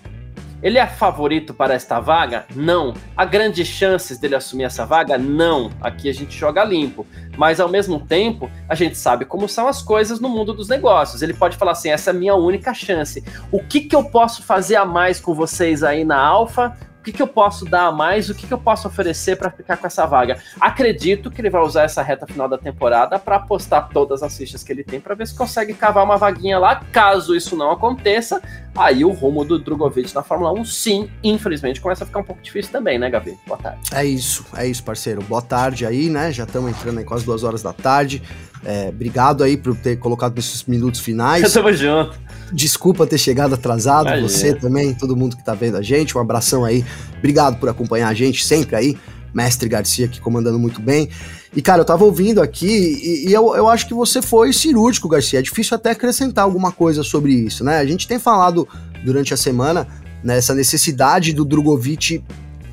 Ele 0.64 0.78
é 0.78 0.88
favorito 0.88 1.54
para 1.54 1.74
esta 1.74 2.00
vaga? 2.00 2.46
Não. 2.56 2.94
Há 3.18 3.26
grandes 3.26 3.68
chances 3.68 4.18
dele 4.18 4.36
assumir 4.36 4.64
essa 4.64 4.86
vaga? 4.86 5.18
Não. 5.18 5.70
Aqui 5.82 6.08
a 6.08 6.14
gente 6.14 6.38
joga 6.38 6.64
limpo. 6.64 7.06
Mas 7.38 7.60
ao 7.60 7.68
mesmo 7.68 8.00
tempo, 8.00 8.50
a 8.70 8.74
gente 8.74 8.98
sabe 8.98 9.26
como 9.26 9.50
são 9.50 9.68
as 9.68 9.82
coisas 9.82 10.22
no 10.22 10.30
mundo 10.30 10.54
dos 10.54 10.70
negócios. 10.70 11.22
Ele 11.22 11.34
pode 11.34 11.58
falar 11.58 11.74
assim: 11.74 11.90
essa 11.90 12.12
é 12.12 12.14
a 12.14 12.18
minha 12.18 12.36
única 12.36 12.74
chance. 12.74 13.22
O 13.52 13.62
que, 13.62 13.82
que 13.82 13.96
eu 13.96 14.06
posso 14.06 14.42
fazer 14.42 14.78
a 14.78 14.86
mais 14.86 15.20
com 15.20 15.34
vocês 15.34 15.84
aí 15.84 16.06
na 16.06 16.18
Alfa? 16.18 16.78
O 17.04 17.12
que, 17.12 17.12
que 17.12 17.22
eu 17.22 17.28
posso 17.28 17.66
dar 17.66 17.88
a 17.88 17.92
mais, 17.92 18.30
o 18.30 18.34
que, 18.34 18.48
que 18.48 18.54
eu 18.54 18.58
posso 18.58 18.88
oferecer 18.88 19.36
para 19.36 19.52
ficar 19.52 19.76
com 19.76 19.86
essa 19.86 20.06
vaga. 20.06 20.42
Acredito 20.58 21.30
que 21.30 21.42
ele 21.42 21.50
vai 21.50 21.62
usar 21.62 21.84
essa 21.84 22.02
reta 22.02 22.26
final 22.26 22.48
da 22.48 22.58
temporada 22.58 23.20
para 23.20 23.36
apostar 23.36 23.90
todas 23.90 24.24
as 24.24 24.38
fichas 24.38 24.64
que 24.64 24.72
ele 24.72 24.86
tem 24.86 25.02
para 25.02 25.14
ver 25.14 25.28
se 25.28 25.36
consegue 25.36 25.74
cavar 25.74 26.06
uma 26.06 26.16
vaguinha 26.16 26.58
lá. 26.58 26.82
Caso 26.94 27.36
isso 27.36 27.58
não 27.58 27.72
aconteça, 27.72 28.42
aí 28.74 29.04
o 29.04 29.12
rumo 29.12 29.44
do 29.44 29.60
Drogovic 29.60 30.16
na 30.16 30.24
Fórmula 30.24 30.54
1, 30.54 30.64
sim, 30.64 31.10
infelizmente, 31.22 31.82
começa 31.82 32.06
a 32.06 32.08
ficar 32.08 32.22
um 32.22 32.24
pouco 32.24 32.42
difícil 32.42 32.72
também, 32.72 32.98
né, 32.98 33.10
Gabi? 33.10 33.38
Boa 33.46 33.60
tarde. 33.60 33.82
É 33.94 34.06
isso, 34.06 34.46
é 34.56 34.66
isso, 34.66 34.82
parceiro. 34.82 35.22
Boa 35.24 35.42
tarde 35.42 35.86
aí, 35.86 36.10
né? 36.10 36.32
Já 36.32 36.46
estamos 36.46 36.72
entrando 36.72 37.00
aí 37.00 37.04
quase 37.04 37.26
duas 37.26 37.44
horas 37.44 37.62
da 37.62 37.74
tarde. 37.74 38.24
É, 38.66 38.88
obrigado 38.88 39.44
aí 39.44 39.58
por 39.58 39.76
ter 39.76 39.98
colocado 39.98 40.36
nesses 40.36 40.64
minutos 40.64 41.02
finais. 41.02 41.52
Tamo 41.52 41.74
junto. 41.74 42.18
Desculpa 42.54 43.08
ter 43.08 43.18
chegado 43.18 43.56
atrasado, 43.56 44.22
você 44.22 44.54
também, 44.54 44.94
todo 44.94 45.16
mundo 45.16 45.36
que 45.36 45.44
tá 45.44 45.54
vendo 45.54 45.76
a 45.76 45.82
gente. 45.82 46.18
Um 46.18 46.22
abração 46.22 46.64
aí. 46.64 46.86
Obrigado 47.18 47.60
por 47.60 47.68
acompanhar 47.68 48.10
a 48.10 48.14
gente 48.14 48.46
sempre 48.46 48.76
aí. 48.76 48.98
Mestre 49.34 49.68
Garcia 49.68 50.06
aqui 50.06 50.22
comandando 50.22 50.60
muito 50.60 50.80
bem. 50.80 51.10
E, 51.56 51.62
cara, 51.62 51.82
eu 51.82 51.86
tava 51.86 52.04
ouvindo 52.04 52.42
aqui 52.42 52.68
e, 52.68 53.30
e 53.30 53.34
eu, 53.34 53.56
eu 53.56 53.68
acho 53.68 53.88
que 53.88 53.94
você 53.94 54.22
foi 54.22 54.54
cirúrgico, 54.54 55.10
Garcia. 55.10 55.40
É 55.40 55.42
difícil 55.42 55.76
até 55.76 55.92
acrescentar 55.92 56.46
alguma 56.46 56.72
coisa 56.72 57.04
sobre 57.04 57.34
isso, 57.34 57.64
né? 57.64 57.80
A 57.80 57.86
gente 57.86 58.08
tem 58.08 58.20
falado 58.20 58.68
durante 59.04 59.34
a 59.34 59.38
semana 59.38 59.88
nessa 60.24 60.54
necessidade 60.54 61.34
do 61.34 61.44
Drogovic 61.44 62.24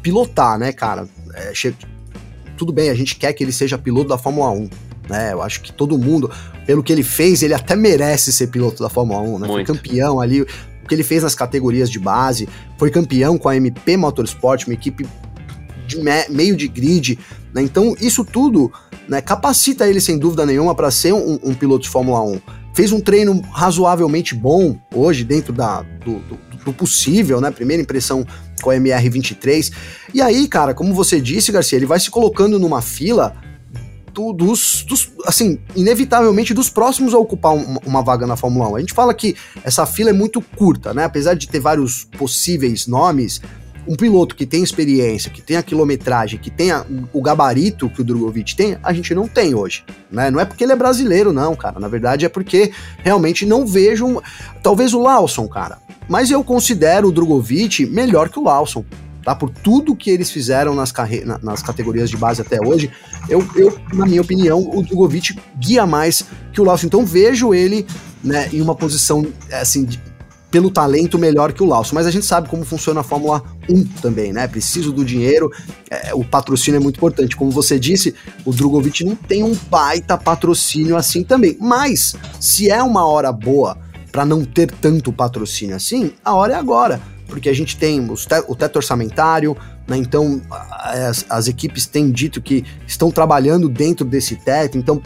pilotar, 0.02 0.58
né, 0.58 0.72
cara? 0.72 1.08
É, 1.34 1.52
tudo 2.56 2.72
bem, 2.72 2.90
a 2.90 2.94
gente 2.94 3.16
quer 3.16 3.32
que 3.32 3.42
ele 3.42 3.52
seja 3.52 3.78
piloto 3.78 4.08
da 4.08 4.18
Fórmula 4.18 4.50
1 4.50 4.68
né? 5.10 5.32
Eu 5.32 5.42
acho 5.42 5.60
que 5.60 5.72
todo 5.72 5.98
mundo, 5.98 6.30
pelo 6.64 6.82
que 6.82 6.92
ele 6.92 7.02
fez, 7.02 7.42
ele 7.42 7.52
até 7.52 7.74
merece 7.74 8.32
ser 8.32 8.46
piloto 8.46 8.82
da 8.82 8.88
Fórmula 8.88 9.20
1, 9.20 9.38
né? 9.40 9.48
Muito. 9.48 9.50
Foi 9.50 9.64
campeão 9.64 10.20
ali, 10.20 10.42
o 10.42 10.46
que 10.88 10.94
ele 10.94 11.02
fez 11.02 11.24
nas 11.24 11.34
categorias 11.34 11.90
de 11.90 11.98
base, 11.98 12.48
foi 12.78 12.90
campeão 12.90 13.36
com 13.36 13.48
a 13.48 13.56
MP 13.56 13.96
Motorsport, 13.96 14.66
uma 14.66 14.74
equipe 14.74 15.06
de 15.86 15.98
me 15.98 16.28
meio 16.30 16.56
de 16.56 16.68
grid, 16.68 17.18
né? 17.52 17.60
Então, 17.62 17.96
isso 18.00 18.24
tudo 18.24 18.72
né, 19.08 19.20
capacita 19.20 19.88
ele, 19.88 20.00
sem 20.00 20.16
dúvida 20.16 20.46
nenhuma, 20.46 20.74
para 20.74 20.90
ser 20.90 21.12
um, 21.12 21.40
um, 21.42 21.52
piloto 21.52 21.82
de 21.82 21.88
Fórmula 21.88 22.22
1. 22.22 22.40
Fez 22.72 22.92
um 22.92 23.00
treino 23.00 23.42
razoavelmente 23.50 24.32
bom 24.36 24.78
hoje, 24.94 25.24
dentro 25.24 25.52
da, 25.52 25.82
do, 26.04 26.20
do, 26.20 26.38
do 26.64 26.72
possível, 26.72 27.40
né? 27.40 27.50
Primeira 27.50 27.82
impressão 27.82 28.24
com 28.62 28.70
a 28.70 28.76
MR23. 28.76 29.72
E 30.14 30.22
aí, 30.22 30.46
cara, 30.46 30.72
como 30.72 30.94
você 30.94 31.20
disse, 31.20 31.50
Garcia, 31.50 31.76
ele 31.76 31.86
vai 31.86 31.98
se 31.98 32.10
colocando 32.10 32.60
numa 32.60 32.80
fila 32.80 33.34
do, 34.12 34.32
dos, 34.32 34.84
dos, 34.88 35.10
assim, 35.24 35.58
inevitavelmente 35.74 36.52
dos 36.52 36.68
próximos 36.68 37.14
a 37.14 37.18
ocupar 37.18 37.54
uma, 37.54 37.80
uma, 37.84 38.02
vaga 38.02 38.26
na 38.26 38.36
Fórmula 38.36 38.68
1. 38.70 38.76
A 38.76 38.80
gente 38.80 38.92
fala 38.92 39.14
que 39.14 39.36
essa 39.64 39.86
fila 39.86 40.10
é 40.10 40.12
muito 40.12 40.40
curta, 40.40 40.92
né? 40.92 41.04
Apesar 41.04 41.34
de 41.34 41.48
ter 41.48 41.60
vários 41.60 42.04
possíveis 42.04 42.86
nomes, 42.86 43.40
um 43.86 43.96
piloto 43.96 44.36
que 44.36 44.46
tem 44.46 44.62
experiência, 44.62 45.30
que 45.30 45.40
tem 45.40 45.56
a 45.56 45.62
quilometragem, 45.62 46.38
que 46.38 46.50
tem 46.50 46.70
o 47.12 47.22
gabarito 47.22 47.88
que 47.88 48.00
o 48.00 48.04
Drogovic 48.04 48.54
tem, 48.54 48.76
a 48.82 48.92
gente 48.92 49.14
não 49.14 49.26
tem 49.26 49.54
hoje, 49.54 49.84
né? 50.10 50.30
Não 50.30 50.40
é 50.40 50.44
porque 50.44 50.64
ele 50.64 50.72
é 50.72 50.76
brasileiro, 50.76 51.32
não, 51.32 51.56
cara. 51.56 51.80
Na 51.80 51.88
verdade 51.88 52.24
é 52.24 52.28
porque 52.28 52.72
realmente 52.98 53.46
não 53.46 53.66
vejo, 53.66 54.06
um, 54.06 54.20
talvez 54.62 54.92
o 54.94 55.00
Lawson, 55.00 55.48
cara. 55.48 55.78
Mas 56.08 56.30
eu 56.30 56.42
considero 56.42 57.08
o 57.08 57.12
Drogovic 57.12 57.86
melhor 57.86 58.28
que 58.28 58.38
o 58.38 58.44
Lawson 58.44 58.84
tá? 59.22 59.34
Por 59.34 59.50
tudo 59.50 59.96
que 59.96 60.10
eles 60.10 60.30
fizeram 60.30 60.74
nas, 60.74 60.92
carre... 60.92 61.24
nas 61.42 61.62
categorias 61.62 62.10
de 62.10 62.16
base 62.16 62.40
até 62.40 62.58
hoje, 62.64 62.90
eu, 63.28 63.46
eu, 63.54 63.78
na 63.92 64.06
minha 64.06 64.20
opinião, 64.20 64.60
o 64.72 64.82
Drogovic 64.82 65.38
guia 65.58 65.86
mais 65.86 66.24
que 66.52 66.60
o 66.60 66.64
Lawson. 66.64 66.86
Então 66.86 67.04
vejo 67.04 67.54
ele 67.54 67.86
né, 68.22 68.48
em 68.52 68.60
uma 68.60 68.74
posição, 68.74 69.26
assim, 69.52 69.84
de, 69.84 70.00
pelo 70.50 70.70
talento 70.70 71.18
melhor 71.18 71.52
que 71.52 71.62
o 71.62 71.66
Lawson. 71.66 71.94
Mas 71.94 72.06
a 72.06 72.10
gente 72.10 72.26
sabe 72.26 72.48
como 72.48 72.64
funciona 72.64 73.00
a 73.00 73.04
Fórmula 73.04 73.42
1 73.68 73.84
também, 74.02 74.32
né? 74.32 74.46
Preciso 74.48 74.92
do 74.92 75.04
dinheiro, 75.04 75.50
é, 75.90 76.14
o 76.14 76.24
patrocínio 76.24 76.78
é 76.78 76.80
muito 76.80 76.96
importante. 76.96 77.36
Como 77.36 77.50
você 77.50 77.78
disse, 77.78 78.14
o 78.44 78.52
Drogovic 78.52 79.04
não 79.04 79.14
tem 79.14 79.42
um 79.42 79.54
baita 79.70 80.18
patrocínio 80.18 80.96
assim 80.96 81.22
também. 81.22 81.56
Mas, 81.60 82.16
se 82.40 82.70
é 82.70 82.82
uma 82.82 83.06
hora 83.06 83.32
boa 83.32 83.78
para 84.10 84.24
não 84.24 84.44
ter 84.44 84.70
tanto 84.72 85.12
patrocínio 85.12 85.76
assim, 85.76 86.12
a 86.24 86.34
hora 86.34 86.54
é 86.54 86.56
agora 86.56 87.00
porque 87.30 87.48
a 87.48 87.54
gente 87.54 87.76
tem 87.76 88.06
te 88.06 88.26
o 88.48 88.54
teto 88.54 88.76
orçamentário, 88.76 89.56
né? 89.88 89.96
então 89.96 90.42
as, 90.50 91.24
as, 91.28 91.48
equipes 91.48 91.86
têm 91.86 92.10
dito 92.10 92.42
que 92.42 92.64
estão 92.86 93.10
trabalhando 93.10 93.68
dentro 93.68 94.04
desse 94.04 94.36
teto, 94.36 94.76
então 94.76 95.00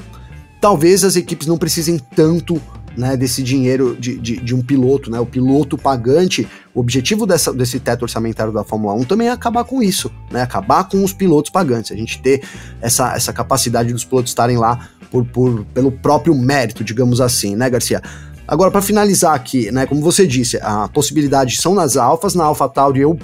talvez 0.60 1.04
as 1.04 1.14
equipes 1.14 1.46
não 1.46 1.58
precisem 1.58 1.98
tanto 1.98 2.60
né, 2.96 3.16
desse 3.16 3.42
dinheiro 3.42 3.96
de, 3.98 4.16
de, 4.18 4.36
de, 4.36 4.54
um 4.54 4.62
piloto, 4.62 5.10
né? 5.10 5.18
O 5.18 5.26
piloto 5.26 5.76
pagante, 5.76 6.48
o 6.72 6.80
objetivo 6.80 7.26
dessa, 7.26 7.52
desse 7.52 7.80
teto 7.80 8.02
orçamentário 8.02 8.52
da 8.52 8.62
Fórmula 8.62 8.94
1 8.94 9.04
também 9.04 9.28
é 9.28 9.30
acabar 9.32 9.64
com 9.64 9.82
isso, 9.82 10.10
né? 10.30 10.42
Acabar 10.42 10.84
com 10.84 11.02
os 11.02 11.12
pilotos 11.12 11.50
pagantes, 11.50 11.90
a 11.90 11.96
gente 11.96 12.20
ter 12.22 12.42
essa, 12.80 13.14
essa 13.14 13.32
capacidade 13.32 13.92
dos 13.92 14.04
pilotos 14.04 14.30
estarem 14.30 14.56
lá 14.56 14.88
por, 15.10 15.24
por, 15.24 15.64
pelo 15.66 15.90
próprio 15.90 16.34
mérito, 16.34 16.84
digamos 16.84 17.20
assim, 17.20 17.56
né, 17.56 17.68
Garcia? 17.68 18.02
Agora, 18.46 18.70
para 18.70 18.82
finalizar 18.82 19.34
aqui, 19.34 19.70
né, 19.70 19.86
como 19.86 20.02
você 20.02 20.26
disse, 20.26 20.58
a 20.62 20.88
possibilidade 20.88 21.56
são 21.56 21.74
nas 21.74 21.96
alfas, 21.96 22.34
na 22.34 22.44
Alpha 22.44 22.68
Tauri 22.68 23.00
eu 23.00 23.18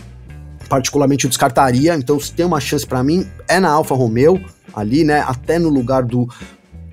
particularmente 0.68 1.24
eu 1.24 1.28
descartaria, 1.28 1.96
então 1.96 2.18
se 2.20 2.32
tem 2.32 2.46
uma 2.46 2.60
chance 2.60 2.86
para 2.86 3.02
mim 3.02 3.26
é 3.48 3.58
na 3.58 3.70
Alfa 3.70 3.94
Romeo, 3.94 4.40
ali, 4.72 5.02
né, 5.02 5.20
até 5.26 5.58
no 5.58 5.68
lugar 5.68 6.04
do 6.04 6.28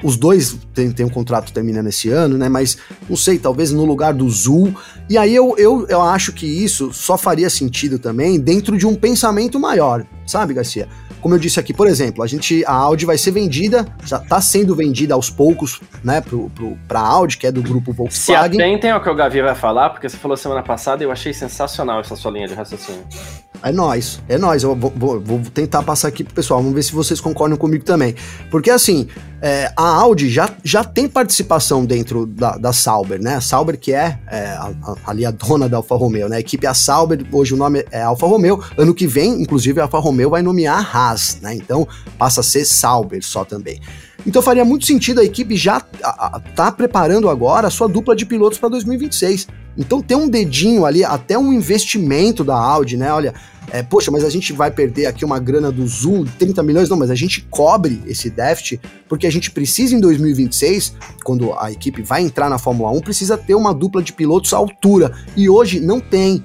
os 0.04 0.16
dois 0.16 0.58
têm 0.74 1.06
um 1.06 1.10
contrato 1.10 1.52
terminando 1.52 1.88
esse 1.88 2.10
ano, 2.10 2.38
né? 2.38 2.48
Mas 2.48 2.78
não 3.10 3.18
sei, 3.18 3.40
talvez 3.40 3.72
no 3.72 3.84
lugar 3.84 4.14
do 4.14 4.30
Zul. 4.30 4.72
E 5.10 5.18
aí 5.18 5.34
eu, 5.34 5.56
eu, 5.58 5.88
eu 5.88 6.02
acho 6.02 6.32
que 6.34 6.46
isso 6.46 6.94
só 6.94 7.18
faria 7.18 7.50
sentido 7.50 7.98
também 7.98 8.40
dentro 8.40 8.78
de 8.78 8.86
um 8.86 8.94
pensamento 8.94 9.60
maior, 9.60 10.06
sabe, 10.26 10.54
Garcia? 10.54 10.88
Como 11.22 11.36
eu 11.36 11.40
disse 11.40 11.60
aqui, 11.60 11.74
por 11.74 11.88
exemplo, 11.88 12.24
a 12.24 12.28
gente 12.28 12.64
a 12.66 12.74
Audi 12.74 13.06
vai 13.06 13.18
ser 13.18 13.32
vendida, 13.32 13.86
já 14.04 14.18
está 14.18 14.40
sendo 14.40 14.76
vendida 14.76 15.14
aos 15.14 15.30
poucos, 15.30 15.82
né, 16.04 16.22
pro, 16.22 16.50
pro, 16.50 16.78
pra 16.88 17.00
Audi, 17.00 17.38
que 17.38 17.48
é 17.48 17.52
do 17.52 17.62
grupo 17.62 17.92
Volkswagen. 17.92 18.58
Se 18.58 18.64
atentem 18.64 18.92
ao 18.92 19.02
que 19.02 19.10
o 19.10 19.16
Gavi 19.16 19.42
vai 19.42 19.56
falar, 19.56 19.90
porque 19.90 20.08
você 20.08 20.18
falou 20.18 20.38
semana 20.38 20.64
passada 20.64 21.04
e 21.04 21.06
eu 21.06 21.12
achei 21.12 21.34
sensacional 21.34 22.00
essa 22.00 22.16
sua 22.16 22.32
linha 22.32 22.48
de 22.48 22.54
raciocínio. 22.54 23.04
É 23.64 23.72
nós, 23.72 24.20
é 24.28 24.38
nós. 24.38 24.64
Eu 24.64 24.76
vou, 24.76 24.94
vou, 24.96 25.20
vou, 25.20 25.42
tentar 25.54 25.84
passar 25.84 26.08
aqui 26.08 26.24
pro 26.24 26.34
pessoal, 26.34 26.60
vamos 26.60 26.76
ver 26.76 26.84
se 26.84 26.94
vocês 26.94 27.20
concordam 27.20 27.58
comigo 27.58 27.84
também. 27.84 28.16
Porque 28.52 28.70
assim, 28.70 29.08
é, 29.42 29.72
a 29.76 29.84
Audi 29.84 30.30
já, 30.30 30.50
já 30.64 30.84
tem 30.84 31.08
participação 31.08 31.86
dentro 31.86 32.26
da, 32.26 32.58
da 32.58 32.74
Sauber, 32.74 33.22
né? 33.22 33.36
A 33.36 33.42
Sauber 33.42 33.78
que 33.78 33.94
é, 33.94 34.20
é 34.28 34.46
a, 34.48 34.74
ali 35.06 35.26
a 35.26 35.32
dona 35.32 35.68
da 35.68 35.78
Alfa 35.78 35.96
Romeo, 35.96 36.30
né? 36.30 36.38
A 36.38 36.40
equipe 36.40 36.66
é 36.66 36.70
a 36.70 36.74
Sauber, 36.74 37.26
hoje 37.32 37.54
o 37.54 37.58
nome 37.58 37.86
é 37.92 38.02
Alfa 38.02 38.28
Romeo. 38.28 38.64
Ano 38.78 38.94
que 38.94 39.08
vem, 39.08 39.42
inclusive, 39.42 39.80
a 39.80 39.84
Alfa 39.84 40.00
Romeo 40.00 40.30
vai 40.30 40.42
nomear 40.42 40.78
a 40.78 40.98
Haas, 40.98 41.40
né? 41.42 41.56
Então 41.56 41.88
passa 42.18 42.42
a 42.42 42.44
ser 42.44 42.66
Sauber 42.66 43.24
só 43.24 43.44
também. 43.44 43.82
Então 44.26 44.42
faria 44.42 44.66
muito 44.66 44.86
sentido 44.86 45.22
a 45.22 45.24
equipe 45.24 45.56
já 45.56 45.80
tá 46.56 46.72
preparando 46.72 47.30
agora 47.30 47.68
a 47.68 47.72
sua 47.72 47.88
dupla 47.88 48.16
de 48.16 48.26
pilotos 48.26 48.60
para 48.60 48.70
2026. 48.70 49.48
Então 49.78 50.02
tem 50.02 50.18
um 50.18 50.28
dedinho 50.28 50.86
ali, 50.86 51.04
até 51.04 51.38
um 51.38 51.54
investimento 51.54 52.44
da 52.44 52.58
Audi, 52.58 52.98
né? 52.98 53.12
Olha, 53.14 53.34
é, 53.72 53.84
poxa, 53.84 54.10
mas 54.10 54.24
a 54.24 54.30
gente 54.30 54.54
vai 54.54 54.72
perder 54.72 55.08
aqui 55.08 55.26
uma 55.26 55.40
grana 55.40 55.72
do 55.72 55.86
Zoom, 55.86 56.24
30 56.24 56.64
milhões, 56.64 56.90
não, 56.90 56.98
mas 56.98 57.12
a 57.12 57.16
gente 57.16 57.42
cobre 57.50 58.02
esse 58.08 58.30
déficit, 58.30 58.80
porque 59.10 59.28
a 59.28 59.32
gente 59.32 59.52
precisa 59.52 59.94
em 59.94 60.00
2026, 60.00 60.96
quando 61.24 61.54
a 61.60 61.72
equipe 61.72 62.02
vai 62.02 62.22
entrar 62.22 62.50
na 62.50 62.58
Fórmula 62.58 62.92
1, 62.92 63.02
precisa 63.02 63.38
ter 63.38 63.56
uma 63.56 63.74
dupla 63.74 64.02
de 64.02 64.14
pilotos 64.14 64.54
à 64.54 64.58
altura. 64.58 65.12
E 65.36 65.50
hoje 65.50 65.82
não 65.82 66.00
tem. 66.00 66.44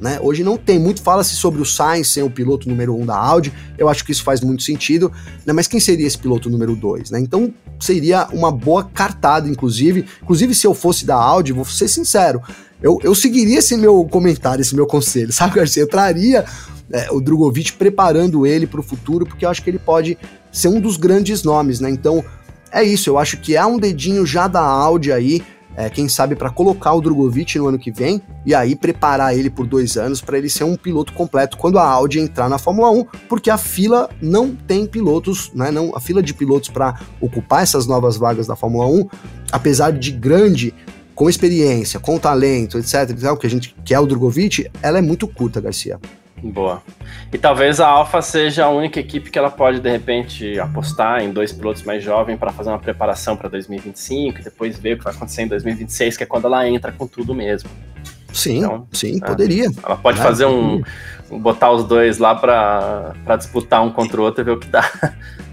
Né? 0.00 0.18
Hoje 0.22 0.44
não 0.44 0.56
tem. 0.56 0.78
Muito 0.78 1.02
fala-se 1.02 1.34
sobre 1.34 1.60
o 1.60 1.64
Sainz 1.64 2.08
ser 2.08 2.22
o 2.22 2.30
piloto 2.30 2.68
número 2.68 2.94
um 2.94 3.04
da 3.04 3.16
Audi. 3.16 3.52
Eu 3.76 3.88
acho 3.88 4.04
que 4.04 4.12
isso 4.12 4.22
faz 4.22 4.40
muito 4.40 4.62
sentido. 4.62 5.10
Né? 5.44 5.52
Mas 5.52 5.66
quem 5.66 5.80
seria 5.80 6.06
esse 6.06 6.18
piloto 6.18 6.48
número 6.48 6.76
dois? 6.76 7.10
Né? 7.10 7.18
Então 7.18 7.52
seria 7.80 8.28
uma 8.32 8.52
boa 8.52 8.84
cartada, 8.84 9.48
inclusive. 9.48 10.04
Inclusive, 10.22 10.54
se 10.54 10.66
eu 10.66 10.74
fosse 10.74 11.04
da 11.04 11.16
Audi, 11.16 11.52
vou 11.52 11.64
ser 11.64 11.88
sincero, 11.88 12.40
eu, 12.82 12.98
eu 13.02 13.14
seguiria 13.14 13.58
esse 13.58 13.76
meu 13.76 14.04
comentário, 14.04 14.62
esse 14.62 14.74
meu 14.74 14.86
conselho, 14.86 15.32
sabe, 15.34 15.54
Garcia? 15.54 15.82
Eu 15.82 15.88
traria 15.88 16.44
é, 16.90 17.10
o 17.10 17.20
Drogovic 17.20 17.72
preparando 17.74 18.46
ele 18.46 18.66
para 18.66 18.80
o 18.80 18.82
futuro, 18.82 19.26
porque 19.26 19.44
eu 19.44 19.50
acho 19.50 19.62
que 19.62 19.70
ele 19.70 19.78
pode 19.78 20.18
ser 20.50 20.68
um 20.68 20.80
dos 20.80 20.96
grandes 20.96 21.42
nomes, 21.42 21.80
né? 21.80 21.90
Então 21.90 22.24
é 22.72 22.82
isso. 22.82 23.10
Eu 23.10 23.18
acho 23.18 23.38
que 23.38 23.56
há 23.56 23.66
um 23.66 23.78
dedinho 23.78 24.24
já 24.24 24.48
da 24.48 24.60
Audi 24.60 25.12
aí 25.12 25.42
é, 25.78 25.88
quem 25.88 26.08
sabe 26.08 26.34
para 26.34 26.50
colocar 26.50 26.92
o 26.92 27.00
Drogovic 27.00 27.56
no 27.56 27.68
ano 27.68 27.78
que 27.78 27.92
vem 27.92 28.20
e 28.44 28.52
aí 28.52 28.74
preparar 28.74 29.38
ele 29.38 29.48
por 29.48 29.64
dois 29.64 29.96
anos 29.96 30.20
para 30.20 30.36
ele 30.36 30.50
ser 30.50 30.64
um 30.64 30.74
piloto 30.74 31.12
completo 31.12 31.56
quando 31.56 31.78
a 31.78 31.84
Audi 31.84 32.18
entrar 32.18 32.48
na 32.48 32.58
Fórmula 32.58 32.90
1, 32.90 33.04
porque 33.28 33.48
a 33.48 33.56
fila 33.56 34.10
não 34.20 34.56
tem 34.56 34.84
pilotos, 34.86 35.52
né? 35.54 35.70
Não, 35.70 35.94
a 35.94 36.00
fila 36.00 36.20
de 36.20 36.34
pilotos 36.34 36.68
para 36.68 36.98
ocupar 37.20 37.62
essas 37.62 37.86
novas 37.86 38.16
vagas 38.16 38.48
da 38.48 38.56
Fórmula 38.56 38.88
1, 38.88 39.08
apesar 39.52 39.92
de 39.92 40.10
grande, 40.10 40.74
com 41.18 41.28
experiência, 41.28 41.98
com 41.98 42.16
talento, 42.16 42.78
etc, 42.78 43.10
o 43.32 43.36
que 43.36 43.48
a 43.48 43.50
gente 43.50 43.74
quer 43.84 43.98
o 43.98 44.06
Drogovic, 44.06 44.70
ela 44.80 44.98
é 44.98 45.02
muito 45.02 45.26
curta, 45.26 45.60
Garcia. 45.60 45.98
Boa. 46.40 46.80
E 47.32 47.36
talvez 47.36 47.80
a 47.80 47.88
Alfa 47.88 48.22
seja 48.22 48.66
a 48.66 48.68
única 48.68 49.00
equipe 49.00 49.28
que 49.28 49.36
ela 49.36 49.50
pode, 49.50 49.80
de 49.80 49.90
repente, 49.90 50.56
apostar 50.60 51.20
em 51.20 51.32
dois 51.32 51.52
pilotos 51.52 51.82
mais 51.82 52.04
jovens 52.04 52.38
para 52.38 52.52
fazer 52.52 52.70
uma 52.70 52.78
preparação 52.78 53.36
para 53.36 53.48
2025 53.48 54.38
e 54.38 54.44
depois 54.44 54.78
ver 54.78 54.94
o 54.94 54.98
que 54.98 55.02
vai 55.02 55.12
acontecer 55.12 55.42
em 55.42 55.48
2026, 55.48 56.16
que 56.16 56.22
é 56.22 56.26
quando 56.26 56.44
ela 56.44 56.68
entra 56.68 56.92
com 56.92 57.08
tudo 57.08 57.34
mesmo. 57.34 57.68
Sim, 58.32 58.58
então, 58.58 58.86
sim, 58.92 59.18
é, 59.20 59.26
poderia. 59.26 59.66
Ela 59.84 59.96
pode 59.96 60.20
é, 60.20 60.22
fazer 60.22 60.46
um, 60.46 60.80
um, 61.32 61.38
botar 61.40 61.72
os 61.72 61.82
dois 61.82 62.18
lá 62.18 62.36
para 62.36 63.36
disputar 63.36 63.84
um 63.84 63.90
contra 63.90 64.20
o 64.20 64.24
outro 64.24 64.42
e 64.42 64.44
ver 64.44 64.52
o 64.52 64.60
que 64.60 64.68
dá. 64.68 64.88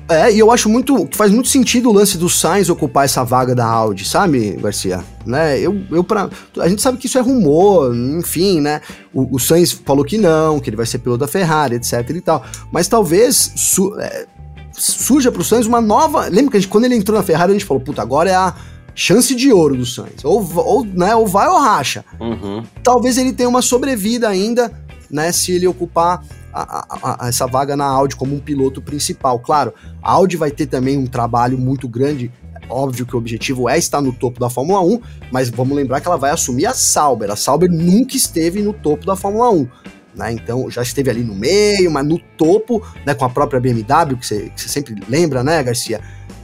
É, 0.08 0.32
e 0.32 0.38
eu 0.38 0.52
acho 0.52 0.70
muito. 0.70 1.10
faz 1.14 1.32
muito 1.32 1.50
sentido 1.50 1.90
o 1.90 1.94
lance 1.94 2.18
do 2.18 2.30
Sainz 2.30 2.70
ocupar 2.70 3.06
essa 3.06 3.24
vaga 3.24 3.56
da 3.56 3.66
Audi, 3.66 4.08
sabe, 4.08 4.52
Garcia? 4.52 5.04
Né? 5.26 5.60
Eu, 5.60 5.82
eu 5.92 6.04
pra, 6.04 6.30
a 6.60 6.70
gente 6.70 6.82
sabe 6.82 7.00
que 7.00 7.08
isso 7.08 7.18
é 7.18 7.22
rumor, 7.22 7.96
enfim, 7.96 8.62
né? 8.62 8.82
O, 9.12 9.36
o 9.36 9.40
Sainz 9.40 9.72
falou 9.72 10.06
que 10.06 10.18
não, 10.18 10.60
que 10.60 10.70
ele 10.70 10.78
vai 10.78 10.86
ser 10.86 11.00
piloto 11.00 11.22
da 11.22 11.28
Ferrari, 11.28 11.76
etc 11.76 12.08
e 12.08 12.22
tal. 12.22 12.44
Mas 12.72 12.88
talvez 12.88 13.52
su, 13.56 14.00
é, 14.00 14.28
surja 14.74 15.32
pro 15.32 15.44
Sainz 15.44 15.66
uma 15.66 15.82
nova. 15.82 16.28
Lembra 16.28 16.52
que 16.52 16.60
gente, 16.60 16.70
quando 16.70 16.86
ele 16.86 16.96
entrou 16.96 17.18
na 17.18 17.24
Ferrari, 17.24 17.52
a 17.52 17.54
gente 17.54 17.66
falou, 17.66 17.82
puta, 17.82 18.04
agora 18.04 18.30
é 18.30 18.36
a 18.36 18.54
chance 18.94 19.34
de 19.34 19.52
ouro 19.52 19.76
do 19.76 19.88
Sainz. 19.88 20.24
Ou, 20.24 20.48
ou, 20.56 20.86
né, 20.86 21.16
ou 21.16 21.26
vai 21.26 21.48
ou 21.48 21.60
racha. 21.60 22.06
Uhum. 22.20 22.64
Talvez 22.84 23.18
ele 23.18 23.34
tenha 23.34 23.50
uma 23.50 23.64
sobrevida 23.64 24.30
ainda, 24.30 24.72
né? 25.10 25.32
Se 25.32 25.52
ele 25.52 25.66
ocupar 25.66 26.24
a, 26.56 27.26
a, 27.26 27.28
essa 27.28 27.46
vaga 27.46 27.76
na 27.76 27.86
Audi 27.86 28.16
como 28.16 28.34
um 28.34 28.40
piloto 28.40 28.82
principal. 28.82 29.40
Claro, 29.40 29.74
a 30.02 30.12
Audi 30.12 30.38
vai 30.38 30.52
ter 30.52 30.68
também 30.68 30.98
um 30.98 31.06
trabalho 31.06 31.58
muito 31.58 31.88
grande. 31.88 32.32
Óbvio 32.70 33.06
que 33.06 33.16
o 33.16 33.20
objetivo 33.20 33.70
é 33.70 33.78
estar 33.78 34.02
no 34.02 34.14
topo 34.14 34.40
da 34.40 34.50
Fórmula 34.50 34.82
1, 34.82 35.00
mas 35.32 35.50
vamos 35.50 35.76
lembrar 35.76 36.00
que 36.00 36.08
ela 36.08 36.18
vai 36.18 36.32
assumir 36.32 36.66
a 36.66 36.74
Sauber. 36.74 37.30
A 37.30 37.36
Sauber 37.36 37.70
nunca 37.70 38.16
esteve 38.16 38.62
no 38.62 38.74
topo 38.74 39.06
da 39.06 39.16
Fórmula 39.16 39.52
1. 39.52 39.68
Né? 40.16 40.32
Então 40.32 40.72
já 40.72 40.82
esteve 40.82 41.10
ali 41.10 41.24
no 41.24 41.36
meio, 41.36 41.92
mas 41.92 42.08
no 42.08 42.18
topo, 42.18 42.82
né, 43.06 43.14
com 43.14 43.26
a 43.26 43.30
própria 43.30 43.60
BMW, 43.60 44.18
que 44.18 44.26
você 44.26 44.52
sempre 44.56 44.96
lembra, 45.10 45.44
né, 45.44 45.62
Garcia? 45.62 46.00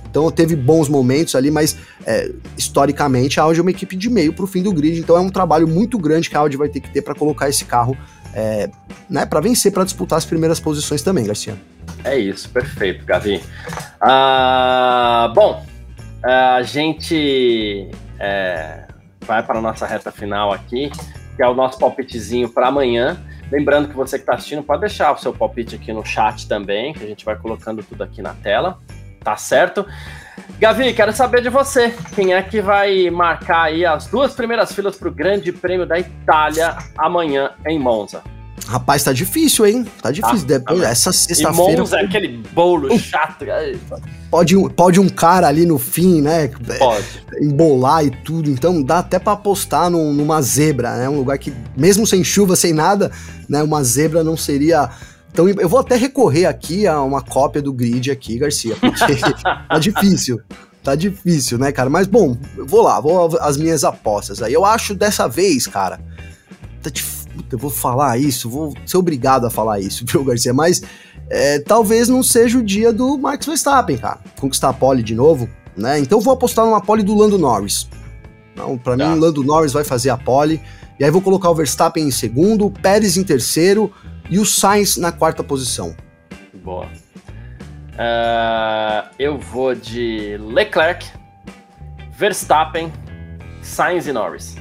Então 0.09 0.29
teve 0.29 0.57
bons 0.57 0.89
momentos 0.89 1.35
ali, 1.35 1.49
mas 1.49 1.77
é, 2.05 2.29
historicamente 2.57 3.39
a 3.39 3.43
Audi 3.43 3.59
é 3.59 3.61
uma 3.61 3.71
equipe 3.71 3.95
de 3.95 4.09
meio 4.09 4.33
para 4.33 4.43
o 4.43 4.47
fim 4.47 4.61
do 4.61 4.73
grid, 4.73 4.99
então 4.99 5.15
é 5.15 5.21
um 5.21 5.29
trabalho 5.29 5.65
muito 5.69 5.97
grande 5.97 6.29
que 6.29 6.35
a 6.35 6.39
Audi 6.41 6.57
vai 6.57 6.67
ter 6.67 6.81
que 6.81 6.91
ter 6.91 7.01
para 7.01 7.15
colocar 7.15 7.47
esse 7.47 7.63
carro 7.63 7.97
é, 8.33 8.69
né, 9.09 9.25
para 9.25 9.39
vencer, 9.39 9.71
para 9.71 9.83
disputar 9.83 10.17
as 10.17 10.25
primeiras 10.25 10.59
posições 10.59 11.01
também, 11.01 11.25
Garcia. 11.25 11.55
É 12.03 12.17
isso, 12.17 12.49
perfeito, 12.49 13.05
Gavi. 13.05 13.41
Ah, 13.99 15.31
bom, 15.35 15.65
a 16.23 16.61
gente 16.61 17.89
é, 18.19 18.85
vai 19.25 19.43
para 19.43 19.59
a 19.59 19.61
nossa 19.61 19.85
reta 19.85 20.11
final 20.11 20.51
aqui, 20.51 20.91
que 21.35 21.43
é 21.43 21.47
o 21.47 21.53
nosso 21.53 21.79
palpitezinho 21.79 22.49
para 22.49 22.67
amanhã. 22.67 23.21
Lembrando 23.51 23.89
que 23.89 23.95
você 23.95 24.17
que 24.17 24.23
está 24.23 24.35
assistindo 24.35 24.63
pode 24.63 24.81
deixar 24.81 25.11
o 25.11 25.17
seu 25.17 25.33
palpite 25.33 25.75
aqui 25.75 25.91
no 25.91 26.05
chat 26.05 26.47
também, 26.47 26.93
que 26.93 27.03
a 27.03 27.07
gente 27.07 27.25
vai 27.25 27.35
colocando 27.35 27.83
tudo 27.83 28.03
aqui 28.03 28.21
na 28.21 28.33
tela, 28.33 28.79
tá 29.23 29.37
certo? 29.37 29.85
Gavi, 30.59 30.93
quero 30.93 31.13
saber 31.13 31.41
de 31.41 31.49
você. 31.49 31.93
Quem 32.13 32.33
é 32.33 32.41
que 32.41 32.61
vai 32.61 33.09
marcar 33.09 33.63
aí 33.63 33.85
as 33.85 34.07
duas 34.07 34.33
primeiras 34.33 34.71
filas 34.71 34.95
para 34.95 35.07
o 35.07 35.11
Grande 35.11 35.51
Prêmio 35.51 35.85
da 35.85 35.99
Itália 35.99 36.77
amanhã 36.97 37.51
em 37.65 37.79
Monza? 37.79 38.21
Rapaz, 38.67 39.03
tá 39.03 39.11
difícil, 39.11 39.65
hein? 39.65 39.85
Tá 40.01 40.11
difícil. 40.11 40.47
Tá, 40.47 40.59
Depois, 40.59 40.81
tá 40.81 40.89
essa 40.89 41.11
sexta-feira. 41.11 41.79
Monza 41.79 41.99
é 41.99 42.05
aquele 42.05 42.43
bolo 42.53 42.95
chato. 42.97 43.45
Pode, 44.29 44.55
pode 44.75 44.99
um 44.99 45.09
cara 45.09 45.47
ali 45.47 45.65
no 45.65 45.79
fim, 45.79 46.21
né? 46.21 46.49
Pode. 46.77 47.25
Embolar 47.41 48.05
e 48.05 48.11
tudo. 48.11 48.49
Então 48.49 48.81
dá 48.83 48.99
até 48.99 49.17
pra 49.17 49.33
apostar 49.33 49.89
num, 49.89 50.13
numa 50.13 50.41
zebra, 50.41 50.95
né? 50.95 51.09
Um 51.09 51.17
lugar 51.17 51.37
que, 51.37 51.51
mesmo 51.75 52.05
sem 52.05 52.23
chuva, 52.23 52.55
sem 52.55 52.71
nada, 52.71 53.11
né? 53.49 53.63
Uma 53.63 53.83
zebra 53.83 54.23
não 54.23 54.37
seria 54.37 54.89
então 55.31 55.47
eu 55.47 55.69
vou 55.69 55.79
até 55.79 55.95
recorrer 55.95 56.45
aqui 56.45 56.85
a 56.85 57.01
uma 57.01 57.21
cópia 57.21 57.61
do 57.61 57.71
grid 57.71 58.11
aqui, 58.11 58.37
Garcia, 58.37 58.75
porque 58.75 59.15
tá 59.69 59.79
difícil. 59.79 60.41
Tá 60.83 60.95
difícil, 60.95 61.59
né, 61.59 61.71
cara? 61.71 61.89
Mas 61.89 62.07
bom, 62.07 62.35
eu 62.57 62.65
vou 62.65 62.81
lá, 62.81 62.99
vou 62.99 63.37
as 63.39 63.55
minhas 63.55 63.83
apostas 63.83 64.41
aí. 64.41 64.51
Eu 64.51 64.65
acho 64.65 64.95
dessa 64.95 65.27
vez, 65.27 65.67
cara. 65.67 65.99
Tá 66.81 66.89
difícil, 66.89 67.29
eu 67.51 67.57
vou 67.57 67.69
falar 67.69 68.17
isso, 68.17 68.49
vou 68.49 68.73
ser 68.85 68.97
obrigado 68.97 69.45
a 69.45 69.49
falar 69.49 69.79
isso, 69.79 70.03
viu, 70.09 70.23
Garcia? 70.23 70.53
Mas 70.53 70.81
é, 71.29 71.59
talvez 71.59 72.09
não 72.09 72.23
seja 72.23 72.57
o 72.57 72.63
dia 72.63 72.91
do 72.91 73.17
Max 73.17 73.45
Verstappen, 73.45 73.97
cara. 73.97 74.19
Conquistar 74.39 74.69
a 74.69 74.73
pole 74.73 75.03
de 75.03 75.13
novo, 75.13 75.47
né? 75.77 75.99
Então 75.99 76.17
eu 76.17 76.23
vou 76.23 76.33
apostar 76.33 76.65
numa 76.65 76.81
pole 76.81 77.03
do 77.03 77.15
Lando 77.15 77.37
Norris. 77.37 77.87
Então, 78.53 78.77
para 78.77 78.97
tá. 78.97 79.07
mim, 79.07 79.17
o 79.17 79.19
Lando 79.19 79.43
Norris 79.43 79.71
vai 79.71 79.83
fazer 79.83 80.09
a 80.09 80.17
pole. 80.17 80.59
E 81.01 81.03
aí 81.03 81.09
vou 81.09 81.19
colocar 81.19 81.49
o 81.49 81.55
Verstappen 81.55 82.07
em 82.07 82.11
segundo, 82.11 82.67
o 82.67 82.69
Pérez 82.69 83.17
em 83.17 83.23
terceiro 83.23 83.91
e 84.29 84.37
o 84.37 84.45
Sainz 84.45 84.97
na 84.97 85.11
quarta 85.11 85.43
posição. 85.43 85.95
Boa. 86.63 86.85
Uh, 87.93 89.09
eu 89.17 89.39
vou 89.39 89.73
de 89.73 90.37
Leclerc, 90.37 91.07
Verstappen, 92.15 92.93
Sainz 93.63 94.05
e 94.05 94.13
Norris. 94.13 94.55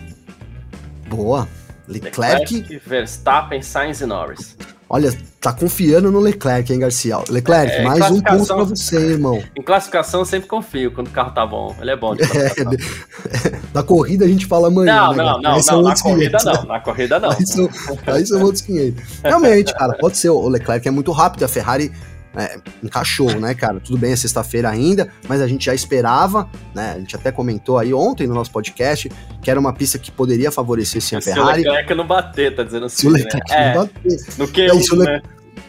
Boa. 1.09 1.47
Leclerc, 1.87 2.55
Leclerc 2.55 2.89
Verstappen, 2.89 3.61
Sainz 3.61 4.01
e 4.01 4.07
Norris. 4.07 4.57
Olha, 4.93 5.17
tá 5.41 5.53
confiando 5.53 6.11
no 6.11 6.19
Leclerc, 6.19 6.73
hein, 6.73 6.81
Garcia? 6.81 7.17
Leclerc, 7.29 7.73
é, 7.73 7.85
mais 7.85 8.11
um 8.11 8.21
ponto 8.21 8.45
pra 8.45 8.65
você, 8.65 8.97
irmão. 9.13 9.41
Em 9.57 9.63
classificação 9.63 10.23
eu 10.23 10.27
sempre 10.27 10.49
confio 10.49 10.91
quando 10.91 11.07
o 11.07 11.11
carro 11.11 11.31
tá 11.31 11.47
bom. 11.47 11.77
Ele 11.81 11.93
é 11.93 11.97
bom 11.97 12.17
de 12.17 12.25
é, 12.37 13.53
Da 13.73 13.85
corrida 13.85 14.25
a 14.25 14.29
gente 14.29 14.47
fala 14.47 14.67
amanhã. 14.67 14.93
Não, 14.93 15.13
né, 15.13 15.23
não, 15.23 15.41
não, 15.41 15.61
não, 15.61 15.83
na 15.83 15.95
corrida 15.95 16.39
500, 16.39 16.45
não, 16.45 16.65
na 16.65 16.81
corrida 16.81 17.21
não. 17.21 17.31
Aí 17.39 17.47
são, 17.47 17.71
aí 18.05 18.27
são 18.27 18.43
outros 18.43 18.63
500. 18.63 19.21
Realmente, 19.23 19.73
cara, 19.75 19.93
pode 19.95 20.19
ser. 20.19 20.31
O 20.31 20.49
Leclerc 20.49 20.89
é 20.89 20.91
muito 20.91 21.13
rápido, 21.13 21.45
a 21.45 21.49
Ferrari 21.49 21.93
é, 22.37 22.59
encaixou, 22.83 23.41
né, 23.41 23.55
cara? 23.55 23.81
Tudo 23.81 23.99
bem, 23.99 24.13
é 24.13 24.17
sexta-feira 24.17 24.69
ainda, 24.69 25.09
mas 25.29 25.41
a 25.41 25.49
gente 25.49 25.67
já 25.67 25.75
esperava, 25.75 26.49
né? 26.75 26.93
A 26.97 26.99
gente 26.99 27.17
até 27.17 27.33
comentou 27.33 27.79
aí 27.79 27.93
ontem 27.93 28.27
no 28.27 28.35
nosso 28.35 28.51
podcast 28.51 29.11
que 29.43 29.51
era 29.51 29.59
uma 29.59 29.73
pista 29.73 29.99
que 29.99 30.11
poderia 30.11 30.51
favorecer 30.51 31.01
sim 31.01 31.17
a 31.17 31.21
Ferrari. 31.21 31.63
Se 31.63 31.69
o 31.69 31.73
Leclerc 31.73 31.95
não 31.95 32.07
bater, 32.07 32.55
tá 32.55 32.63
dizendo 32.63 32.87
assim. 32.87 32.97
Se 32.97 33.09
o 33.09 33.11
né? 33.11 33.19
Leclerc 33.19 33.51
né? 33.51 33.75
não 33.75 33.83
bater. 33.85 34.19
No 34.39 34.49
que 34.49 34.63
é, 34.63 34.81
se, 34.81 34.95
o 34.95 34.97
Le... 34.97 35.05
né? 35.05 35.23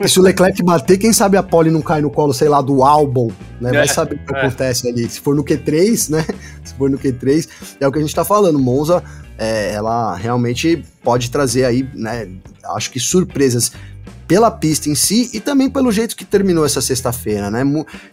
se 0.07 0.19
o 0.19 0.23
Leclerc 0.23 0.63
bater, 0.63 0.97
quem 0.97 1.13
sabe 1.13 1.37
a 1.37 1.43
pole 1.43 1.71
não 1.71 1.81
cai 1.81 2.01
no 2.01 2.11
colo, 2.11 2.33
sei 2.33 2.49
lá, 2.49 2.61
do 2.61 2.83
álbum, 2.83 3.31
né? 3.59 3.71
Vai 3.71 3.83
é, 3.83 3.87
saber 3.87 4.15
o 4.15 4.25
que 4.25 4.35
é. 4.35 4.39
acontece 4.39 4.87
ali. 4.87 5.09
Se 5.09 5.19
for 5.19 5.35
no 5.35 5.43
Q3, 5.43 6.09
né? 6.09 6.25
Se 6.63 6.73
for 6.75 6.89
no 6.89 6.97
Q3, 6.97 7.47
é 7.79 7.87
o 7.87 7.91
que 7.91 7.97
a 7.97 8.01
gente 8.01 8.13
tá 8.13 8.23
falando. 8.23 8.59
Monza, 8.59 9.03
é, 9.37 9.73
ela 9.73 10.15
realmente 10.15 10.83
pode 11.03 11.31
trazer 11.31 11.65
aí, 11.65 11.87
né? 11.93 12.27
Acho 12.75 12.91
que 12.91 12.99
surpresas 12.99 13.71
pela 14.31 14.49
pista 14.49 14.89
em 14.89 14.95
si 14.95 15.29
e 15.33 15.41
também 15.41 15.69
pelo 15.69 15.91
jeito 15.91 16.15
que 16.15 16.23
terminou 16.23 16.65
essa 16.65 16.79
sexta-feira, 16.79 17.51
né? 17.51 17.65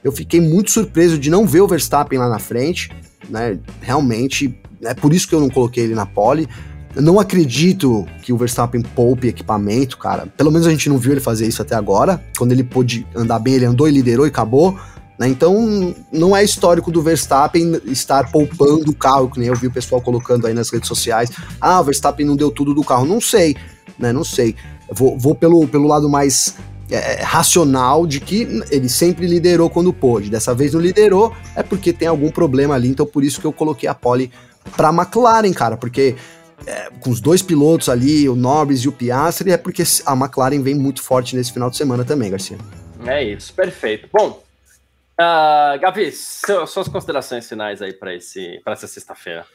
Eu 0.03 0.11
fiquei 0.11 0.41
muito 0.41 0.73
surpreso 0.73 1.17
de 1.17 1.31
não 1.31 1.47
ver 1.47 1.61
o 1.61 1.69
Verstappen 1.69 2.19
lá 2.19 2.29
na 2.29 2.41
frente, 2.41 2.91
né? 3.31 3.57
Realmente, 3.81 4.61
é 4.83 4.95
por 4.95 5.13
isso 5.13 5.29
que 5.29 5.35
eu 5.37 5.39
não 5.39 5.49
coloquei 5.49 5.85
ele 5.85 5.95
na 5.95 6.05
pole. 6.05 6.49
Eu 6.97 7.03
não 7.03 7.21
acredito 7.21 8.05
que 8.21 8.33
o 8.33 8.37
Verstappen 8.37 8.83
poupe 8.83 9.29
equipamento, 9.29 9.97
cara. 9.97 10.27
Pelo 10.37 10.51
menos 10.51 10.67
a 10.67 10.71
gente 10.71 10.89
não 10.89 10.99
viu 10.99 11.13
ele 11.13 11.21
fazer 11.21 11.47
isso 11.47 11.63
até 11.63 11.77
agora. 11.77 12.21
Quando 12.37 12.51
ele 12.51 12.65
pôde 12.65 13.07
andar 13.15 13.39
bem, 13.39 13.55
ele 13.55 13.67
andou 13.67 13.87
e 13.87 13.93
liderou 13.93 14.27
e 14.27 14.29
acabou. 14.29 14.77
Né? 15.21 15.29
Então, 15.29 15.95
não 16.13 16.37
é 16.37 16.43
histórico 16.43 16.91
do 16.91 17.01
Verstappen 17.01 17.81
estar 17.85 18.33
poupando 18.33 18.91
o 18.91 18.95
carro, 18.95 19.31
que 19.31 19.39
nem 19.39 19.51
eu 19.51 19.55
vi 19.55 19.69
o 19.69 19.73
pessoal 19.73 20.01
colocando 20.01 20.49
aí 20.49 20.53
nas 20.53 20.69
redes 20.69 20.89
sociais. 20.89 21.31
Ah, 21.61 21.81
o 21.81 21.85
Verstappen 21.85 22.27
não 22.27 22.35
deu 22.35 22.51
tudo 22.51 22.75
do 22.75 22.83
carro. 22.83 23.07
Não 23.07 23.21
sei, 23.21 23.55
né? 23.97 24.13
Não 24.13 24.25
sei. 24.25 24.57
Vou, 24.91 25.19
vou 25.19 25.35
pelo, 25.35 25.67
pelo 25.69 25.87
lado 25.87 26.09
mais 26.09 26.57
é, 26.91 27.23
racional 27.23 28.07
de 28.07 28.21
que 28.21 28.63
ele 28.71 28.89
sempre 28.89 29.27
liderou 29.27 29.69
quando 29.69 29.93
pôde. 29.93 30.31
Dessa 30.31 30.55
vez 30.55 30.73
não 30.73 30.81
liderou, 30.81 31.35
é 31.55 31.63
porque 31.63 31.93
tem 31.93 32.09
algum 32.09 32.31
problema 32.31 32.75
ali, 32.75 32.89
então 32.89 33.07
por 33.07 33.23
isso 33.23 33.41
que 33.41 33.47
eu 33.47 33.53
coloquei 33.53 33.89
a 33.89 33.95
pole 33.95 34.33
para 34.77 34.91
McLaren, 34.91 35.53
cara, 35.53 35.77
porque 35.77 36.17
é, 36.67 36.91
com 37.01 37.11
os 37.11 37.21
dois 37.21 37.43
pilotos 37.43 37.89
ali, 37.89 38.29
o 38.29 38.35
Norris 38.35 38.81
e 38.81 38.89
o 38.89 38.93
Piastri, 38.93 39.53
é 39.53 39.57
porque 39.57 39.83
a 40.05 40.13
McLaren 40.15 40.63
vem 40.63 40.75
muito 40.75 41.03
forte 41.03 41.37
nesse 41.37 41.53
final 41.53 41.71
de 41.71 41.77
semana 41.77 42.05
também, 42.05 42.31
Garcia. 42.31 42.59
É 43.07 43.23
isso, 43.23 43.53
perfeito. 43.55 44.09
Bom, 44.13 44.43
uh, 45.21 45.79
Gavi, 45.81 46.11
seu, 46.13 46.67
suas 46.67 46.89
considerações 46.89 47.49
finais 47.49 47.81
aí 47.81 47.93
para 47.93 48.13
essa 48.13 48.87
sexta-feira. 48.87 49.47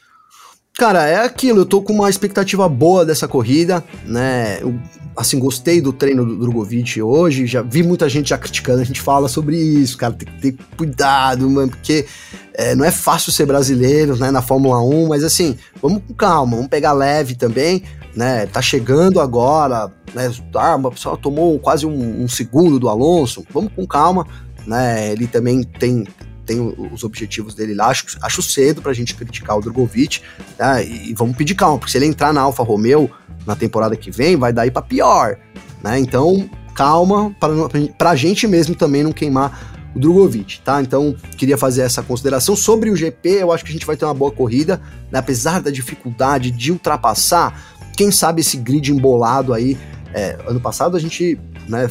Cara, 0.76 1.06
é 1.06 1.24
aquilo, 1.24 1.60
eu 1.60 1.66
tô 1.66 1.80
com 1.80 1.92
uma 1.92 2.10
expectativa 2.10 2.68
boa 2.68 3.06
dessa 3.06 3.28
corrida, 3.28 3.84
né? 4.04 4.58
Eu, 4.60 4.76
assim, 5.16 5.38
gostei 5.38 5.80
do 5.80 5.92
treino 5.92 6.26
do 6.26 6.36
Drogovic 6.36 7.00
hoje, 7.00 7.46
já 7.46 7.62
vi 7.62 7.84
muita 7.84 8.08
gente 8.08 8.30
já 8.30 8.38
criticando, 8.38 8.80
a 8.80 8.84
gente 8.84 9.00
fala 9.00 9.28
sobre 9.28 9.56
isso, 9.56 9.96
cara, 9.96 10.14
tem 10.14 10.26
que 10.26 10.40
ter 10.40 10.56
cuidado, 10.76 11.48
mano, 11.48 11.70
porque 11.70 12.04
é, 12.52 12.74
não 12.74 12.84
é 12.84 12.90
fácil 12.90 13.30
ser 13.30 13.46
brasileiro, 13.46 14.16
né, 14.16 14.32
na 14.32 14.42
Fórmula 14.42 14.82
1, 14.82 15.06
mas 15.06 15.22
assim, 15.22 15.56
vamos 15.80 16.02
com 16.08 16.12
calma, 16.12 16.56
vamos 16.56 16.70
pegar 16.70 16.92
leve 16.92 17.36
também, 17.36 17.84
né? 18.16 18.46
Tá 18.46 18.60
chegando 18.60 19.20
agora, 19.20 19.92
né? 20.12 20.28
Ah, 20.56 20.74
o 20.74 20.90
pessoal 20.90 21.16
tomou 21.16 21.56
quase 21.60 21.86
um, 21.86 22.24
um 22.24 22.28
segundo 22.28 22.80
do 22.80 22.88
Alonso, 22.88 23.44
vamos 23.48 23.72
com 23.72 23.86
calma, 23.86 24.26
né? 24.66 25.12
Ele 25.12 25.28
também 25.28 25.62
tem 25.62 26.04
tem 26.44 26.74
os 26.92 27.04
objetivos 27.04 27.54
dele 27.54 27.74
lá. 27.74 27.88
Acho, 27.88 28.18
acho 28.20 28.42
cedo 28.42 28.82
pra 28.82 28.92
gente 28.92 29.14
criticar 29.14 29.56
o 29.56 29.60
Drogovic, 29.60 30.20
tá? 30.56 30.82
E, 30.82 31.10
e, 31.10 31.14
vamos 31.14 31.36
pedir 31.36 31.54
calma, 31.54 31.78
porque 31.78 31.92
se 31.92 31.98
ele 31.98 32.06
entrar 32.06 32.32
na 32.32 32.40
Alfa 32.40 32.62
Romeo 32.62 33.10
na 33.46 33.56
temporada 33.56 33.96
que 33.96 34.10
vem, 34.10 34.36
vai 34.36 34.52
dar 34.52 34.70
para 34.70 34.82
pior, 34.82 35.36
né? 35.82 35.98
Então, 35.98 36.48
calma, 36.74 37.34
pra, 37.38 37.48
pra 37.96 38.16
gente 38.16 38.46
mesmo 38.46 38.74
também 38.74 39.02
não 39.02 39.12
queimar 39.12 39.74
o 39.94 39.98
Drogovic, 39.98 40.60
tá? 40.60 40.82
Então, 40.82 41.14
queria 41.36 41.56
fazer 41.56 41.82
essa 41.82 42.02
consideração 42.02 42.56
sobre 42.56 42.90
o 42.90 42.96
GP. 42.96 43.28
Eu 43.28 43.52
acho 43.52 43.64
que 43.64 43.70
a 43.70 43.72
gente 43.72 43.86
vai 43.86 43.96
ter 43.96 44.04
uma 44.04 44.14
boa 44.14 44.32
corrida, 44.32 44.80
né? 45.10 45.18
apesar 45.18 45.60
da 45.60 45.70
dificuldade 45.70 46.50
de 46.50 46.72
ultrapassar. 46.72 47.62
Quem 47.96 48.10
sabe 48.10 48.40
esse 48.40 48.56
grid 48.56 48.90
embolado 48.90 49.54
aí. 49.54 49.78
É, 50.12 50.38
ano 50.46 50.60
passado 50.60 50.96
a 50.96 51.00
gente, 51.00 51.36
né, 51.68 51.90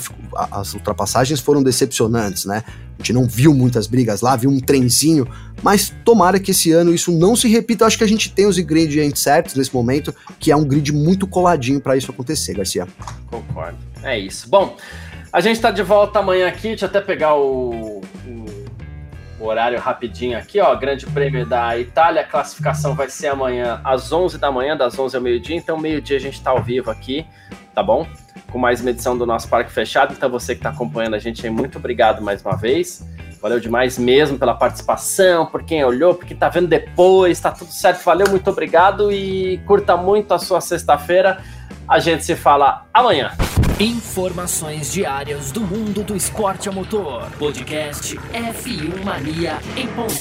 as 0.49 0.73
ultrapassagens 0.73 1.41
foram 1.41 1.61
decepcionantes, 1.61 2.45
né? 2.45 2.63
Gente 3.03 3.11
não 3.11 3.25
viu 3.25 3.53
muitas 3.53 3.85
brigas 3.85 4.21
lá, 4.21 4.33
viu 4.37 4.49
um 4.49 4.61
trenzinho, 4.61 5.27
mas 5.61 5.93
tomara 6.05 6.39
que 6.39 6.51
esse 6.51 6.71
ano 6.71 6.93
isso 6.93 7.11
não 7.11 7.35
se 7.35 7.49
repita. 7.49 7.83
Eu 7.83 7.87
acho 7.87 7.97
que 7.97 8.03
a 8.05 8.07
gente 8.07 8.31
tem 8.31 8.45
os 8.45 8.57
ingredientes 8.57 9.21
certos 9.21 9.55
nesse 9.55 9.75
momento, 9.75 10.15
que 10.39 10.53
é 10.53 10.55
um 10.55 10.63
grid 10.63 10.93
muito 10.93 11.27
coladinho 11.27 11.81
para 11.81 11.97
isso 11.97 12.09
acontecer, 12.09 12.53
Garcia. 12.53 12.87
Concordo. 13.29 13.77
É 14.01 14.17
isso. 14.17 14.49
Bom, 14.49 14.77
a 15.33 15.41
gente 15.41 15.57
está 15.57 15.69
de 15.69 15.83
volta 15.83 16.19
amanhã 16.19 16.47
aqui, 16.47 16.69
deixa 16.69 16.85
eu 16.85 16.89
até 16.89 17.01
pegar 17.01 17.35
o, 17.35 18.01
o, 18.25 18.45
o 19.37 19.45
horário 19.45 19.77
rapidinho 19.81 20.37
aqui, 20.37 20.61
ó. 20.61 20.73
Grande 20.73 21.05
Prêmio 21.05 21.45
da 21.45 21.77
Itália, 21.77 22.21
a 22.21 22.25
classificação 22.25 22.95
vai 22.95 23.09
ser 23.09 23.27
amanhã 23.27 23.81
às 23.83 24.13
11 24.13 24.37
da 24.37 24.49
manhã, 24.49 24.77
das 24.77 24.97
11 24.97 25.17
ao 25.17 25.21
meio-dia. 25.21 25.57
Então, 25.57 25.77
meio-dia 25.77 26.15
a 26.15 26.21
gente 26.21 26.35
está 26.35 26.51
ao 26.51 26.63
vivo 26.63 26.89
aqui, 26.89 27.25
tá 27.75 27.83
bom? 27.83 28.07
Com 28.53 28.59
mais 28.59 28.81
uma 28.81 28.91
edição 28.91 29.17
do 29.17 29.25
nosso 29.25 29.49
Parque 29.49 29.71
Fechado. 29.71 30.13
Então, 30.15 30.29
você 30.29 30.53
que 30.53 30.59
está 30.59 30.69
acompanhando 30.69 31.15
a 31.15 31.19
gente 31.19 31.43
aí, 31.43 31.51
muito 31.51 31.79
obrigado 31.79 32.21
mais 32.21 32.43
uma 32.43 32.55
vez. 32.55 33.03
Valeu 33.41 33.59
demais 33.59 33.97
mesmo 33.97 34.37
pela 34.37 34.53
participação, 34.53 35.47
por 35.47 35.63
quem 35.63 35.83
olhou, 35.83 36.13
por 36.13 36.23
quem 36.25 36.35
está 36.35 36.49
vendo 36.49 36.67
depois, 36.67 37.39
tá 37.39 37.51
tudo 37.51 37.71
certo. 37.71 38.03
Valeu, 38.05 38.29
muito 38.29 38.47
obrigado 38.47 39.11
e 39.11 39.57
curta 39.65 39.97
muito 39.97 40.35
a 40.35 40.39
ssua 40.39 40.61
sexta-feira. 40.61 41.41
A 41.87 41.97
gente 41.97 42.23
se 42.23 42.35
fala 42.35 42.85
amanhã. 42.93 43.31
Informações 43.79 44.93
diárias 44.93 45.51
do 45.51 45.61
mundo 45.61 46.03
do 46.03 46.15
esporte 46.15 46.69
a 46.69 46.71
motor. 46.71 47.25
Podcast 47.39 48.15
F1 48.15 49.03
Mania 49.03 49.57
em 49.75 49.87
ponto. 49.87 50.13